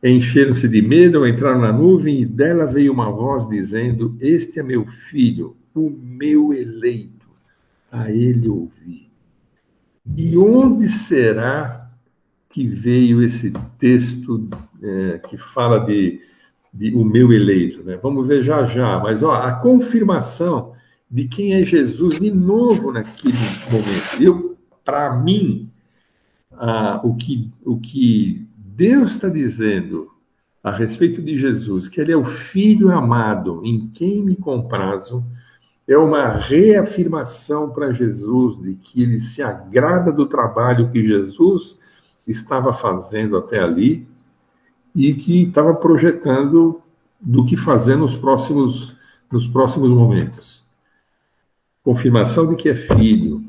Encheram-se 0.02 0.66
de 0.66 0.80
medo, 0.80 1.26
entraram 1.26 1.60
na 1.60 1.72
nuvem 1.72 2.22
e 2.22 2.26
dela 2.26 2.66
veio 2.66 2.92
uma 2.92 3.10
voz 3.10 3.46
dizendo: 3.48 4.16
Este 4.18 4.60
é 4.60 4.62
meu 4.62 4.86
filho, 5.10 5.56
o 5.80 5.90
meu 5.90 6.52
eleito, 6.52 7.26
a 7.90 8.10
ele 8.10 8.48
ouvi. 8.48 9.10
De 10.04 10.36
onde 10.38 10.88
será 10.88 11.90
que 12.50 12.66
veio 12.66 13.22
esse 13.22 13.52
texto 13.78 14.48
é, 14.82 15.18
que 15.18 15.36
fala 15.36 15.80
de, 15.80 16.20
de, 16.72 16.94
o 16.94 17.04
meu 17.04 17.32
eleito? 17.32 17.82
Né? 17.82 17.98
Vamos 18.02 18.26
ver 18.26 18.42
já 18.42 18.64
já, 18.64 18.98
mas 19.00 19.22
ó, 19.22 19.32
a 19.32 19.52
confirmação 19.54 20.74
de 21.10 21.26
quem 21.28 21.54
é 21.54 21.64
Jesus 21.64 22.20
de 22.20 22.30
novo 22.30 22.92
naquele 22.92 23.34
momento. 23.70 24.22
Eu, 24.22 24.56
para 24.84 25.16
mim, 25.16 25.70
ah, 26.52 27.00
o, 27.04 27.14
que, 27.14 27.50
o 27.64 27.78
que 27.78 28.46
Deus 28.56 29.12
está 29.12 29.28
dizendo 29.28 30.08
a 30.62 30.72
respeito 30.72 31.22
de 31.22 31.36
Jesus, 31.36 31.86
que 31.88 32.00
ele 32.00 32.12
é 32.12 32.16
o 32.16 32.24
Filho 32.24 32.90
amado, 32.90 33.60
em 33.64 33.88
quem 33.88 34.22
me 34.24 34.34
comprazo, 34.34 35.24
é 35.88 35.96
uma 35.96 36.32
reafirmação 36.32 37.70
para 37.70 37.92
Jesus 37.92 38.60
de 38.60 38.74
que 38.74 39.02
ele 39.02 39.20
se 39.20 39.42
agrada 39.42 40.10
do 40.10 40.26
trabalho 40.26 40.90
que 40.90 41.02
Jesus 41.02 41.76
estava 42.26 42.72
fazendo 42.72 43.36
até 43.36 43.60
ali 43.60 44.06
e 44.94 45.14
que 45.14 45.44
estava 45.44 45.74
projetando 45.74 46.80
do 47.20 47.46
que 47.46 47.56
fazer 47.56 47.96
nos 47.96 48.16
próximos, 48.16 48.96
nos 49.30 49.46
próximos 49.46 49.90
momentos 49.90 50.66
confirmação 51.86 52.48
de 52.48 52.56
que 52.56 52.68
é 52.68 52.74
filho, 52.74 53.40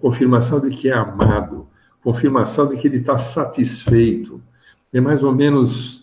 confirmação 0.00 0.58
de 0.58 0.70
que 0.70 0.88
é 0.88 0.94
amado, 0.94 1.66
confirmação 2.02 2.66
de 2.66 2.78
que 2.78 2.88
ele 2.88 2.96
está 2.96 3.18
satisfeito. 3.18 4.40
É 4.90 5.02
mais 5.02 5.22
ou 5.22 5.34
menos 5.34 6.02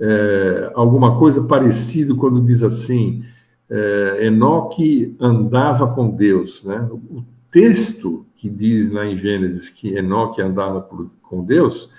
é, 0.00 0.72
alguma 0.74 1.16
coisa 1.16 1.40
parecida 1.44 2.12
quando 2.16 2.44
diz 2.44 2.64
assim: 2.64 3.22
é, 3.70 4.26
Enoque 4.26 5.16
andava 5.20 5.94
com 5.94 6.10
Deus. 6.10 6.64
Né? 6.64 6.88
O 6.90 7.24
texto 7.50 8.26
que 8.36 8.48
diz 8.48 8.90
lá 8.90 9.06
em 9.06 9.18
Gênesis 9.18 9.70
que 9.70 9.96
Enoque 9.96 10.40
andava 10.40 10.80
por, 10.80 11.10
com 11.22 11.44
Deus, 11.44 11.90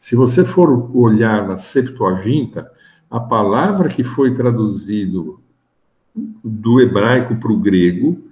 se 0.00 0.14
você 0.14 0.44
for 0.44 0.94
olhar 0.96 1.46
na 1.46 1.58
Septuaginta, 1.58 2.70
a 3.10 3.20
palavra 3.20 3.88
que 3.88 4.04
foi 4.04 4.34
traduzido 4.34 5.40
do 6.44 6.80
hebraico 6.80 7.36
para 7.36 7.52
o 7.52 7.58
grego 7.58 8.22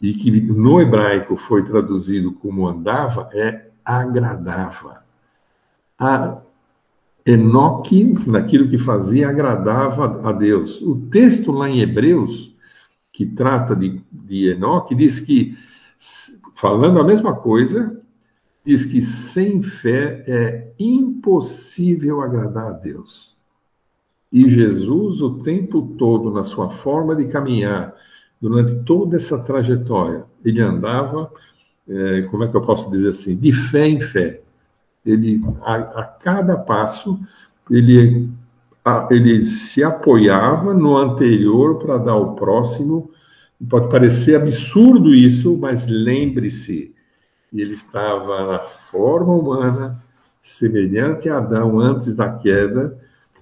e 0.00 0.12
que 0.14 0.30
no 0.30 0.80
hebraico 0.80 1.36
foi 1.36 1.64
traduzido 1.64 2.32
como 2.32 2.66
andava, 2.66 3.30
é 3.32 3.68
agradava. 3.84 5.02
A, 5.98 6.40
Enoque, 7.24 8.04
naquilo 8.26 8.68
que 8.68 8.78
fazia, 8.78 9.28
agradava 9.28 10.28
a 10.28 10.32
Deus. 10.32 10.80
O 10.82 11.08
texto 11.10 11.52
lá 11.52 11.68
em 11.68 11.80
Hebreus, 11.80 12.54
que 13.12 13.26
trata 13.26 13.76
de, 13.76 14.00
de 14.10 14.50
Enoque, 14.50 14.94
diz 14.94 15.20
que, 15.20 15.56
falando 16.56 16.98
a 16.98 17.04
mesma 17.04 17.34
coisa, 17.34 18.00
diz 18.64 18.84
que 18.86 19.02
sem 19.32 19.62
fé 19.62 20.24
é 20.26 20.72
impossível 20.78 22.20
agradar 22.20 22.68
a 22.68 22.72
Deus. 22.72 23.36
E 24.32 24.48
Jesus, 24.48 25.20
o 25.20 25.42
tempo 25.42 25.94
todo, 25.98 26.32
na 26.32 26.42
sua 26.42 26.70
forma 26.78 27.14
de 27.14 27.26
caminhar, 27.26 27.94
durante 28.40 28.82
toda 28.84 29.16
essa 29.16 29.38
trajetória, 29.38 30.24
ele 30.44 30.60
andava, 30.60 31.30
é, 31.88 32.22
como 32.22 32.42
é 32.42 32.48
que 32.48 32.56
eu 32.56 32.62
posso 32.62 32.90
dizer 32.90 33.10
assim, 33.10 33.36
de 33.36 33.52
fé 33.70 33.86
em 33.86 34.00
fé. 34.00 34.41
Ele, 35.04 35.40
a, 35.62 35.74
a 35.74 36.04
cada 36.04 36.56
passo, 36.56 37.18
ele, 37.70 38.28
a, 38.84 39.08
ele 39.10 39.44
se 39.44 39.82
apoiava 39.82 40.72
no 40.74 40.96
anterior 40.96 41.78
para 41.78 41.98
dar 41.98 42.16
o 42.16 42.34
próximo. 42.34 43.10
Pode 43.68 43.90
parecer 43.90 44.36
absurdo 44.36 45.14
isso, 45.14 45.56
mas 45.58 45.86
lembre-se, 45.86 46.94
ele 47.52 47.74
estava 47.74 48.46
na 48.46 48.58
forma 48.90 49.34
humana, 49.34 50.02
semelhante 50.42 51.28
a 51.28 51.38
Adão 51.38 51.78
antes 51.78 52.14
da 52.14 52.32
queda, 52.38 52.98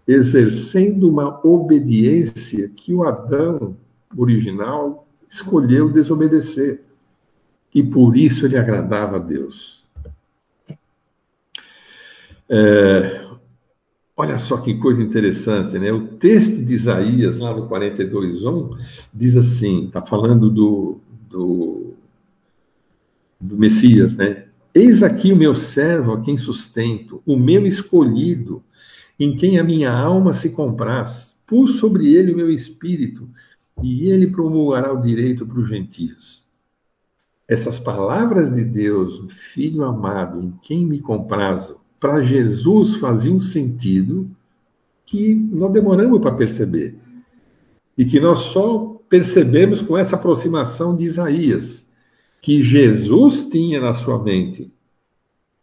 exercendo 0.07 1.09
uma 1.09 1.41
obediência 1.47 2.69
que 2.69 2.93
o 2.93 3.05
Adão 3.05 3.77
original 4.17 5.07
escolheu 5.29 5.91
desobedecer. 5.91 6.83
E 7.75 7.83
por 7.83 8.17
isso 8.17 8.45
ele 8.45 8.59
agradava 8.59 9.17
a 9.17 9.21
Deus. 9.21 9.80
É, 12.53 13.29
olha 14.17 14.39
só 14.41 14.57
que 14.57 14.75
coisa 14.79 15.01
interessante, 15.01 15.79
né? 15.79 15.93
O 15.93 16.09
texto 16.19 16.65
de 16.65 16.75
Isaías, 16.75 17.39
lá 17.39 17.55
no 17.55 17.69
42.1, 17.69 18.77
diz 19.15 19.37
assim, 19.37 19.87
está 19.87 20.03
falando 20.03 20.51
do, 20.51 21.01
do, 21.29 21.95
do 23.41 23.57
Messias, 23.57 24.17
né? 24.17 24.47
Eis 24.75 25.03
aqui 25.03 25.33
o 25.33 25.37
meu 25.37 25.55
servo 25.55 26.13
a 26.13 26.21
quem 26.23 26.37
sustento, 26.37 27.23
o 27.25 27.37
meu 27.37 27.67
escolhido, 27.67 28.63
em 29.19 29.37
quem 29.37 29.59
a 29.59 29.65
minha 29.65 29.93
alma 29.93 30.35
se 30.35 30.51
compraz. 30.51 31.37
Pus 31.47 31.79
sobre 31.79 32.13
ele 32.15 32.33
o 32.33 32.37
meu 32.37 32.51
espírito, 32.51 33.29
e 33.83 34.09
ele 34.09 34.29
promulgará 34.29 34.93
o 34.93 35.01
direito 35.01 35.47
para 35.47 35.59
os 35.59 35.69
gentios. 35.69 36.45
Essas 37.49 37.81
palavras 37.81 38.53
de 38.55 38.65
Deus, 38.65 39.21
filho 39.53 39.85
amado, 39.85 40.41
em 40.41 40.53
quem 40.63 40.87
me 40.87 41.01
comprazo, 41.01 41.80
para 42.01 42.23
Jesus 42.23 42.97
faziam 42.97 43.39
sentido 43.39 44.31
que 45.05 45.35
nós 45.35 45.71
demoramos 45.73 46.21
para 46.21 46.35
perceber. 46.35 46.97
E 47.97 48.07
que 48.07 48.19
nós 48.19 48.39
só 48.53 48.99
percebemos 49.09 49.83
com 49.83 49.99
essa 49.99 50.17
aproximação 50.17 50.97
de 50.97 51.05
Isaías, 51.05 51.85
que 52.41 52.63
Jesus 52.63 53.45
tinha 53.51 53.81
na 53.81 53.93
sua 53.93 54.23
mente. 54.23 54.73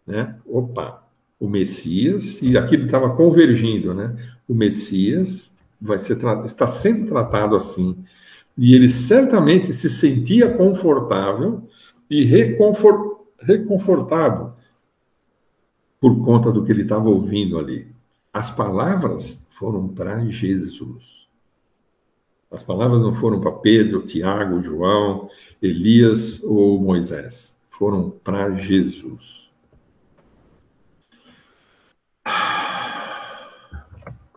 Né? 0.06 0.36
Opa, 0.46 1.04
o 1.40 1.50
Messias, 1.50 2.40
e 2.42 2.58
aquilo 2.58 2.86
estava 2.86 3.16
convergindo, 3.16 3.94
né? 3.94 4.16
O 4.48 4.54
Messias 4.54 5.52
vai 5.80 6.00
ser 6.00 6.18
está 6.46 6.68
sendo 6.80 7.08
tratado 7.08 7.56
assim. 7.56 7.96
E 8.58 8.74
ele 8.74 8.90
certamente 8.90 9.74
se 9.74 9.90
sentia 9.90 10.50
confortável 10.56 11.64
e 12.10 12.26
reconfort, 12.26 13.18
reconfortado 13.40 14.57
por 16.00 16.24
conta 16.24 16.52
do 16.52 16.64
que 16.64 16.72
ele 16.72 16.84
estava 16.84 17.10
ouvindo 17.10 17.58
ali. 17.58 17.88
As 18.34 18.56
palavras 18.56 19.46
foram 19.58 19.88
para 19.88 20.26
Jesus. 20.26 21.04
As 22.52 22.64
palavras 22.64 23.02
não 23.02 23.16
foram 23.16 23.42
para 23.42 23.52
Pedro, 23.52 24.06
Tiago, 24.06 24.64
João, 24.64 25.30
Elias 25.62 26.42
ou 26.44 26.80
Moisés. 26.80 27.56
Foram 27.72 28.10
para 28.10 28.56
Jesus. 28.56 29.48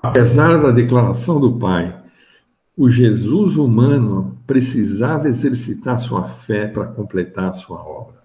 Apesar 0.02 0.62
da 0.62 0.70
declaração 0.70 1.38
do 1.38 1.58
Pai, 1.58 2.02
o 2.76 2.88
Jesus 2.88 3.56
humano 3.56 4.38
precisava 4.46 5.28
exercitar 5.28 5.98
sua 5.98 6.26
fé 6.26 6.66
para 6.66 6.86
completar 6.86 7.54
sua 7.54 7.78
obra. 7.78 8.19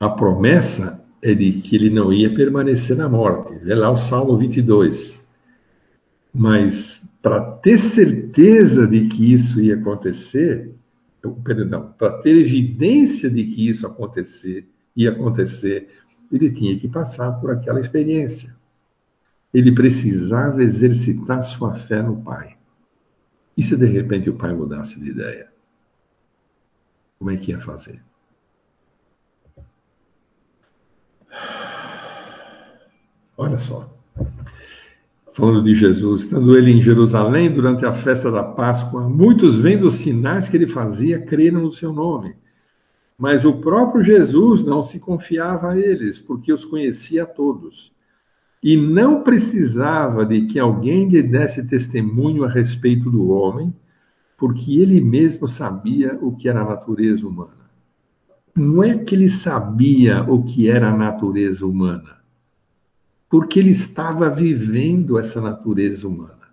A 0.00 0.08
promessa 0.08 0.98
é 1.20 1.34
de 1.34 1.60
que 1.60 1.76
ele 1.76 1.90
não 1.90 2.10
ia 2.10 2.34
permanecer 2.34 2.96
na 2.96 3.06
morte. 3.06 3.54
Vê 3.56 3.74
lá 3.74 3.90
o 3.90 3.96
Salmo 3.98 4.38
22. 4.38 5.20
Mas 6.32 7.04
para 7.20 7.58
ter 7.58 7.78
certeza 7.78 8.86
de 8.86 9.08
que 9.08 9.34
isso 9.34 9.60
ia 9.60 9.74
acontecer, 9.76 10.74
perdão, 11.44 11.94
para 11.98 12.18
ter 12.22 12.34
evidência 12.34 13.28
de 13.28 13.44
que 13.44 13.68
isso 13.68 13.86
acontecer, 13.86 14.66
ia 14.96 15.10
acontecer, 15.10 15.88
ele 16.32 16.50
tinha 16.50 16.78
que 16.78 16.88
passar 16.88 17.32
por 17.32 17.50
aquela 17.50 17.80
experiência. 17.80 18.56
Ele 19.52 19.74
precisava 19.74 20.62
exercitar 20.62 21.42
sua 21.42 21.74
fé 21.74 22.00
no 22.00 22.22
Pai. 22.22 22.56
E 23.54 23.62
se 23.62 23.76
de 23.76 23.84
repente 23.84 24.30
o 24.30 24.36
pai 24.36 24.54
mudasse 24.54 24.98
de 24.98 25.10
ideia? 25.10 25.52
Como 27.18 27.30
é 27.30 27.36
que 27.36 27.50
ia 27.50 27.60
fazer? 27.60 28.00
Olha 33.40 33.58
só. 33.58 33.88
Falando 35.32 35.64
de 35.64 35.74
Jesus, 35.74 36.24
estando 36.24 36.58
ele 36.58 36.72
em 36.72 36.82
Jerusalém 36.82 37.50
durante 37.50 37.86
a 37.86 37.94
festa 37.94 38.30
da 38.30 38.42
Páscoa, 38.42 39.08
muitos 39.08 39.56
vendo 39.56 39.86
os 39.86 40.02
sinais 40.02 40.46
que 40.50 40.58
ele 40.58 40.66
fazia 40.66 41.18
creram 41.18 41.62
no 41.62 41.72
seu 41.72 41.90
nome. 41.90 42.34
Mas 43.18 43.42
o 43.42 43.54
próprio 43.54 44.04
Jesus 44.04 44.62
não 44.62 44.82
se 44.82 45.00
confiava 45.00 45.70
a 45.70 45.78
eles, 45.78 46.18
porque 46.18 46.52
os 46.52 46.66
conhecia 46.66 47.22
a 47.22 47.26
todos 47.26 47.90
e 48.62 48.76
não 48.76 49.22
precisava 49.22 50.26
de 50.26 50.42
que 50.42 50.58
alguém 50.58 51.08
lhe 51.08 51.22
desse 51.22 51.66
testemunho 51.66 52.44
a 52.44 52.48
respeito 52.50 53.10
do 53.10 53.30
homem, 53.30 53.72
porque 54.36 54.78
ele 54.78 55.00
mesmo 55.00 55.48
sabia 55.48 56.18
o 56.20 56.36
que 56.36 56.46
era 56.46 56.60
a 56.60 56.68
natureza 56.68 57.26
humana. 57.26 57.70
Não 58.54 58.84
é 58.84 58.98
que 58.98 59.14
ele 59.14 59.30
sabia 59.30 60.24
o 60.24 60.44
que 60.44 60.68
era 60.68 60.90
a 60.90 60.96
natureza 60.96 61.64
humana, 61.64 62.19
porque 63.30 63.60
ele 63.60 63.70
estava 63.70 64.28
vivendo 64.28 65.16
essa 65.16 65.40
natureza 65.40 66.06
humana. 66.06 66.50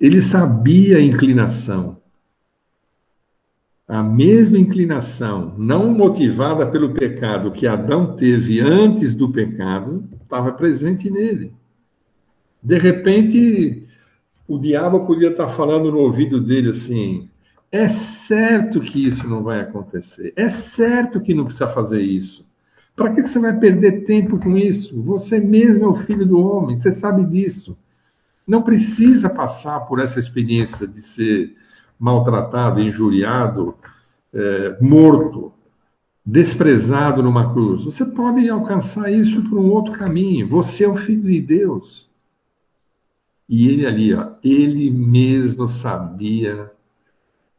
Ele 0.00 0.20
sabia 0.20 0.98
a 0.98 1.00
inclinação, 1.00 1.98
a 3.88 4.02
mesma 4.02 4.58
inclinação, 4.58 5.54
não 5.56 5.94
motivada 5.94 6.66
pelo 6.66 6.92
pecado 6.92 7.52
que 7.52 7.68
Adão 7.68 8.16
teve 8.16 8.60
antes 8.60 9.14
do 9.14 9.30
pecado, 9.30 10.04
estava 10.20 10.50
presente 10.52 11.08
nele. 11.08 11.52
De 12.60 12.76
repente, 12.78 13.86
o 14.48 14.58
diabo 14.58 15.06
podia 15.06 15.30
estar 15.30 15.48
falando 15.56 15.90
no 15.92 15.98
ouvido 15.98 16.40
dele 16.40 16.70
assim: 16.70 17.30
é 17.70 17.88
certo 17.88 18.80
que 18.80 19.06
isso 19.06 19.26
não 19.28 19.44
vai 19.44 19.60
acontecer, 19.60 20.32
é 20.34 20.48
certo 20.48 21.20
que 21.20 21.32
não 21.32 21.44
precisa 21.44 21.68
fazer 21.68 22.02
isso. 22.02 22.45
Para 22.96 23.12
que 23.14 23.22
você 23.22 23.38
vai 23.38 23.56
perder 23.58 24.06
tempo 24.06 24.38
com 24.38 24.56
isso? 24.56 25.02
Você 25.02 25.38
mesmo 25.38 25.84
é 25.84 25.88
o 25.88 25.96
filho 25.96 26.24
do 26.24 26.40
homem, 26.40 26.78
você 26.78 26.94
sabe 26.94 27.24
disso. 27.24 27.76
Não 28.46 28.62
precisa 28.62 29.28
passar 29.28 29.80
por 29.80 30.00
essa 30.00 30.18
experiência 30.18 30.86
de 30.86 31.02
ser 31.02 31.54
maltratado, 31.98 32.80
injuriado, 32.80 33.74
é, 34.32 34.78
morto, 34.80 35.52
desprezado 36.24 37.22
numa 37.22 37.52
cruz. 37.52 37.84
Você 37.84 38.04
pode 38.04 38.48
alcançar 38.48 39.12
isso 39.12 39.42
por 39.42 39.58
um 39.58 39.70
outro 39.70 39.92
caminho. 39.92 40.48
Você 40.48 40.84
é 40.84 40.88
o 40.88 40.96
filho 40.96 41.22
de 41.22 41.40
Deus. 41.40 42.08
E 43.48 43.68
ele 43.68 43.86
ali, 43.86 44.14
ó, 44.14 44.32
ele 44.42 44.90
mesmo 44.90 45.68
sabia 45.68 46.70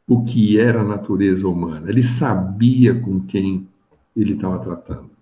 o 0.07 0.23
que 0.23 0.59
era 0.59 0.81
a 0.81 0.87
natureza 0.87 1.47
humana. 1.47 1.89
Ele 1.89 2.03
sabia 2.03 2.99
com 2.99 3.19
quem 3.21 3.67
ele 4.15 4.33
estava 4.33 4.59
tratando. 4.59 5.16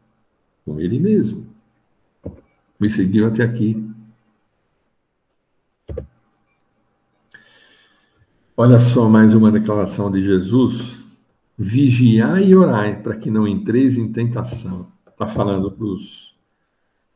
Com 0.66 0.80
ele 0.80 1.00
mesmo. 1.00 1.46
Me 2.80 2.90
seguiu 2.90 3.28
até 3.28 3.44
aqui. 3.44 3.88
Olha 8.58 8.80
só 8.80 9.08
mais 9.08 9.36
uma 9.36 9.52
declaração 9.52 10.12
de 10.12 10.24
Jesus. 10.24 11.06
Vigiai 11.58 12.48
e 12.48 12.56
orai 12.56 13.02
para 13.02 13.16
que 13.16 13.30
não 13.30 13.48
entreis 13.48 13.96
em 13.98 14.12
tentação. 14.12 14.88
Está 15.08 15.28
falando 15.28 15.72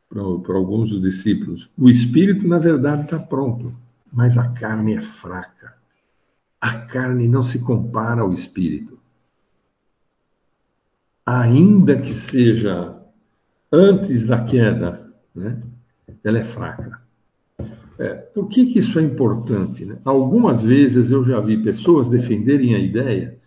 para 0.08 0.54
alguns 0.54 0.90
dos 0.90 1.02
discípulos. 1.02 1.68
O 1.76 1.90
espírito, 1.90 2.46
na 2.46 2.58
verdade, 2.58 3.02
está 3.02 3.18
pronto, 3.18 3.74
mas 4.12 4.38
a 4.38 4.48
carne 4.52 4.94
é 4.94 5.02
fraca. 5.02 5.74
A 6.60 6.78
carne 6.86 7.26
não 7.26 7.42
se 7.42 7.58
compara 7.64 8.22
ao 8.22 8.32
espírito. 8.32 8.98
Ainda 11.26 12.00
que 12.00 12.12
seja 12.12 12.99
antes 13.72 14.26
da 14.26 14.44
queda, 14.44 15.08
né? 15.34 15.62
ela 16.24 16.38
é 16.38 16.44
fraca. 16.44 17.00
É, 17.98 18.14
por 18.14 18.48
que, 18.48 18.66
que 18.66 18.78
isso 18.78 18.98
é 18.98 19.02
importante? 19.02 19.84
Né? 19.84 19.98
Algumas 20.04 20.64
vezes 20.64 21.10
eu 21.10 21.22
já 21.24 21.38
vi 21.40 21.62
pessoas 21.62 22.08
defenderem 22.08 22.74
a 22.74 22.78
ideia 22.78 23.38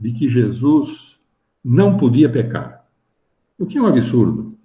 de 0.00 0.12
que 0.12 0.28
Jesus 0.28 1.18
não 1.62 1.96
podia 1.96 2.30
pecar. 2.30 2.86
O 3.58 3.66
que 3.66 3.76
é 3.76 3.82
um 3.82 3.86
absurdo. 3.86 4.56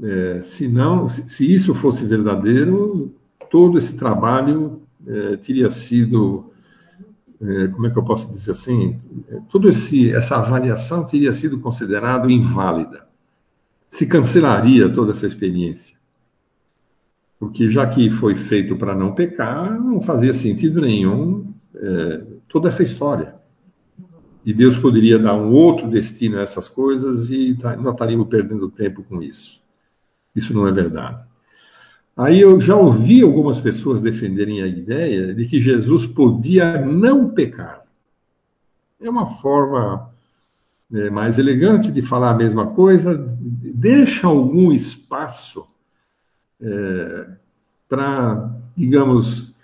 É, 0.00 0.42
se, 0.44 0.68
não, 0.68 1.10
se, 1.10 1.52
isso 1.52 1.74
fosse 1.74 2.06
verdadeiro, 2.06 3.12
todo 3.50 3.76
esse 3.76 3.96
trabalho 3.96 4.80
é, 5.06 5.36
teria 5.36 5.70
sido, 5.70 6.52
é, 7.40 7.66
como 7.68 7.86
é 7.86 7.90
que 7.90 7.98
eu 7.98 8.04
posso 8.04 8.32
dizer 8.32 8.52
assim, 8.52 8.98
é, 9.28 9.40
toda 9.50 9.68
essa 9.68 10.36
avaliação 10.36 11.04
teria 11.04 11.32
sido 11.32 11.58
considerada 11.58 12.30
inválida. 12.30 13.08
Se 13.90 14.06
cancelaria 14.06 14.88
toda 14.92 15.12
essa 15.12 15.26
experiência. 15.26 15.96
Porque 17.38 17.70
já 17.70 17.86
que 17.86 18.10
foi 18.10 18.34
feito 18.34 18.76
para 18.76 18.94
não 18.94 19.14
pecar, 19.14 19.78
não 19.80 20.00
fazia 20.02 20.34
sentido 20.34 20.80
nenhum 20.80 21.52
é, 21.74 22.22
toda 22.48 22.68
essa 22.68 22.82
história. 22.82 23.34
E 24.44 24.52
Deus 24.52 24.78
poderia 24.78 25.18
dar 25.18 25.34
um 25.34 25.52
outro 25.52 25.88
destino 25.88 26.38
a 26.38 26.42
essas 26.42 26.68
coisas 26.68 27.30
e 27.30 27.54
tá, 27.54 27.76
não 27.76 27.92
estaríamos 27.92 28.28
perdendo 28.28 28.70
tempo 28.70 29.02
com 29.04 29.22
isso. 29.22 29.60
Isso 30.34 30.54
não 30.54 30.66
é 30.66 30.72
verdade. 30.72 31.22
Aí 32.16 32.40
eu 32.40 32.60
já 32.60 32.74
ouvi 32.74 33.22
algumas 33.22 33.60
pessoas 33.60 34.00
defenderem 34.00 34.60
a 34.60 34.66
ideia 34.66 35.32
de 35.34 35.46
que 35.46 35.60
Jesus 35.60 36.06
podia 36.06 36.84
não 36.84 37.28
pecar. 37.30 37.82
É 39.00 39.08
uma 39.08 39.36
forma 39.36 40.10
é, 40.92 41.10
mais 41.10 41.38
elegante 41.38 41.92
de 41.92 42.02
falar 42.02 42.30
a 42.30 42.36
mesma 42.36 42.68
coisa, 42.68 43.14
deixa 43.74 44.26
algum 44.26 44.72
espaço 44.72 45.66
é, 46.60 47.26
para, 47.88 48.50
digamos, 48.76 49.54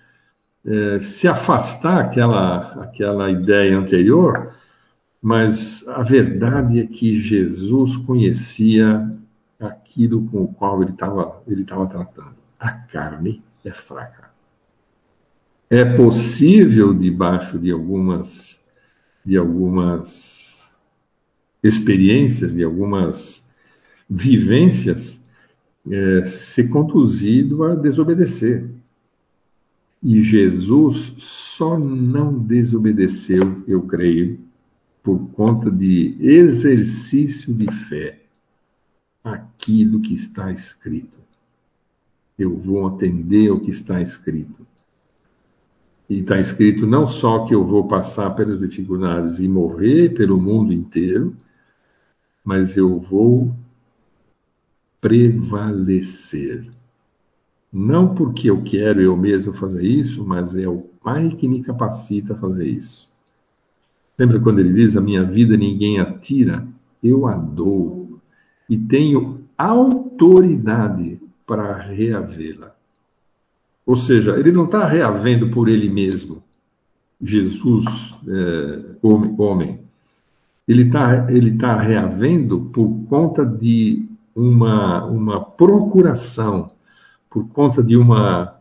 é, 0.64 0.98
se 0.98 1.26
afastar 1.28 2.00
aquela, 2.00 2.82
aquela 2.82 3.30
ideia 3.30 3.78
anterior, 3.78 4.52
mas 5.20 5.86
a 5.88 6.02
verdade 6.02 6.80
é 6.80 6.86
que 6.86 7.20
Jesus 7.20 7.96
conhecia 7.98 9.10
aquilo 9.58 10.26
com 10.28 10.42
o 10.42 10.48
qual 10.52 10.82
ele 10.82 10.92
estava 10.92 11.42
ele 11.46 11.64
tratando. 11.64 12.36
A 12.60 12.70
carne 12.70 13.42
é 13.64 13.72
fraca. 13.72 14.30
É 15.70 15.96
possível, 15.96 16.92
debaixo 16.92 17.58
de 17.58 17.70
algumas, 17.70 18.60
de 19.24 19.36
algumas 19.36 20.43
experiências, 21.64 22.54
de 22.54 22.62
algumas 22.62 23.42
vivências, 24.08 25.18
é, 25.90 26.26
ser 26.26 26.68
conduzido 26.68 27.64
a 27.64 27.74
desobedecer. 27.74 28.70
E 30.02 30.22
Jesus 30.22 31.14
só 31.56 31.78
não 31.78 32.38
desobedeceu, 32.38 33.64
eu 33.66 33.82
creio, 33.82 34.38
por 35.02 35.18
conta 35.30 35.70
de 35.70 36.16
exercício 36.20 37.52
de 37.54 37.70
fé 37.88 38.20
aquilo 39.22 40.00
que 40.00 40.12
está 40.12 40.52
escrito. 40.52 41.18
Eu 42.38 42.56
vou 42.56 42.86
atender 42.86 43.50
o 43.50 43.60
que 43.60 43.70
está 43.70 44.02
escrito. 44.02 44.66
E 46.08 46.20
está 46.20 46.38
escrito 46.38 46.86
não 46.86 47.08
só 47.08 47.46
que 47.46 47.54
eu 47.54 47.64
vou 47.64 47.88
passar 47.88 48.30
pelas 48.30 48.60
dificuldades 48.60 49.38
e 49.38 49.48
morrer 49.48 50.14
pelo 50.14 50.38
mundo 50.38 50.72
inteiro, 50.72 51.34
mas 52.44 52.76
eu 52.76 53.00
vou 53.00 53.54
prevalecer. 55.00 56.70
Não 57.72 58.14
porque 58.14 58.50
eu 58.50 58.62
quero 58.62 59.00
eu 59.00 59.16
mesmo 59.16 59.52
fazer 59.54 59.84
isso, 59.84 60.24
mas 60.24 60.54
é 60.54 60.68
o 60.68 60.82
Pai 61.02 61.28
que 61.30 61.46
me 61.46 61.62
capacita 61.62 62.32
a 62.32 62.38
fazer 62.38 62.66
isso. 62.66 63.12
Lembra 64.18 64.40
quando 64.40 64.60
ele 64.60 64.72
diz: 64.72 64.96
A 64.96 65.00
minha 65.00 65.24
vida 65.24 65.56
ninguém 65.56 66.00
atira, 66.00 66.66
eu 67.02 67.26
a 67.26 67.34
dou. 67.34 68.18
E 68.70 68.78
tenho 68.78 69.44
autoridade 69.58 71.20
para 71.46 71.76
reavê-la. 71.76 72.74
Ou 73.84 73.96
seja, 73.96 74.38
ele 74.38 74.50
não 74.50 74.64
está 74.64 74.86
reavendo 74.86 75.50
por 75.50 75.68
ele 75.68 75.90
mesmo, 75.90 76.42
Jesus, 77.20 77.84
é, 78.26 78.96
homem, 79.02 79.34
homem. 79.38 79.83
Ele 80.66 80.84
está 80.84 81.30
ele 81.30 81.58
tá 81.58 81.80
reavendo 81.80 82.70
por 82.72 82.88
conta 83.08 83.44
de 83.44 84.08
uma, 84.34 85.04
uma 85.04 85.44
procuração, 85.44 86.72
por 87.30 87.46
conta 87.48 87.82
de 87.82 87.96
uma 87.96 88.58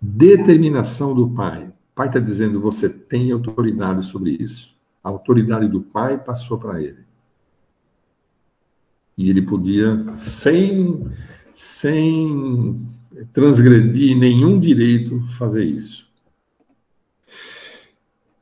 determinação 0.00 1.14
do 1.14 1.30
Pai. 1.30 1.64
O 1.66 1.72
Pai 1.94 2.08
está 2.08 2.20
dizendo: 2.20 2.60
você 2.60 2.88
tem 2.88 3.32
autoridade 3.32 4.04
sobre 4.06 4.30
isso. 4.30 4.74
A 5.02 5.08
autoridade 5.08 5.68
do 5.68 5.80
Pai 5.80 6.18
passou 6.18 6.58
para 6.58 6.82
ele. 6.82 7.06
E 9.16 9.30
ele 9.30 9.40
podia, 9.40 9.96
sem, 10.16 11.08
sem 11.54 12.86
transgredir 13.32 14.16
nenhum 14.18 14.60
direito, 14.60 15.22
fazer 15.38 15.64
isso. 15.64 16.06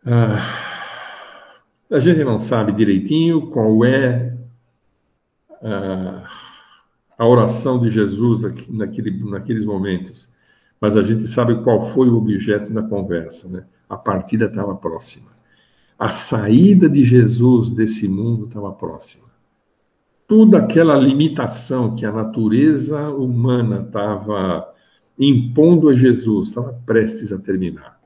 Ah, 0.05 0.64
a 1.91 1.99
gente 1.99 2.24
não 2.24 2.41
sabe 2.41 2.72
direitinho 2.72 3.51
qual 3.51 3.85
é 3.85 4.37
ah, 5.62 6.24
a 7.16 7.26
oração 7.26 7.80
de 7.80 7.91
Jesus 7.91 8.43
naquele, 8.68 9.22
naqueles 9.24 9.64
momentos, 9.64 10.28
mas 10.80 10.97
a 10.97 11.03
gente 11.03 11.26
sabe 11.28 11.62
qual 11.62 11.93
foi 11.95 12.09
o 12.09 12.16
objeto 12.16 12.72
da 12.72 12.82
conversa. 12.82 13.49
Né? 13.49 13.64
A 13.89 13.97
partida 13.97 14.47
estava 14.47 14.74
próxima. 14.74 15.30
A 15.99 16.11
saída 16.11 16.89
de 16.89 17.05
Jesus 17.05 17.70
desse 17.70 18.09
mundo 18.09 18.47
estava 18.47 18.72
próxima. 18.72 19.24
Toda 20.26 20.59
aquela 20.59 20.97
limitação 20.97 21.95
que 21.95 22.05
a 22.05 22.12
natureza 22.12 23.11
humana 23.11 23.85
estava 23.87 24.72
impondo 25.18 25.89
a 25.89 25.95
Jesus 25.95 26.49
estava 26.49 26.72
prestes 26.85 27.32
a 27.32 27.39
terminar. 27.39 28.01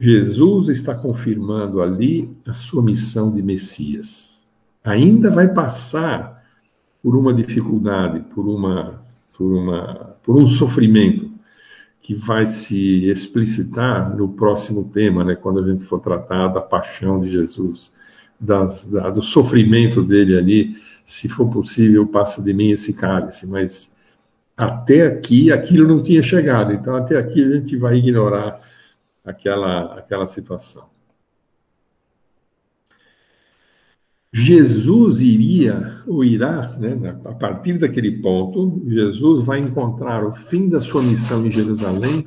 Jesus 0.00 0.68
está 0.68 0.94
confirmando 0.94 1.82
ali 1.82 2.30
a 2.46 2.52
sua 2.52 2.82
missão 2.82 3.34
de 3.34 3.42
Messias. 3.42 4.40
Ainda 4.84 5.30
vai 5.30 5.52
passar 5.52 6.40
por 7.02 7.16
uma 7.16 7.34
dificuldade, 7.34 8.20
por 8.32 8.46
uma, 8.46 9.02
por 9.36 9.52
uma, 9.52 10.16
por 10.22 10.36
um 10.36 10.46
sofrimento 10.46 11.28
que 12.00 12.14
vai 12.14 12.46
se 12.46 13.10
explicitar 13.10 14.16
no 14.16 14.30
próximo 14.30 14.90
tema, 14.92 15.24
né, 15.24 15.34
quando 15.34 15.58
a 15.60 15.66
gente 15.66 15.84
for 15.84 16.00
tratar 16.00 16.48
da 16.48 16.60
paixão 16.60 17.20
de 17.20 17.30
Jesus, 17.30 17.92
das, 18.40 18.84
da, 18.84 19.10
do 19.10 19.20
sofrimento 19.20 20.02
dele 20.02 20.36
ali, 20.36 20.76
se 21.04 21.28
for 21.28 21.50
possível, 21.50 22.06
passa 22.06 22.40
de 22.40 22.54
mim 22.54 22.70
esse 22.70 22.92
cálice, 22.92 23.46
mas 23.46 23.90
até 24.56 25.06
aqui 25.06 25.50
aquilo 25.50 25.88
não 25.88 26.02
tinha 26.02 26.22
chegado, 26.22 26.72
então 26.72 26.94
até 26.94 27.16
aqui 27.16 27.42
a 27.42 27.56
gente 27.56 27.76
vai 27.76 27.96
ignorar 27.96 28.60
aquela, 29.28 29.98
aquela 29.98 30.26
situação. 30.28 30.88
Jesus 34.32 35.20
iria, 35.22 36.02
ou 36.06 36.22
irá, 36.22 36.76
né, 36.78 37.16
a 37.24 37.32
partir 37.32 37.78
daquele 37.78 38.20
ponto, 38.20 38.82
Jesus 38.86 39.44
vai 39.44 39.58
encontrar 39.58 40.22
o 40.22 40.34
fim 40.50 40.68
da 40.68 40.80
sua 40.80 41.02
missão 41.02 41.46
em 41.46 41.50
Jerusalém 41.50 42.26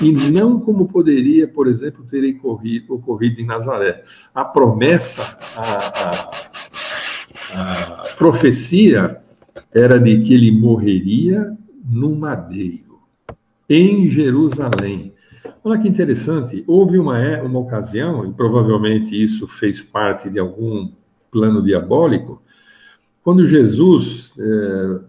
e 0.00 0.12
não 0.30 0.58
como 0.58 0.88
poderia, 0.88 1.46
por 1.46 1.68
exemplo, 1.68 2.06
ter 2.06 2.24
ocorrido, 2.36 2.94
ocorrido 2.94 3.40
em 3.40 3.44
Nazaré. 3.44 4.02
A 4.34 4.46
promessa, 4.46 5.22
a, 5.54 6.30
a, 7.52 8.04
a 8.04 8.16
profecia 8.16 9.20
era 9.74 10.00
de 10.00 10.22
que 10.22 10.32
ele 10.32 10.50
morreria 10.50 11.54
no 11.84 12.16
madeiro, 12.16 12.98
em 13.68 14.08
Jerusalém. 14.08 15.11
Olha 15.64 15.80
que 15.80 15.88
interessante, 15.88 16.64
houve 16.66 16.98
uma, 16.98 17.18
uma 17.42 17.58
ocasião, 17.58 18.26
e 18.26 18.32
provavelmente 18.32 19.20
isso 19.20 19.46
fez 19.46 19.80
parte 19.80 20.28
de 20.28 20.38
algum 20.38 20.90
plano 21.30 21.62
diabólico, 21.62 22.42
quando 23.22 23.46
Jesus 23.46 24.32
é, 24.38 25.00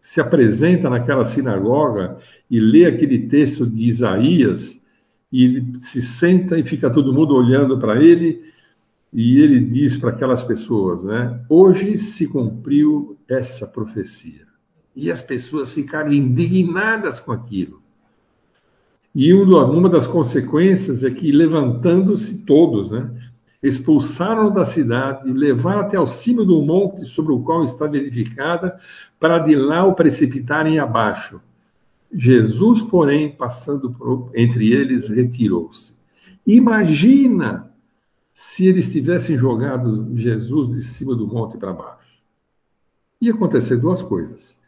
se 0.00 0.20
apresenta 0.20 0.88
naquela 0.88 1.24
sinagoga 1.26 2.18
e 2.50 2.60
lê 2.60 2.86
aquele 2.86 3.26
texto 3.28 3.66
de 3.66 3.88
Isaías, 3.88 4.80
e 5.32 5.44
ele 5.44 5.78
se 5.82 6.02
senta 6.02 6.58
e 6.58 6.64
fica 6.64 6.90
todo 6.90 7.12
mundo 7.12 7.34
olhando 7.34 7.78
para 7.78 8.02
ele, 8.02 8.42
e 9.12 9.38
ele 9.40 9.60
diz 9.60 9.96
para 9.96 10.10
aquelas 10.10 10.42
pessoas, 10.44 11.04
né? 11.04 11.44
Hoje 11.48 11.98
se 11.98 12.26
cumpriu 12.26 13.18
essa 13.28 13.66
profecia. 13.66 14.46
E 14.96 15.10
as 15.10 15.20
pessoas 15.20 15.72
ficaram 15.72 16.12
indignadas 16.12 17.20
com 17.20 17.32
aquilo. 17.32 17.81
E 19.14 19.32
uma 19.34 19.88
das 19.88 20.06
consequências 20.06 21.04
é 21.04 21.10
que, 21.10 21.30
levantando-se 21.30 22.38
todos, 22.44 22.90
né? 22.90 23.10
expulsaram-no 23.62 24.50
da 24.50 24.64
cidade 24.64 25.28
e 25.28 25.32
levaram 25.32 25.82
até 25.82 25.96
ao 25.96 26.06
cimo 26.06 26.44
do 26.44 26.60
monte 26.62 27.04
sobre 27.06 27.32
o 27.32 27.40
qual 27.40 27.62
estava 27.62 27.96
edificada, 27.96 28.78
para 29.20 29.38
de 29.38 29.54
lá 29.54 29.84
o 29.84 29.94
precipitarem 29.94 30.78
abaixo. 30.78 31.40
Jesus, 32.12 32.82
porém, 32.82 33.30
passando 33.30 33.92
por, 33.92 34.30
entre 34.34 34.72
eles, 34.72 35.08
retirou-se. 35.08 35.96
Imagina 36.46 37.70
se 38.34 38.66
eles 38.66 38.90
tivessem 38.92 39.38
jogado 39.38 40.10
Jesus 40.16 40.74
de 40.74 40.82
cima 40.82 41.14
do 41.14 41.26
monte 41.26 41.56
para 41.56 41.72
baixo. 41.72 42.18
Ia 43.20 43.32
acontecer 43.32 43.76
duas 43.76 44.02
coisas. 44.02 44.58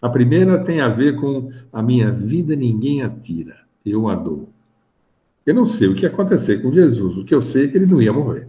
A 0.00 0.08
primeira 0.08 0.64
tem 0.64 0.80
a 0.80 0.88
ver 0.88 1.20
com 1.20 1.52
a 1.72 1.80
minha 1.80 2.10
vida 2.10 2.56
ninguém 2.56 3.02
atira, 3.02 3.56
eu 3.84 4.08
a 4.08 4.14
dou. 4.14 4.48
Eu 5.44 5.54
não 5.54 5.66
sei 5.66 5.88
o 5.88 5.94
que 5.94 6.02
ia 6.02 6.08
acontecer 6.08 6.62
com 6.62 6.72
Jesus, 6.72 7.16
o 7.16 7.24
que 7.24 7.34
eu 7.34 7.42
sei 7.42 7.64
é 7.64 7.68
que 7.68 7.76
ele 7.76 7.86
não 7.86 8.00
ia 8.00 8.12
morrer. 8.12 8.48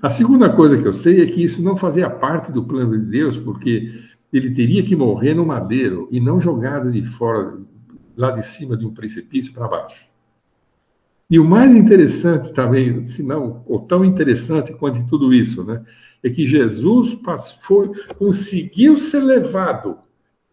A 0.00 0.10
segunda 0.10 0.54
coisa 0.54 0.80
que 0.80 0.86
eu 0.86 0.92
sei 0.92 1.22
é 1.22 1.26
que 1.26 1.42
isso 1.42 1.62
não 1.62 1.76
fazia 1.76 2.10
parte 2.10 2.52
do 2.52 2.64
plano 2.64 2.98
de 2.98 3.06
Deus, 3.06 3.38
porque 3.38 3.90
ele 4.32 4.54
teria 4.54 4.82
que 4.82 4.96
morrer 4.96 5.34
no 5.34 5.46
madeiro 5.46 6.08
e 6.10 6.20
não 6.20 6.40
jogado 6.40 6.90
de 6.90 7.04
fora, 7.16 7.58
lá 8.16 8.30
de 8.32 8.46
cima 8.48 8.76
de 8.76 8.84
um 8.84 8.92
precipício 8.92 9.52
para 9.52 9.68
baixo. 9.68 10.12
E 11.30 11.38
o 11.38 11.44
mais 11.44 11.74
interessante 11.74 12.52
também, 12.52 13.06
se 13.06 13.22
não, 13.22 13.62
ou 13.66 13.80
tão 13.80 14.04
interessante 14.04 14.72
quanto 14.74 15.06
tudo 15.06 15.32
isso, 15.32 15.64
né, 15.64 15.82
é 16.22 16.30
que 16.30 16.46
Jesus 16.46 17.18
foi, 17.62 17.90
conseguiu 18.18 18.96
ser 18.98 19.20
levado. 19.20 19.98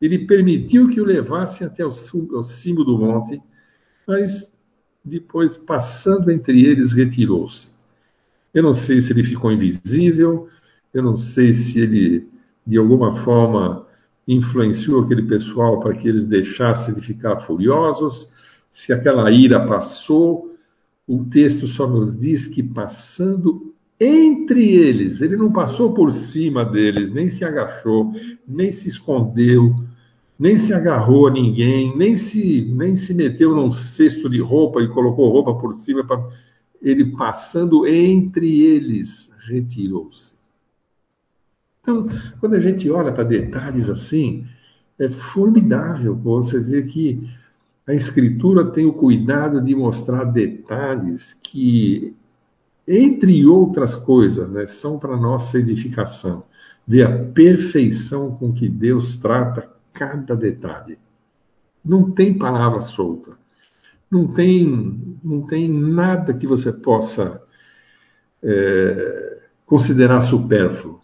Ele 0.02 0.26
permitiu 0.26 0.89
que 0.89 0.99
o 0.99 1.06
levassem 1.06 1.66
até 1.66 1.86
o, 1.86 1.91
cimo 1.91 2.84
do 2.84 2.97
monte, 2.97 3.41
mas 4.08 4.52
depois, 5.06 5.58
passando 5.58 6.32
entre 6.32 6.66
eles, 6.66 6.93
retirou-se. 6.93 7.70
Eu 8.54 8.64
não 8.64 8.74
sei 8.74 9.02
se 9.02 9.14
ele 9.14 9.24
ficou 9.24 9.52
invisível, 9.52 10.47
eu 10.93 11.04
não 11.04 11.16
sei 11.16 11.54
se 11.54 11.80
ele 11.80 12.28
de 12.66 12.78
alguma 12.78 13.24
forma 13.24 13.88
influenciou 14.28 15.04
aquele 15.04 15.24
pessoal 15.24 15.80
para 15.80 15.93
que 15.93 16.08
eles 16.08 16.26
deixassem 16.26 16.93
de 16.93 17.02
ficar 17.02 17.38
furiosos, 17.41 18.30
se 18.72 18.93
aquela 18.93 19.30
ira 19.32 19.66
passou, 19.66 20.56
o 21.08 21.26
texto 21.26 21.68
só 21.68 21.88
nos 21.88 22.18
diz 22.18 22.47
que 22.47 22.64
passando 22.64 23.74
entre 23.99 24.72
eles, 24.72 25.22
ele 25.22 25.36
não 25.36 25.52
passou 25.52 25.93
por 25.93 26.12
cima 26.12 26.66
deles, 26.66 27.12
nem 27.14 27.28
se 27.28 27.43
agachou, 27.43 28.14
nem 28.47 28.72
se 28.72 28.88
escondeu, 28.88 29.76
nem 30.41 30.57
se 30.57 30.73
agarrou 30.73 31.27
a 31.27 31.31
ninguém, 31.31 31.95
nem 31.95 32.17
se, 32.17 32.67
nem 32.73 32.95
se 32.95 33.13
meteu 33.13 33.53
num 33.55 33.71
cesto 33.71 34.27
de 34.27 34.41
roupa 34.41 34.81
e 34.81 34.87
colocou 34.87 35.31
roupa 35.31 35.53
por 35.53 35.75
cima. 35.75 36.03
Pra... 36.03 36.19
Ele 36.81 37.15
passando 37.15 37.85
entre 37.85 38.59
eles, 38.63 39.29
retirou-se. 39.47 40.33
Então, 41.79 42.09
quando 42.39 42.55
a 42.55 42.59
gente 42.59 42.89
olha 42.89 43.11
para 43.11 43.23
detalhes 43.23 43.87
assim, 43.87 44.43
é 44.97 45.09
formidável 45.09 46.15
você 46.15 46.59
ver 46.59 46.87
que 46.87 47.23
a 47.85 47.93
Escritura 47.93 48.65
tem 48.65 48.87
o 48.87 48.93
cuidado 48.93 49.61
de 49.61 49.75
mostrar 49.75 50.23
detalhes 50.23 51.39
que, 51.43 52.15
entre 52.87 53.45
outras 53.45 53.95
coisas, 53.95 54.49
né, 54.49 54.65
são 54.65 54.97
para 54.97 55.15
nossa 55.15 55.59
edificação. 55.59 56.43
Ver 56.87 57.05
a 57.05 57.25
perfeição 57.25 58.31
com 58.31 58.51
que 58.51 58.67
Deus 58.67 59.17
trata 59.17 59.70
cada 59.93 60.35
detalhe. 60.35 60.97
Não 61.83 62.11
tem 62.11 62.37
palavra 62.37 62.81
solta. 62.81 63.31
Não 64.09 64.27
tem, 64.33 65.17
não 65.23 65.45
tem 65.45 65.69
nada 65.69 66.33
que 66.33 66.45
você 66.45 66.71
possa 66.71 67.41
é, 68.43 69.39
considerar 69.65 70.21
supérfluo 70.21 71.01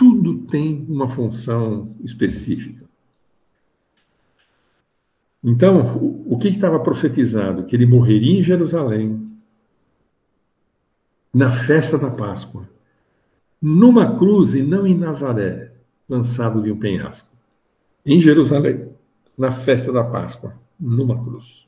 tudo 0.00 0.46
tem 0.46 0.86
uma 0.88 1.14
função 1.14 1.94
específica. 2.02 2.86
Então, 5.44 6.24
o 6.26 6.38
que 6.38 6.48
estava 6.48 6.80
profetizado? 6.80 7.66
Que 7.66 7.76
ele 7.76 7.84
morreria 7.84 8.40
em 8.40 8.42
Jerusalém, 8.42 9.30
na 11.34 11.66
festa 11.66 11.98
da 11.98 12.10
Páscoa, 12.10 12.66
numa 13.60 14.16
cruz 14.18 14.54
e 14.54 14.62
não 14.62 14.86
em 14.86 14.96
Nazaré, 14.96 15.70
lançado 16.08 16.62
de 16.62 16.72
um 16.72 16.78
penhasco. 16.78 17.29
Em 18.04 18.20
Jerusalém, 18.20 18.88
na 19.36 19.64
festa 19.64 19.92
da 19.92 20.04
Páscoa, 20.04 20.54
numa 20.78 21.22
cruz. 21.22 21.66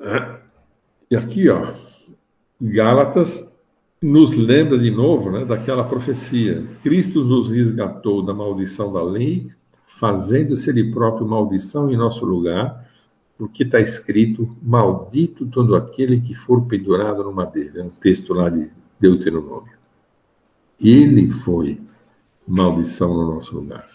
Ah, 0.00 0.40
e 1.10 1.16
aqui, 1.16 1.48
ó, 1.48 1.74
Gálatas 2.60 3.48
nos 4.00 4.36
lembra 4.36 4.78
de 4.78 4.90
novo 4.90 5.30
né, 5.30 5.44
daquela 5.44 5.84
profecia. 5.84 6.66
Cristo 6.82 7.24
nos 7.24 7.50
resgatou 7.50 8.22
da 8.22 8.34
maldição 8.34 8.92
da 8.92 9.02
lei, 9.02 9.50
fazendo-se 9.98 10.68
Ele 10.70 10.92
próprio 10.92 11.26
maldição 11.26 11.90
em 11.90 11.96
nosso 11.96 12.24
lugar, 12.24 12.84
porque 13.38 13.62
está 13.62 13.80
escrito: 13.80 14.48
Maldito 14.62 15.46
todo 15.46 15.74
aquele 15.74 16.20
que 16.20 16.34
for 16.34 16.66
pendurado 16.66 17.22
no 17.22 17.32
madeira. 17.32 17.80
É 17.80 17.84
um 17.84 17.90
texto 17.90 18.32
lá 18.34 18.48
de 18.48 18.68
Deuteronômio. 19.00 19.72
Ele 20.80 21.30
foi 21.44 21.80
maldição 22.46 23.12
no 23.12 23.34
nosso 23.34 23.54
lugar. 23.54 23.88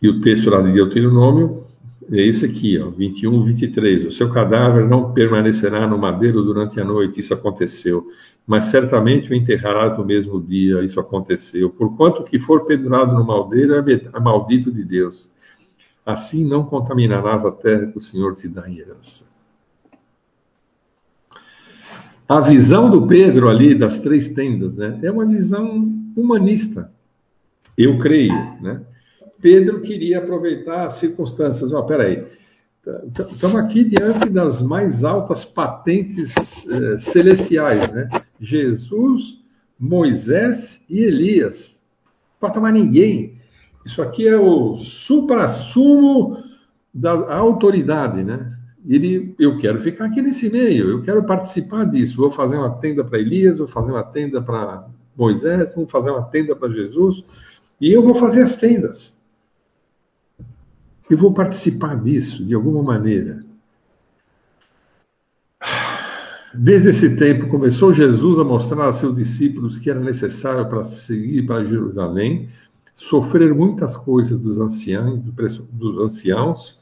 E 0.00 0.08
o 0.08 0.20
texto 0.20 0.48
lá 0.48 0.62
de 0.62 0.72
Deuteronômio 0.72 1.64
é 2.10 2.22
esse 2.22 2.46
aqui, 2.46 2.78
ó, 2.78 2.88
21, 2.88 3.42
23. 3.42 4.06
O 4.06 4.10
seu 4.12 4.32
cadáver 4.32 4.88
não 4.88 5.12
permanecerá 5.12 5.86
no 5.86 5.98
madeiro 5.98 6.42
durante 6.42 6.80
a 6.80 6.84
noite, 6.84 7.20
isso 7.20 7.34
aconteceu. 7.34 8.06
Mas 8.46 8.70
certamente 8.70 9.30
o 9.30 9.34
enterrarás 9.34 9.98
no 9.98 10.04
mesmo 10.04 10.40
dia, 10.40 10.82
isso 10.82 10.98
aconteceu. 10.98 11.68
Porquanto 11.68 12.24
que 12.24 12.38
for 12.38 12.64
pendurado 12.64 13.12
no 13.12 13.24
madeiro 13.24 13.74
é 13.74 14.20
maldito 14.20 14.72
de 14.72 14.84
Deus. 14.84 15.30
Assim 16.06 16.44
não 16.44 16.64
contaminarás 16.64 17.44
a 17.44 17.50
terra 17.50 17.86
que 17.86 17.98
o 17.98 18.00
Senhor 18.00 18.34
te 18.34 18.48
dá 18.48 18.66
em 18.68 18.78
herança. 18.78 19.26
A 22.28 22.40
visão 22.40 22.90
do 22.90 23.06
Pedro 23.06 23.48
ali 23.48 23.74
das 23.74 24.00
três 24.00 24.28
tendas, 24.34 24.76
né, 24.76 25.00
é 25.02 25.10
uma 25.10 25.24
visão 25.24 25.90
humanista. 26.14 26.90
Eu 27.76 27.98
creio, 27.98 28.34
né? 28.60 28.82
Pedro 29.40 29.80
queria 29.80 30.18
aproveitar 30.18 30.86
as 30.86 30.98
circunstâncias. 30.98 31.72
Ó, 31.72 31.78
oh, 31.78 31.86
peraí, 31.86 32.26
estamos 33.32 33.56
aqui 33.56 33.84
diante 33.84 34.28
das 34.28 34.60
mais 34.60 35.04
altas 35.04 35.44
patentes 35.44 36.34
eh, 36.68 36.98
celestiais, 36.98 37.90
né? 37.92 38.08
Jesus, 38.40 39.40
Moisés 39.78 40.80
e 40.90 40.98
Elias. 40.98 41.80
Não 42.40 42.48
falta 42.48 42.60
mais 42.60 42.74
ninguém. 42.74 43.38
Isso 43.86 44.02
aqui 44.02 44.26
é 44.26 44.36
o 44.36 44.76
supra-sumo 44.78 46.42
da 46.92 47.12
autoridade, 47.36 48.24
né? 48.24 48.57
Ele, 48.86 49.34
eu 49.38 49.58
quero 49.58 49.82
ficar 49.82 50.06
aqui 50.06 50.22
nesse 50.22 50.48
meio, 50.50 50.88
eu 50.88 51.02
quero 51.02 51.24
participar 51.24 51.84
disso. 51.84 52.16
Vou 52.16 52.30
fazer 52.30 52.56
uma 52.56 52.76
tenda 52.76 53.04
para 53.04 53.18
Elias, 53.18 53.58
vou 53.58 53.68
fazer 53.68 53.90
uma 53.90 54.04
tenda 54.04 54.40
para 54.40 54.86
Moisés, 55.16 55.74
vou 55.74 55.86
fazer 55.86 56.10
uma 56.10 56.22
tenda 56.22 56.54
para 56.54 56.68
Jesus, 56.68 57.24
e 57.80 57.92
eu 57.92 58.02
vou 58.02 58.14
fazer 58.14 58.42
as 58.42 58.56
tendas. 58.56 59.16
Eu 61.10 61.16
vou 61.18 61.32
participar 61.32 62.00
disso 62.00 62.44
de 62.44 62.54
alguma 62.54 62.82
maneira. 62.82 63.40
Desde 66.54 66.90
esse 66.90 67.16
tempo 67.16 67.48
começou 67.48 67.92
Jesus 67.92 68.38
a 68.38 68.44
mostrar 68.44 68.88
a 68.88 68.92
seus 68.92 69.14
discípulos 69.14 69.78
que 69.78 69.90
era 69.90 70.00
necessário 70.00 70.68
para 70.68 70.84
seguir 70.84 71.46
para 71.46 71.64
Jerusalém, 71.64 72.48
sofrer 72.94 73.54
muitas 73.54 73.96
coisas 73.96 74.38
dos 74.40 74.58
anciãos, 74.58 75.20
dos 75.72 75.98
anciãos, 75.98 76.76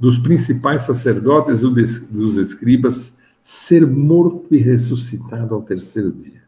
dos 0.00 0.18
principais 0.18 0.86
sacerdotes 0.86 1.60
e 1.60 2.10
dos 2.10 2.36
escribas, 2.38 3.14
ser 3.42 3.86
morto 3.86 4.46
e 4.50 4.58
ressuscitado 4.58 5.54
ao 5.54 5.62
terceiro 5.62 6.10
dia. 6.10 6.40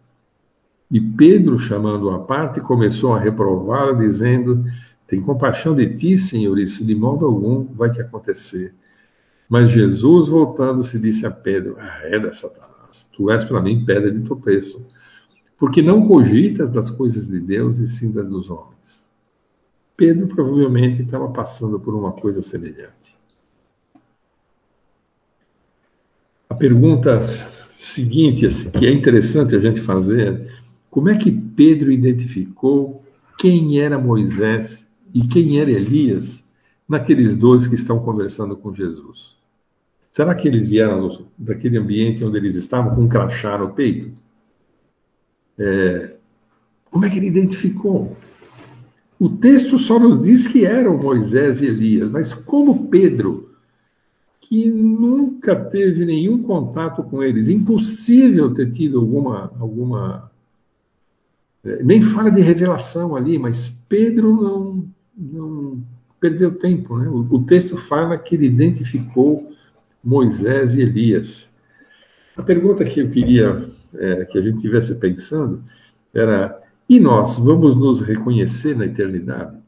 E 0.90 1.00
Pedro, 1.00 1.58
chamando-o 1.58 2.10
à 2.10 2.20
parte, 2.20 2.60
começou 2.60 3.14
a 3.14 3.20
reprová-lo, 3.20 3.98
dizendo: 3.98 4.64
tem 5.06 5.20
compaixão 5.20 5.74
de 5.74 5.94
ti, 5.94 6.16
Senhor, 6.16 6.58
isso 6.58 6.86
de 6.86 6.94
modo 6.94 7.26
algum 7.26 7.64
vai 7.64 7.90
te 7.90 8.00
acontecer. 8.00 8.74
Mas 9.46 9.70
Jesus, 9.70 10.28
voltando-se, 10.28 10.98
disse 10.98 11.26
a 11.26 11.30
Pedro: 11.30 11.76
Ah, 11.78 12.00
é 12.04 12.32
Satanás, 12.32 13.06
tu 13.12 13.30
és 13.30 13.44
para 13.44 13.60
mim 13.60 13.84
pedra 13.84 14.10
de 14.10 14.20
tropeço, 14.20 14.82
porque 15.58 15.82
não 15.82 16.06
cogitas 16.06 16.70
das 16.70 16.90
coisas 16.90 17.28
de 17.28 17.38
Deus 17.40 17.78
e 17.78 17.86
sim 17.88 18.10
das 18.10 18.26
dos 18.26 18.48
homens. 18.48 19.06
Pedro 19.94 20.26
provavelmente 20.28 21.02
estava 21.02 21.28
passando 21.28 21.78
por 21.78 21.94
uma 21.94 22.12
coisa 22.12 22.40
semelhante. 22.40 23.20
A 26.48 26.51
pergunta 26.62 27.20
seguinte, 27.72 28.46
que 28.78 28.86
é 28.86 28.92
interessante 28.92 29.56
a 29.56 29.58
gente 29.58 29.80
fazer, 29.80 30.48
como 30.88 31.08
é 31.08 31.18
que 31.18 31.32
Pedro 31.32 31.90
identificou 31.90 33.02
quem 33.36 33.80
era 33.80 33.98
Moisés 33.98 34.86
e 35.12 35.26
quem 35.26 35.58
era 35.58 35.68
Elias 35.68 36.40
naqueles 36.88 37.34
dois 37.34 37.66
que 37.66 37.74
estão 37.74 37.98
conversando 37.98 38.56
com 38.56 38.72
Jesus. 38.72 39.36
Será 40.12 40.36
que 40.36 40.46
eles 40.46 40.68
vieram 40.68 41.26
daquele 41.36 41.78
ambiente 41.78 42.24
onde 42.24 42.36
eles 42.36 42.54
estavam 42.54 42.94
com 42.94 43.02
um 43.02 43.08
crachá 43.08 43.58
no 43.58 43.70
peito? 43.70 44.12
É, 45.58 46.14
como 46.92 47.04
é 47.04 47.10
que 47.10 47.16
ele 47.16 47.26
identificou? 47.26 48.16
O 49.18 49.28
texto 49.28 49.80
só 49.80 49.98
nos 49.98 50.22
diz 50.22 50.46
que 50.46 50.64
eram 50.64 50.96
Moisés 50.96 51.60
e 51.60 51.66
Elias, 51.66 52.08
mas 52.08 52.32
como 52.32 52.88
Pedro, 52.88 53.51
que 54.52 54.68
nunca 54.68 55.56
teve 55.56 56.04
nenhum 56.04 56.42
contato 56.42 57.02
com 57.02 57.22
eles, 57.22 57.48
impossível 57.48 58.52
ter 58.52 58.70
tido 58.70 58.98
alguma. 59.00 59.50
alguma 59.58 60.30
é, 61.64 61.82
nem 61.82 62.02
fala 62.02 62.30
de 62.30 62.42
revelação 62.42 63.16
ali, 63.16 63.38
mas 63.38 63.74
Pedro 63.88 64.30
não, 64.30 64.84
não 65.16 65.82
perdeu 66.20 66.58
tempo. 66.58 66.98
Né? 66.98 67.08
O, 67.08 67.20
o 67.34 67.46
texto 67.46 67.78
fala 67.88 68.18
que 68.18 68.34
ele 68.34 68.44
identificou 68.44 69.50
Moisés 70.04 70.74
e 70.74 70.82
Elias. 70.82 71.50
A 72.36 72.42
pergunta 72.42 72.84
que 72.84 73.00
eu 73.00 73.08
queria 73.08 73.64
é, 73.94 74.26
que 74.26 74.36
a 74.36 74.42
gente 74.42 74.56
estivesse 74.56 74.94
pensando 74.96 75.64
era: 76.12 76.60
e 76.86 77.00
nós 77.00 77.38
vamos 77.38 77.74
nos 77.74 78.02
reconhecer 78.02 78.76
na 78.76 78.84
eternidade? 78.84 79.61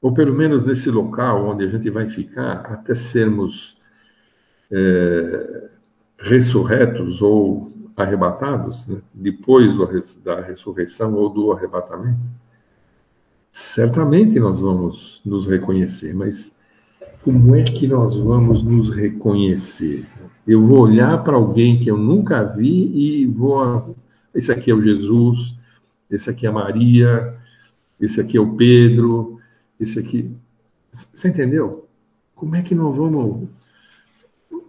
Ou 0.00 0.14
pelo 0.14 0.34
menos 0.34 0.64
nesse 0.64 0.90
local 0.90 1.46
onde 1.46 1.64
a 1.64 1.68
gente 1.68 1.90
vai 1.90 2.08
ficar 2.08 2.60
até 2.66 2.94
sermos 2.94 3.76
é, 4.70 5.68
ressurretos 6.20 7.20
ou 7.20 7.72
arrebatados, 7.96 8.86
né? 8.86 9.00
depois 9.12 9.72
do, 9.74 9.86
da 10.22 10.40
ressurreição 10.40 11.14
ou 11.14 11.28
do 11.30 11.52
arrebatamento? 11.52 12.20
Certamente 13.74 14.38
nós 14.38 14.60
vamos 14.60 15.20
nos 15.24 15.46
reconhecer, 15.46 16.14
mas 16.14 16.52
como 17.22 17.54
é 17.56 17.64
que 17.64 17.88
nós 17.88 18.16
vamos 18.16 18.62
nos 18.62 18.90
reconhecer? 18.90 20.06
Eu 20.46 20.64
vou 20.64 20.80
olhar 20.80 21.22
para 21.24 21.34
alguém 21.34 21.80
que 21.80 21.90
eu 21.90 21.96
nunca 21.96 22.44
vi 22.44 23.22
e 23.22 23.26
vou. 23.26 23.96
Esse 24.34 24.52
aqui 24.52 24.70
é 24.70 24.74
o 24.74 24.82
Jesus, 24.82 25.56
esse 26.10 26.30
aqui 26.30 26.46
é 26.46 26.48
a 26.48 26.52
Maria, 26.52 27.36
esse 28.00 28.20
aqui 28.20 28.36
é 28.36 28.40
o 28.40 28.54
Pedro, 28.56 29.37
esse 29.80 29.98
aqui. 29.98 30.34
Você 31.14 31.28
entendeu? 31.28 31.88
Como 32.34 32.56
é 32.56 32.62
que 32.62 32.74
nós 32.74 32.96
vamos. 32.96 33.48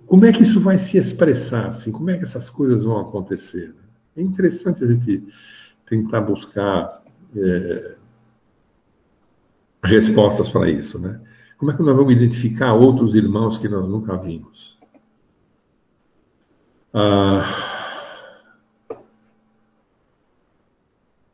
Como 0.06 0.26
é 0.26 0.32
que 0.32 0.42
isso 0.42 0.60
vai 0.60 0.78
se 0.78 0.98
expressar? 0.98 1.68
Assim? 1.70 1.92
Como 1.92 2.10
é 2.10 2.18
que 2.18 2.24
essas 2.24 2.50
coisas 2.50 2.84
vão 2.84 3.00
acontecer? 3.00 3.74
É 4.16 4.22
interessante 4.22 4.84
a 4.84 4.88
gente 4.88 5.24
tentar 5.86 6.22
buscar 6.22 7.04
é, 7.36 7.96
respostas 9.84 10.50
para 10.50 10.70
isso, 10.70 11.00
né? 11.00 11.20
Como 11.58 11.72
é 11.72 11.76
que 11.76 11.84
nós 11.84 11.96
vamos 11.96 12.14
identificar 12.14 12.74
outros 12.74 13.16
irmãos 13.16 13.58
que 13.58 13.68
nós 13.68 13.88
nunca 13.88 14.16
vimos? 14.18 14.78
Ah, 16.94 17.79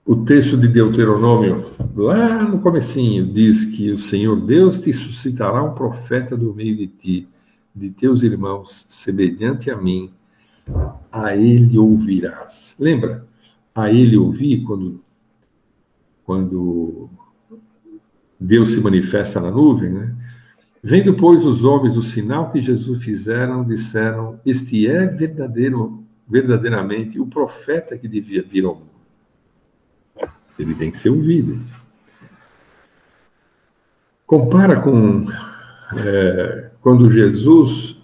o 0.06 0.18
texto 0.24 0.56
de 0.56 0.68
Deuteronômio, 0.68 1.66
lá 1.96 2.44
no 2.44 2.60
comecinho, 2.60 3.26
diz 3.34 3.66
que 3.76 3.90
o 3.90 3.98
Senhor 3.98 4.40
Deus 4.46 4.78
te 4.78 4.94
suscitará 4.94 5.64
um 5.64 5.74
profeta 5.74 6.38
do 6.38 6.54
meio 6.54 6.78
de 6.78 6.86
ti, 6.86 7.28
de 7.76 7.90
teus 7.90 8.22
irmãos, 8.22 8.86
semelhante 8.88 9.72
a 9.72 9.76
mim, 9.76 10.12
a 11.12 11.36
ele 11.36 11.80
ouvirás. 11.80 12.76
Lembra? 12.80 13.26
A 13.74 13.92
ele 13.92 14.16
ouvir 14.16 14.64
quando, 14.64 15.02
quando 16.24 17.10
Deus 18.40 18.76
se 18.76 18.82
manifesta 18.82 19.42
na 19.42 19.50
nuvem, 19.50 19.92
né? 19.92 20.16
Vendo, 20.84 21.16
pois, 21.16 21.44
os 21.44 21.64
homens 21.64 21.98
o 21.98 22.04
sinal 22.04 22.52
que 22.52 22.62
Jesus 22.62 23.04
fizeram, 23.04 23.64
disseram: 23.64 24.40
Este 24.46 24.86
é 24.86 25.08
verdadeiro, 25.08 26.04
verdadeiramente 26.30 27.20
o 27.20 27.26
profeta 27.26 27.98
que 27.98 28.08
devia 28.08 28.44
vir 28.44 28.66
ao 28.66 28.76
mundo. 28.76 28.95
Ele 30.58 30.76
tem 30.76 30.92
que 30.92 31.00
ser 31.00 31.10
ouvido. 31.10 31.60
Compara 34.26 34.80
com 34.82 35.26
é, 35.96 36.72
quando 36.82 37.12
Jesus 37.12 37.98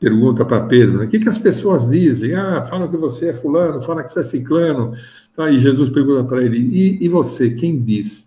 pergunta 0.00 0.44
para 0.44 0.66
Pedro: 0.66 0.98
né, 0.98 1.06
O 1.06 1.08
que, 1.08 1.18
que 1.18 1.28
as 1.28 1.38
pessoas 1.38 1.88
dizem? 1.88 2.34
Ah, 2.34 2.66
falam 2.68 2.88
que 2.88 2.96
você 2.96 3.30
é 3.30 3.34
fulano, 3.34 3.82
falam 3.82 4.04
que 4.04 4.12
você 4.12 4.20
é 4.20 4.24
ciclano. 4.24 4.94
Tá, 5.36 5.50
e 5.50 5.60
Jesus 5.60 5.90
pergunta 5.90 6.24
para 6.24 6.42
ele: 6.42 6.58
e, 6.58 7.04
e 7.04 7.08
você, 7.08 7.50
quem 7.50 7.82
diz? 7.82 8.26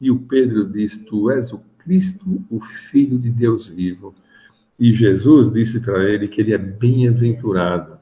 E 0.00 0.10
o 0.10 0.18
Pedro 0.18 0.66
diz: 0.70 0.96
Tu 1.04 1.30
és 1.30 1.52
o 1.52 1.60
Cristo, 1.78 2.42
o 2.50 2.60
Filho 2.90 3.18
de 3.18 3.30
Deus 3.30 3.68
vivo. 3.68 4.14
E 4.78 4.94
Jesus 4.94 5.52
disse 5.52 5.80
para 5.80 6.08
ele 6.08 6.28
que 6.28 6.40
ele 6.40 6.54
é 6.54 6.58
bem-aventurado, 6.58 7.98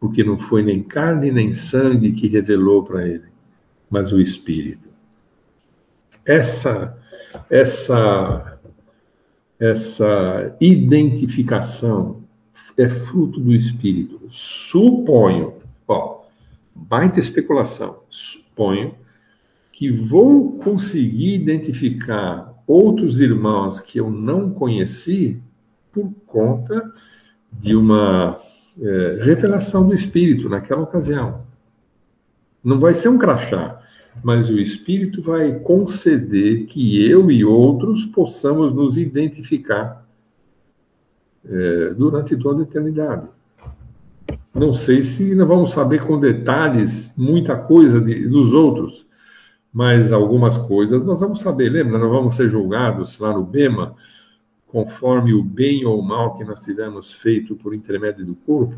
porque 0.00 0.24
não 0.24 0.38
foi 0.38 0.62
nem 0.62 0.82
carne 0.82 1.30
nem 1.30 1.52
sangue 1.52 2.12
que 2.12 2.28
revelou 2.28 2.82
para 2.82 3.06
ele, 3.06 3.24
mas 3.92 4.10
o 4.10 4.18
Espírito. 4.18 4.88
Essa, 6.24 6.96
essa, 7.50 8.58
essa 9.60 10.56
identificação 10.58 12.22
é 12.78 12.88
fruto 12.88 13.38
do 13.38 13.52
Espírito. 13.52 14.18
Suponho, 14.30 15.58
ó, 15.86 16.22
baita 16.74 17.20
especulação, 17.20 17.98
suponho 18.08 18.94
que 19.70 19.90
vou 19.90 20.58
conseguir 20.58 21.34
identificar 21.34 22.54
outros 22.66 23.20
irmãos 23.20 23.78
que 23.78 24.00
eu 24.00 24.10
não 24.10 24.54
conheci 24.54 25.38
por 25.92 26.10
conta 26.26 26.82
de 27.52 27.76
uma 27.76 28.40
é, 28.80 29.18
revelação 29.22 29.86
do 29.86 29.94
Espírito 29.94 30.48
naquela 30.48 30.80
ocasião. 30.80 31.40
Não 32.64 32.78
vai 32.78 32.94
ser 32.94 33.08
um 33.08 33.18
crachá, 33.18 33.81
mas 34.22 34.50
o 34.50 34.58
Espírito 34.58 35.22
vai 35.22 35.58
conceder 35.60 36.66
que 36.66 37.04
eu 37.08 37.30
e 37.30 37.44
outros 37.44 38.04
possamos 38.06 38.74
nos 38.74 38.96
identificar 38.96 40.04
é, 41.44 41.94
durante 41.94 42.36
toda 42.36 42.60
a 42.60 42.64
eternidade. 42.64 43.26
Não 44.54 44.74
sei 44.74 45.02
se 45.02 45.34
nós 45.34 45.48
vamos 45.48 45.72
saber 45.72 46.04
com 46.06 46.20
detalhes 46.20 47.12
muita 47.16 47.56
coisa 47.56 48.00
de, 48.00 48.28
dos 48.28 48.52
outros, 48.52 49.06
mas 49.72 50.12
algumas 50.12 50.58
coisas 50.58 51.02
nós 51.04 51.20
vamos 51.20 51.40
saber. 51.40 51.70
Lembra? 51.70 51.98
Nós 51.98 52.10
vamos 52.10 52.36
ser 52.36 52.50
julgados 52.50 53.18
lá 53.18 53.32
no 53.32 53.44
Bema, 53.44 53.94
conforme 54.66 55.32
o 55.32 55.42
bem 55.42 55.84
ou 55.86 55.98
o 55.98 56.02
mal 56.02 56.36
que 56.36 56.44
nós 56.44 56.60
tivermos 56.60 57.12
feito 57.14 57.56
por 57.56 57.74
intermédio 57.74 58.26
do 58.26 58.34
corpo. 58.34 58.76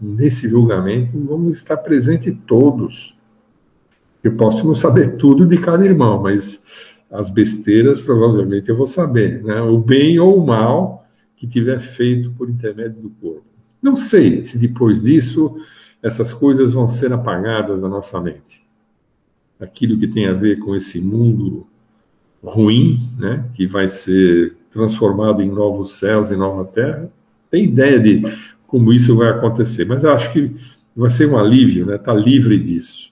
Nesse 0.00 0.48
julgamento 0.48 1.18
vamos 1.24 1.56
estar 1.56 1.76
presentes 1.78 2.34
todos. 2.46 3.14
Eu 4.22 4.36
posso 4.36 4.66
não 4.66 4.74
saber 4.74 5.16
tudo 5.16 5.46
de 5.46 5.58
cada 5.58 5.84
irmão, 5.84 6.22
mas 6.22 6.60
as 7.10 7.30
besteiras 7.30 8.00
provavelmente 8.02 8.68
eu 8.68 8.76
vou 8.76 8.86
saber, 8.86 9.42
né? 9.42 9.60
O 9.62 9.78
bem 9.78 10.18
ou 10.18 10.42
o 10.42 10.46
mal 10.46 11.04
que 11.36 11.46
tiver 11.46 11.80
feito 11.80 12.30
por 12.32 12.48
intermédio 12.48 13.00
do 13.00 13.10
corpo. 13.10 13.44
Não 13.82 13.96
sei 13.96 14.44
se 14.44 14.58
depois 14.58 15.02
disso 15.02 15.56
essas 16.02 16.32
coisas 16.32 16.72
vão 16.72 16.86
ser 16.86 17.12
apagadas 17.12 17.80
da 17.80 17.88
nossa 17.88 18.20
mente 18.20 18.70
aquilo 19.60 19.98
que 19.98 20.08
tem 20.08 20.26
a 20.26 20.32
ver 20.32 20.58
com 20.58 20.74
esse 20.74 21.00
mundo 21.00 21.66
ruim, 22.42 22.96
né, 23.18 23.44
que 23.54 23.66
vai 23.66 23.88
ser 23.88 24.56
transformado 24.72 25.42
em 25.42 25.50
novos 25.50 25.98
céus 25.98 26.30
e 26.30 26.36
nova 26.36 26.64
terra. 26.64 27.10
Tem 27.50 27.64
ideia 27.64 28.00
de 28.00 28.22
como 28.66 28.92
isso 28.92 29.14
vai 29.14 29.28
acontecer, 29.28 29.84
mas 29.84 30.02
eu 30.02 30.10
acho 30.12 30.32
que 30.32 30.50
vai 30.96 31.10
ser 31.10 31.28
um 31.28 31.36
alívio, 31.36 31.84
né, 31.84 31.96
estar 31.96 32.14
tá 32.14 32.18
livre 32.18 32.58
disso. 32.58 33.10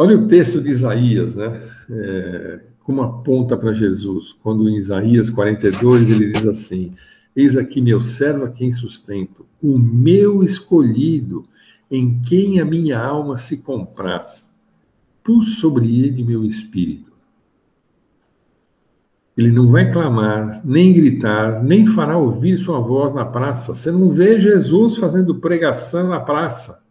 Olha 0.00 0.16
o 0.16 0.28
texto 0.28 0.60
de 0.60 0.70
Isaías, 0.70 1.34
né, 1.34 1.60
é, 1.90 2.60
como 2.84 3.02
aponta 3.02 3.56
para 3.56 3.72
Jesus, 3.72 4.32
quando 4.44 4.68
em 4.68 4.76
Isaías 4.76 5.28
42 5.28 6.08
ele 6.08 6.30
diz 6.30 6.46
assim: 6.46 6.94
Eis 7.34 7.56
aqui 7.56 7.80
meu 7.80 8.00
servo 8.00 8.44
a 8.44 8.48
quem 8.48 8.70
sustento, 8.70 9.44
o 9.60 9.76
meu 9.76 10.44
escolhido 10.44 11.42
em 11.90 12.22
quem 12.22 12.60
a 12.60 12.64
minha 12.64 12.96
alma 12.96 13.38
se 13.38 13.56
compraz. 13.56 14.48
Pus 15.24 15.58
sobre 15.58 15.86
ele 15.86 16.22
meu 16.22 16.44
espírito. 16.44 17.10
Ele 19.36 19.50
não 19.50 19.68
vai 19.72 19.90
clamar, 19.90 20.60
nem 20.64 20.92
gritar, 20.92 21.64
nem 21.64 21.88
fará 21.88 22.16
ouvir 22.16 22.58
sua 22.58 22.78
voz 22.78 23.12
na 23.12 23.24
praça. 23.24 23.74
Você 23.74 23.90
não 23.90 24.10
vê 24.10 24.40
Jesus 24.40 24.96
fazendo 24.96 25.40
pregação 25.40 26.08
na 26.08 26.20
praça. 26.20 26.86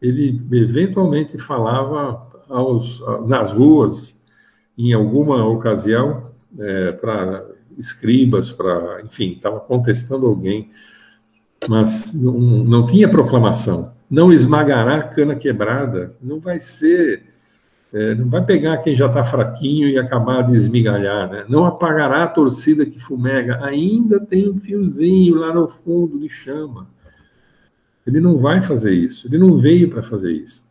Ele 0.00 0.40
eventualmente 0.52 1.38
falava 1.38 2.26
aos, 2.48 3.02
nas 3.26 3.50
ruas, 3.50 4.16
em 4.76 4.92
alguma 4.92 5.44
ocasião, 5.46 6.22
é, 6.58 6.92
para 6.92 7.44
escribas, 7.76 8.50
para, 8.50 9.02
enfim, 9.02 9.32
estava 9.32 9.60
contestando 9.60 10.26
alguém 10.26 10.70
mas 11.66 12.12
não, 12.14 12.32
não 12.32 12.86
tinha 12.86 13.08
proclamação. 13.08 13.92
Não 14.10 14.32
esmagará 14.32 14.98
a 14.98 15.02
cana 15.02 15.34
quebrada. 15.34 16.14
Não 16.22 16.38
vai 16.38 16.60
ser 16.60 17.26
É, 17.90 18.14
não 18.14 18.28
vai 18.28 18.44
pegar 18.44 18.76
quem 18.78 18.94
já 18.94 19.06
está 19.06 19.24
fraquinho 19.24 19.88
e 19.88 19.98
acabar 19.98 20.42
de 20.42 20.54
esmigalhar, 20.54 21.30
né? 21.30 21.46
Não 21.48 21.64
apagará 21.64 22.24
a 22.24 22.28
torcida 22.28 22.84
que 22.84 22.98
fumega. 22.98 23.64
Ainda 23.64 24.20
tem 24.20 24.46
um 24.46 24.60
fiozinho 24.60 25.36
lá 25.36 25.54
no 25.54 25.68
fundo 25.68 26.18
de 26.18 26.28
chama. 26.28 26.86
Ele 28.08 28.20
não 28.20 28.38
vai 28.38 28.62
fazer 28.62 28.94
isso. 28.94 29.26
Ele 29.26 29.36
não 29.36 29.58
veio 29.58 29.90
para 29.90 30.02
fazer 30.02 30.32
isso. 30.32 30.66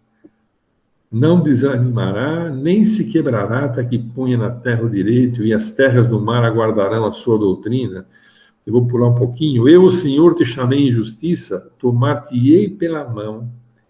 Não 1.11 1.41
desanimará, 1.41 2.49
nem 2.49 2.83
se 2.83 3.05
quebrará 3.05 3.65
até 3.65 3.83
que 3.83 3.99
ponha 3.99 4.37
na 4.37 4.49
terra 4.49 4.83
o 4.83 4.89
direito, 4.89 5.43
e 5.43 5.53
as 5.53 5.69
terras 5.71 6.07
do 6.07 6.19
mar 6.19 6.43
aguardarão 6.43 7.05
a 7.05 7.11
sua 7.11 7.37
doutrina. 7.37 8.05
Eu 8.65 8.73
vou 8.73 8.87
pular 8.87 9.09
um 9.09 9.15
pouquinho. 9.15 9.69
Eu, 9.69 9.83
o 9.83 9.91
Senhor, 9.91 10.33
te 10.33 10.45
chamei 10.45 10.89
em 10.89 10.91
justiça, 10.91 11.71
tomar-te-ei 11.79 12.69
pela 12.69 13.07
mão 13.07 13.47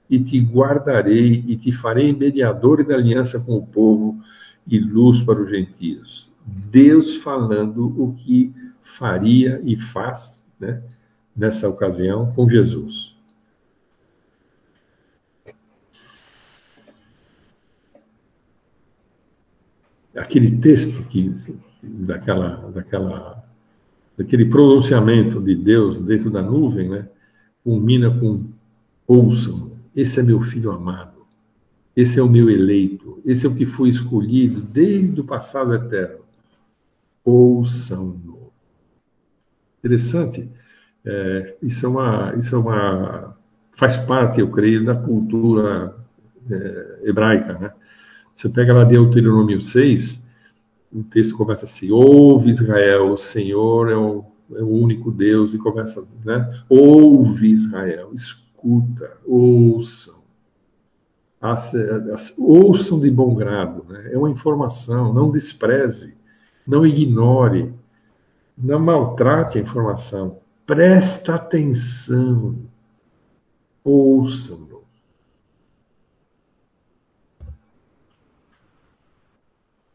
e 0.10 0.20
te 0.20 0.40
guardarei 0.40 1.44
e 1.48 1.56
te 1.56 1.72
farei 1.72 2.14
mediador 2.14 2.86
da 2.86 2.96
aliança 2.96 3.40
com 3.40 3.56
o 3.56 3.66
povo 3.66 4.20
e 4.68 4.78
luz 4.78 5.22
para 5.24 5.42
os 5.42 5.50
gentios. 5.50 6.30
Deus 6.46 7.16
falando 7.24 7.88
o 7.98 8.14
que 8.14 8.54
faria 9.00 9.62
e 9.64 9.78
faz 9.78 10.44
né, 10.60 10.84
nessa 11.36 11.68
ocasião 11.68 12.32
com 12.34 12.50
Jesus. 12.50 13.17
Aquele 20.18 20.58
texto 20.58 21.04
que, 21.08 21.34
daquela, 21.82 22.72
daquela, 22.74 23.44
daquele 24.18 24.46
pronunciamento 24.46 25.42
de 25.42 25.56
Deus 25.56 26.00
dentro 26.02 26.30
da 26.30 26.42
nuvem, 26.42 26.90
né, 26.90 27.08
culmina 27.64 28.10
com 28.10 28.46
ouçam, 29.08 29.72
esse 29.96 30.20
é 30.20 30.24
meu 30.24 30.42
filho 30.42 30.72
amado. 30.72 31.18
Esse 31.96 32.20
é 32.20 32.22
o 32.22 32.30
meu 32.30 32.48
eleito. 32.48 33.20
Esse 33.26 33.48
é 33.48 33.50
o 33.50 33.56
que 33.56 33.66
foi 33.66 33.90
escolhido 33.90 34.62
desde 34.62 35.20
o 35.20 35.24
passado 35.24 35.74
eterno. 35.74 36.20
Ouçam-no. 37.26 38.52
Interessante. 39.80 40.48
É, 41.04 41.56
isso 41.64 41.86
é 41.86 41.90
uma, 41.90 42.36
isso 42.38 42.56
é 42.56 42.60
uma, 42.60 43.36
faz 43.76 43.98
parte, 44.06 44.40
eu 44.40 44.52
creio, 44.52 44.86
da 44.86 44.94
cultura 44.94 45.96
é, 46.52 47.00
hebraica, 47.06 47.54
né? 47.54 47.72
Você 48.38 48.50
pega 48.50 48.72
lá 48.72 48.84
Deuteronômio 48.84 49.60
6, 49.60 50.24
o 50.94 51.04
texto 51.04 51.36
começa 51.36 51.66
assim: 51.66 51.90
Ouve 51.90 52.52
Israel, 52.52 53.12
o 53.12 53.18
Senhor 53.18 53.90
é 53.90 53.98
o, 53.98 54.24
é 54.56 54.62
o 54.62 54.70
único 54.70 55.12
Deus, 55.12 55.56
e 55.56 55.58
começa, 55.58 56.08
né? 56.24 56.48
Ouve 56.70 57.52
Israel, 57.52 58.12
escuta 58.14 59.18
ouçam. 59.26 60.18
Ouçam 62.38 63.00
de 63.00 63.10
bom 63.10 63.34
grado. 63.34 63.86
Né? 63.90 64.12
É 64.14 64.18
uma 64.18 64.30
informação, 64.30 65.14
não 65.14 65.32
despreze, 65.32 66.14
não 66.66 66.86
ignore, 66.86 67.74
não 68.56 68.80
maltrate 68.80 69.58
a 69.58 69.62
informação. 69.62 70.40
Presta 70.66 71.36
atenção. 71.36 72.56
Ouçam-no. 73.84 74.77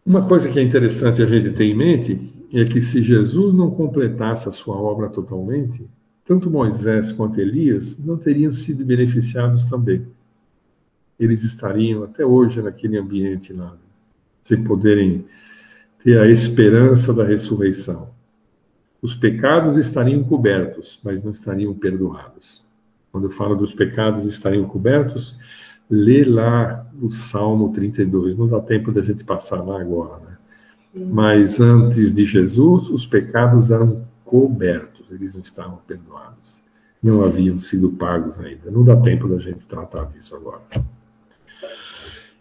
Uma 0.05 0.27
coisa 0.27 0.51
que 0.51 0.59
é 0.59 0.63
interessante 0.63 1.23
a 1.23 1.27
gente 1.27 1.55
ter 1.55 1.65
em 1.65 1.77
mente 1.77 2.33
é 2.53 2.65
que 2.65 2.81
se 2.81 3.03
Jesus 3.03 3.55
não 3.55 3.71
completasse 3.71 4.49
a 4.49 4.53
sua 4.53 4.77
obra 4.77 5.09
totalmente, 5.09 5.87
tanto 6.25 6.51
Moisés 6.51 7.13
quanto 7.13 7.41
Elias 7.41 7.97
não 8.05 8.17
teriam 8.17 8.53
sido 8.53 8.85
beneficiados 8.85 9.65
também. 9.67 10.07
Eles 11.19 11.45
estariam 11.45 12.03
até 12.03 12.27
hoje 12.27 12.61
naquele 12.61 12.99
ambiente 12.99 13.53
lá, 13.53 13.77
sem 14.45 14.63
poderem 14.65 15.25
ter 16.03 16.19
a 16.19 16.25
esperança 16.25 17.15
da 17.15 17.25
ressurreição. 17.25 18.11
Os 19.01 19.15
pecados 19.15 19.79
estariam 19.79 20.25
cobertos, 20.25 20.99
mas 21.05 21.23
não 21.23 21.31
estariam 21.31 21.75
perdoados. 21.75 22.65
Quando 23.13 23.29
eu 23.29 23.33
falo 23.33 23.55
dos 23.55 23.73
pecados 23.75 24.29
estariam 24.29 24.65
cobertos, 24.65 25.37
lê 25.89 26.25
lá 26.25 26.82
o 27.01 27.11
Salmo 27.11 27.73
32. 27.73 28.37
Não 28.37 28.49
dá 28.49 28.61
tempo 28.61 28.93
da 28.93 29.03
gente 29.03 29.25
passar 29.25 29.63
lá 29.63 29.81
agora, 29.81 30.21
né? 30.21 30.37
Mas 30.95 31.59
antes 31.59 32.13
de 32.15 32.27
Jesus, 32.27 32.89
os 32.91 33.07
pecados 33.07 33.71
eram 33.71 34.05
cobertos 34.25 34.93
eles 35.15 35.35
não 35.35 35.43
estavam 35.43 35.79
perdoados. 35.87 36.63
Não 37.03 37.23
haviam 37.23 37.59
sido 37.59 37.91
pagos 37.93 38.39
ainda. 38.39 38.71
Não 38.71 38.85
dá 38.85 38.97
tempo 38.97 39.29
da 39.29 39.39
gente 39.39 39.67
tratar 39.67 40.05
disso 40.07 40.35
agora. 40.37 40.63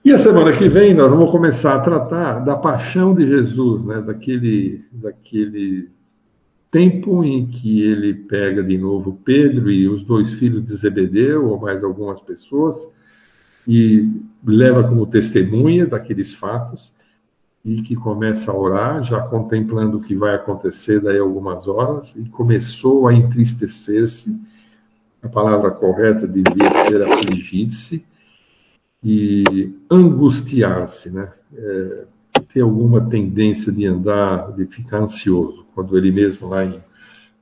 E 0.03 0.11
a 0.11 0.19
semana 0.19 0.57
que 0.57 0.67
vem 0.67 0.93
nós 0.93 1.11
vamos 1.11 1.29
começar 1.31 1.75
a 1.75 1.79
tratar 1.79 2.39
da 2.39 2.55
paixão 2.55 3.13
de 3.13 3.27
Jesus, 3.27 3.83
né? 3.83 4.01
daquele, 4.01 4.83
daquele 4.91 5.89
tempo 6.71 7.23
em 7.23 7.45
que 7.47 7.83
ele 7.83 8.13
pega 8.13 8.63
de 8.63 8.77
novo 8.77 9.19
Pedro 9.23 9.69
e 9.69 9.87
os 9.87 10.03
dois 10.03 10.33
filhos 10.33 10.65
de 10.65 10.75
Zebedeu, 10.75 11.45
ou 11.47 11.59
mais 11.59 11.83
algumas 11.83 12.19
pessoas, 12.21 12.75
e 13.68 14.09
leva 14.43 14.84
como 14.88 15.05
testemunha 15.05 15.86
daqueles 15.86 16.34
fatos 16.36 16.91
e 17.64 17.82
que 17.84 17.95
começa 17.95 18.51
a 18.51 18.57
orar, 18.57 19.03
já 19.03 19.22
contemplando 19.22 19.97
o 19.97 20.01
que 20.01 20.16
vai 20.16 20.36
acontecer 20.36 20.99
daí 20.99 21.20
algumas 21.20 21.68
horas, 21.68 22.16
e 22.16 22.28
começou 22.30 23.07
a 23.07 23.14
entristecer-se. 23.14 24.39
A 25.22 25.30
palavra 25.30 25.70
correta 25.70 26.28
devia 26.28 26.86
ser 26.86 27.03
afligir-se 27.03 28.03
e 29.03 29.72
angustiar-se, 29.89 31.12
né? 31.12 31.32
É, 31.53 32.05
ter 32.51 32.62
alguma 32.62 33.09
tendência 33.09 33.72
de 33.72 33.86
andar, 33.86 34.51
de 34.53 34.66
ficar 34.66 35.03
ansioso, 35.03 35.66
quando 35.76 35.97
ele 35.97 36.12
mesmo 36.12 36.47
lá 36.47 36.66
em 36.66 36.82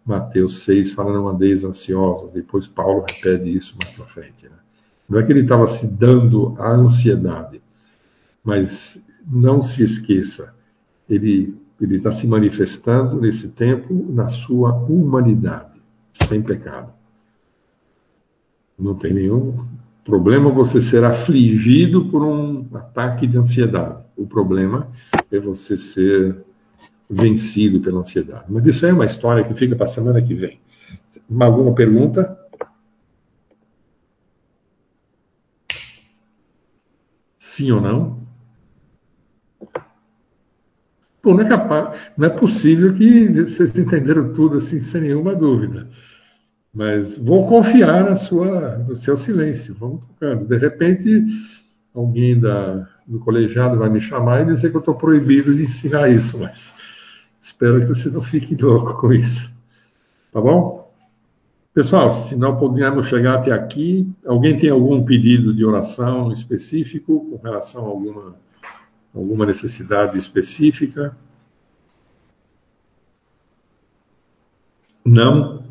Mateus 0.06 0.66
6 0.66 0.94
fala 0.94 1.14
não 1.14 1.28
andeis 1.28 1.64
ansiosos, 1.64 2.32
depois 2.32 2.68
Paulo 2.68 3.06
repete 3.08 3.50
isso 3.56 3.76
mais 3.78 3.96
para 3.96 4.06
frente. 4.06 4.46
Né? 4.46 4.56
Não 5.10 5.20
é 5.20 5.24
que 5.24 5.32
ele 5.32 5.42
estava 5.42 5.68
se 5.68 5.88
dando 5.88 6.56
à 6.60 6.72
ansiedade, 6.72 7.62
mas 8.44 9.02
não 9.26 9.62
se 9.62 9.84
esqueça, 9.84 10.54
ele 11.10 11.58
ele 11.82 11.96
está 11.96 12.12
se 12.12 12.28
manifestando 12.28 13.20
nesse 13.22 13.48
tempo 13.48 14.06
na 14.10 14.28
sua 14.28 14.74
humanidade, 14.74 15.80
sem 16.28 16.42
pecado. 16.42 16.92
Não 18.78 18.96
tem 18.96 19.14
nenhum 19.14 19.66
problema 20.04 20.52
você 20.52 20.82
ser 20.82 21.04
afligido 21.04 22.06
por 22.10 22.24
um 22.24 22.66
ataque 22.74 23.26
de 23.26 23.38
ansiedade. 23.38 24.04
O 24.18 24.28
problema 24.28 24.90
é 25.32 25.40
você 25.40 25.78
ser 25.78 26.44
vencido 27.10 27.80
pela 27.80 28.02
ansiedade. 28.02 28.46
Mas 28.50 28.68
isso 28.68 28.86
é 28.86 28.94
uma 28.94 29.06
história 29.06 29.44
que 29.44 29.54
fica 29.54 29.76
para 29.76 29.86
a 29.86 29.90
semana 29.90 30.22
que 30.22 30.34
vem. 30.34 30.60
Alguma 31.40 31.74
pergunta? 31.74 32.38
Sim 37.60 37.72
ou 37.72 37.82
não? 37.82 38.18
Pô, 41.22 41.34
não 41.34 41.42
é 41.42 41.50
capaz, 41.50 42.00
não 42.18 42.26
é 42.26 42.30
possível 42.30 42.94
que 42.94 43.28
vocês 43.28 43.78
entenderam 43.78 44.34
tudo 44.34 44.60
assim 44.60 44.80
sem 44.84 45.02
nenhuma 45.02 45.36
dúvida. 45.36 45.90
Mas 46.74 47.18
vou 47.18 47.50
confiar 47.50 48.06
na 48.06 48.16
sua, 48.16 48.78
no 48.78 48.96
seu 48.96 49.18
silêncio. 49.18 49.76
Vamos 49.78 50.06
tocando. 50.06 50.48
De 50.48 50.58
repente, 50.58 51.26
alguém 51.94 52.40
da, 52.40 52.88
do 53.06 53.20
colegiado 53.20 53.78
vai 53.78 53.90
me 53.90 54.00
chamar 54.00 54.44
e 54.44 54.54
dizer 54.54 54.70
que 54.70 54.78
eu 54.78 54.80
estou 54.80 54.96
proibido 54.96 55.54
de 55.54 55.64
ensinar 55.64 56.08
isso, 56.08 56.40
mas 56.40 56.74
espero 57.42 57.82
que 57.82 57.88
vocês 57.88 58.14
não 58.14 58.22
fiquem 58.22 58.56
loucos 58.56 59.02
com 59.02 59.12
isso. 59.12 59.52
Tá 60.32 60.40
bom? 60.40 60.79
Pessoal, 61.80 62.12
se 62.12 62.36
não 62.36 62.58
pudermos 62.58 63.08
chegar 63.08 63.36
até 63.36 63.54
aqui, 63.54 64.06
alguém 64.26 64.58
tem 64.58 64.70
algum 64.70 65.02
pedido 65.06 65.54
de 65.54 65.64
oração 65.64 66.30
específico 66.30 67.26
com 67.30 67.38
relação 67.42 67.86
a 67.86 67.88
alguma 67.88 68.36
Alguma 69.16 69.46
necessidade 69.46 70.18
específica? 70.18 71.18
Não? 75.06 75.64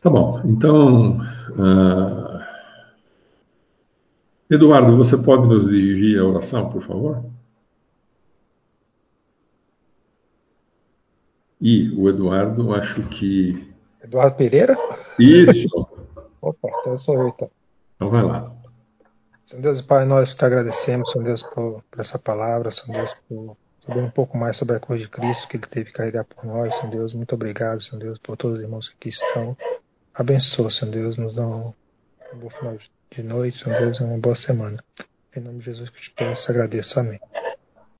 Tá 0.00 0.10
bom. 0.10 0.42
Então, 0.44 1.18
uh... 1.20 2.40
Eduardo, 4.50 4.96
você 4.96 5.16
pode 5.16 5.46
nos 5.46 5.70
dirigir 5.70 6.18
a 6.18 6.26
oração, 6.26 6.68
por 6.68 6.84
favor? 6.84 7.24
E 11.60 11.90
o 11.90 12.08
Eduardo, 12.08 12.74
acho 12.74 13.06
que. 13.08 13.69
Eduardo 14.02 14.36
Pereira? 14.36 14.76
Isso! 15.18 15.88
Opa, 16.40 16.68
então 16.80 16.98
sou 16.98 17.14
eu 17.16 17.28
então. 17.28 17.50
Então 17.96 18.10
vai 18.10 18.22
lá. 18.22 18.50
Senhor 19.44 19.62
Deus 19.62 19.80
e 19.80 19.82
Pai, 19.82 20.04
nós 20.04 20.34
te 20.34 20.44
agradecemos, 20.44 21.10
Senhor 21.12 21.24
Deus, 21.24 21.42
por, 21.42 21.82
por, 21.90 22.00
essa 22.00 22.18
palavra, 22.18 22.70
Senhor 22.70 22.98
Deus, 22.98 23.14
por 23.28 23.56
saber 23.84 24.00
um 24.00 24.10
pouco 24.10 24.38
mais 24.38 24.56
sobre 24.56 24.76
a 24.76 24.80
cruz 24.80 25.00
de 25.00 25.08
Cristo 25.08 25.48
que 25.48 25.56
Ele 25.56 25.66
teve 25.66 25.86
que 25.86 25.92
carregar 25.92 26.24
por 26.24 26.44
nós, 26.44 26.74
Senhor 26.76 26.90
Deus. 26.90 27.14
Muito 27.14 27.34
obrigado, 27.34 27.80
Senhor 27.80 28.00
Deus, 28.00 28.18
por 28.18 28.36
todos 28.36 28.58
os 28.58 28.62
irmãos 28.62 28.88
que 28.88 28.94
aqui 28.94 29.08
estão. 29.08 29.56
Abençoa, 30.14 30.70
Senhor 30.70 30.92
Deus, 30.92 31.18
nos 31.18 31.34
dá 31.34 31.46
um 31.46 31.74
bom 32.34 32.50
final 32.50 32.76
de 33.10 33.22
noite, 33.22 33.62
Senhor 33.62 33.78
Deus, 33.80 33.98
e 33.98 34.04
uma 34.04 34.18
boa 34.18 34.36
semana. 34.36 34.82
Em 35.36 35.40
nome 35.40 35.58
de 35.58 35.64
Jesus 35.64 35.90
que 35.90 35.96
eu 35.96 36.02
te 36.02 36.10
peço, 36.10 36.50
agradeço. 36.50 36.98
Amém. 36.98 37.20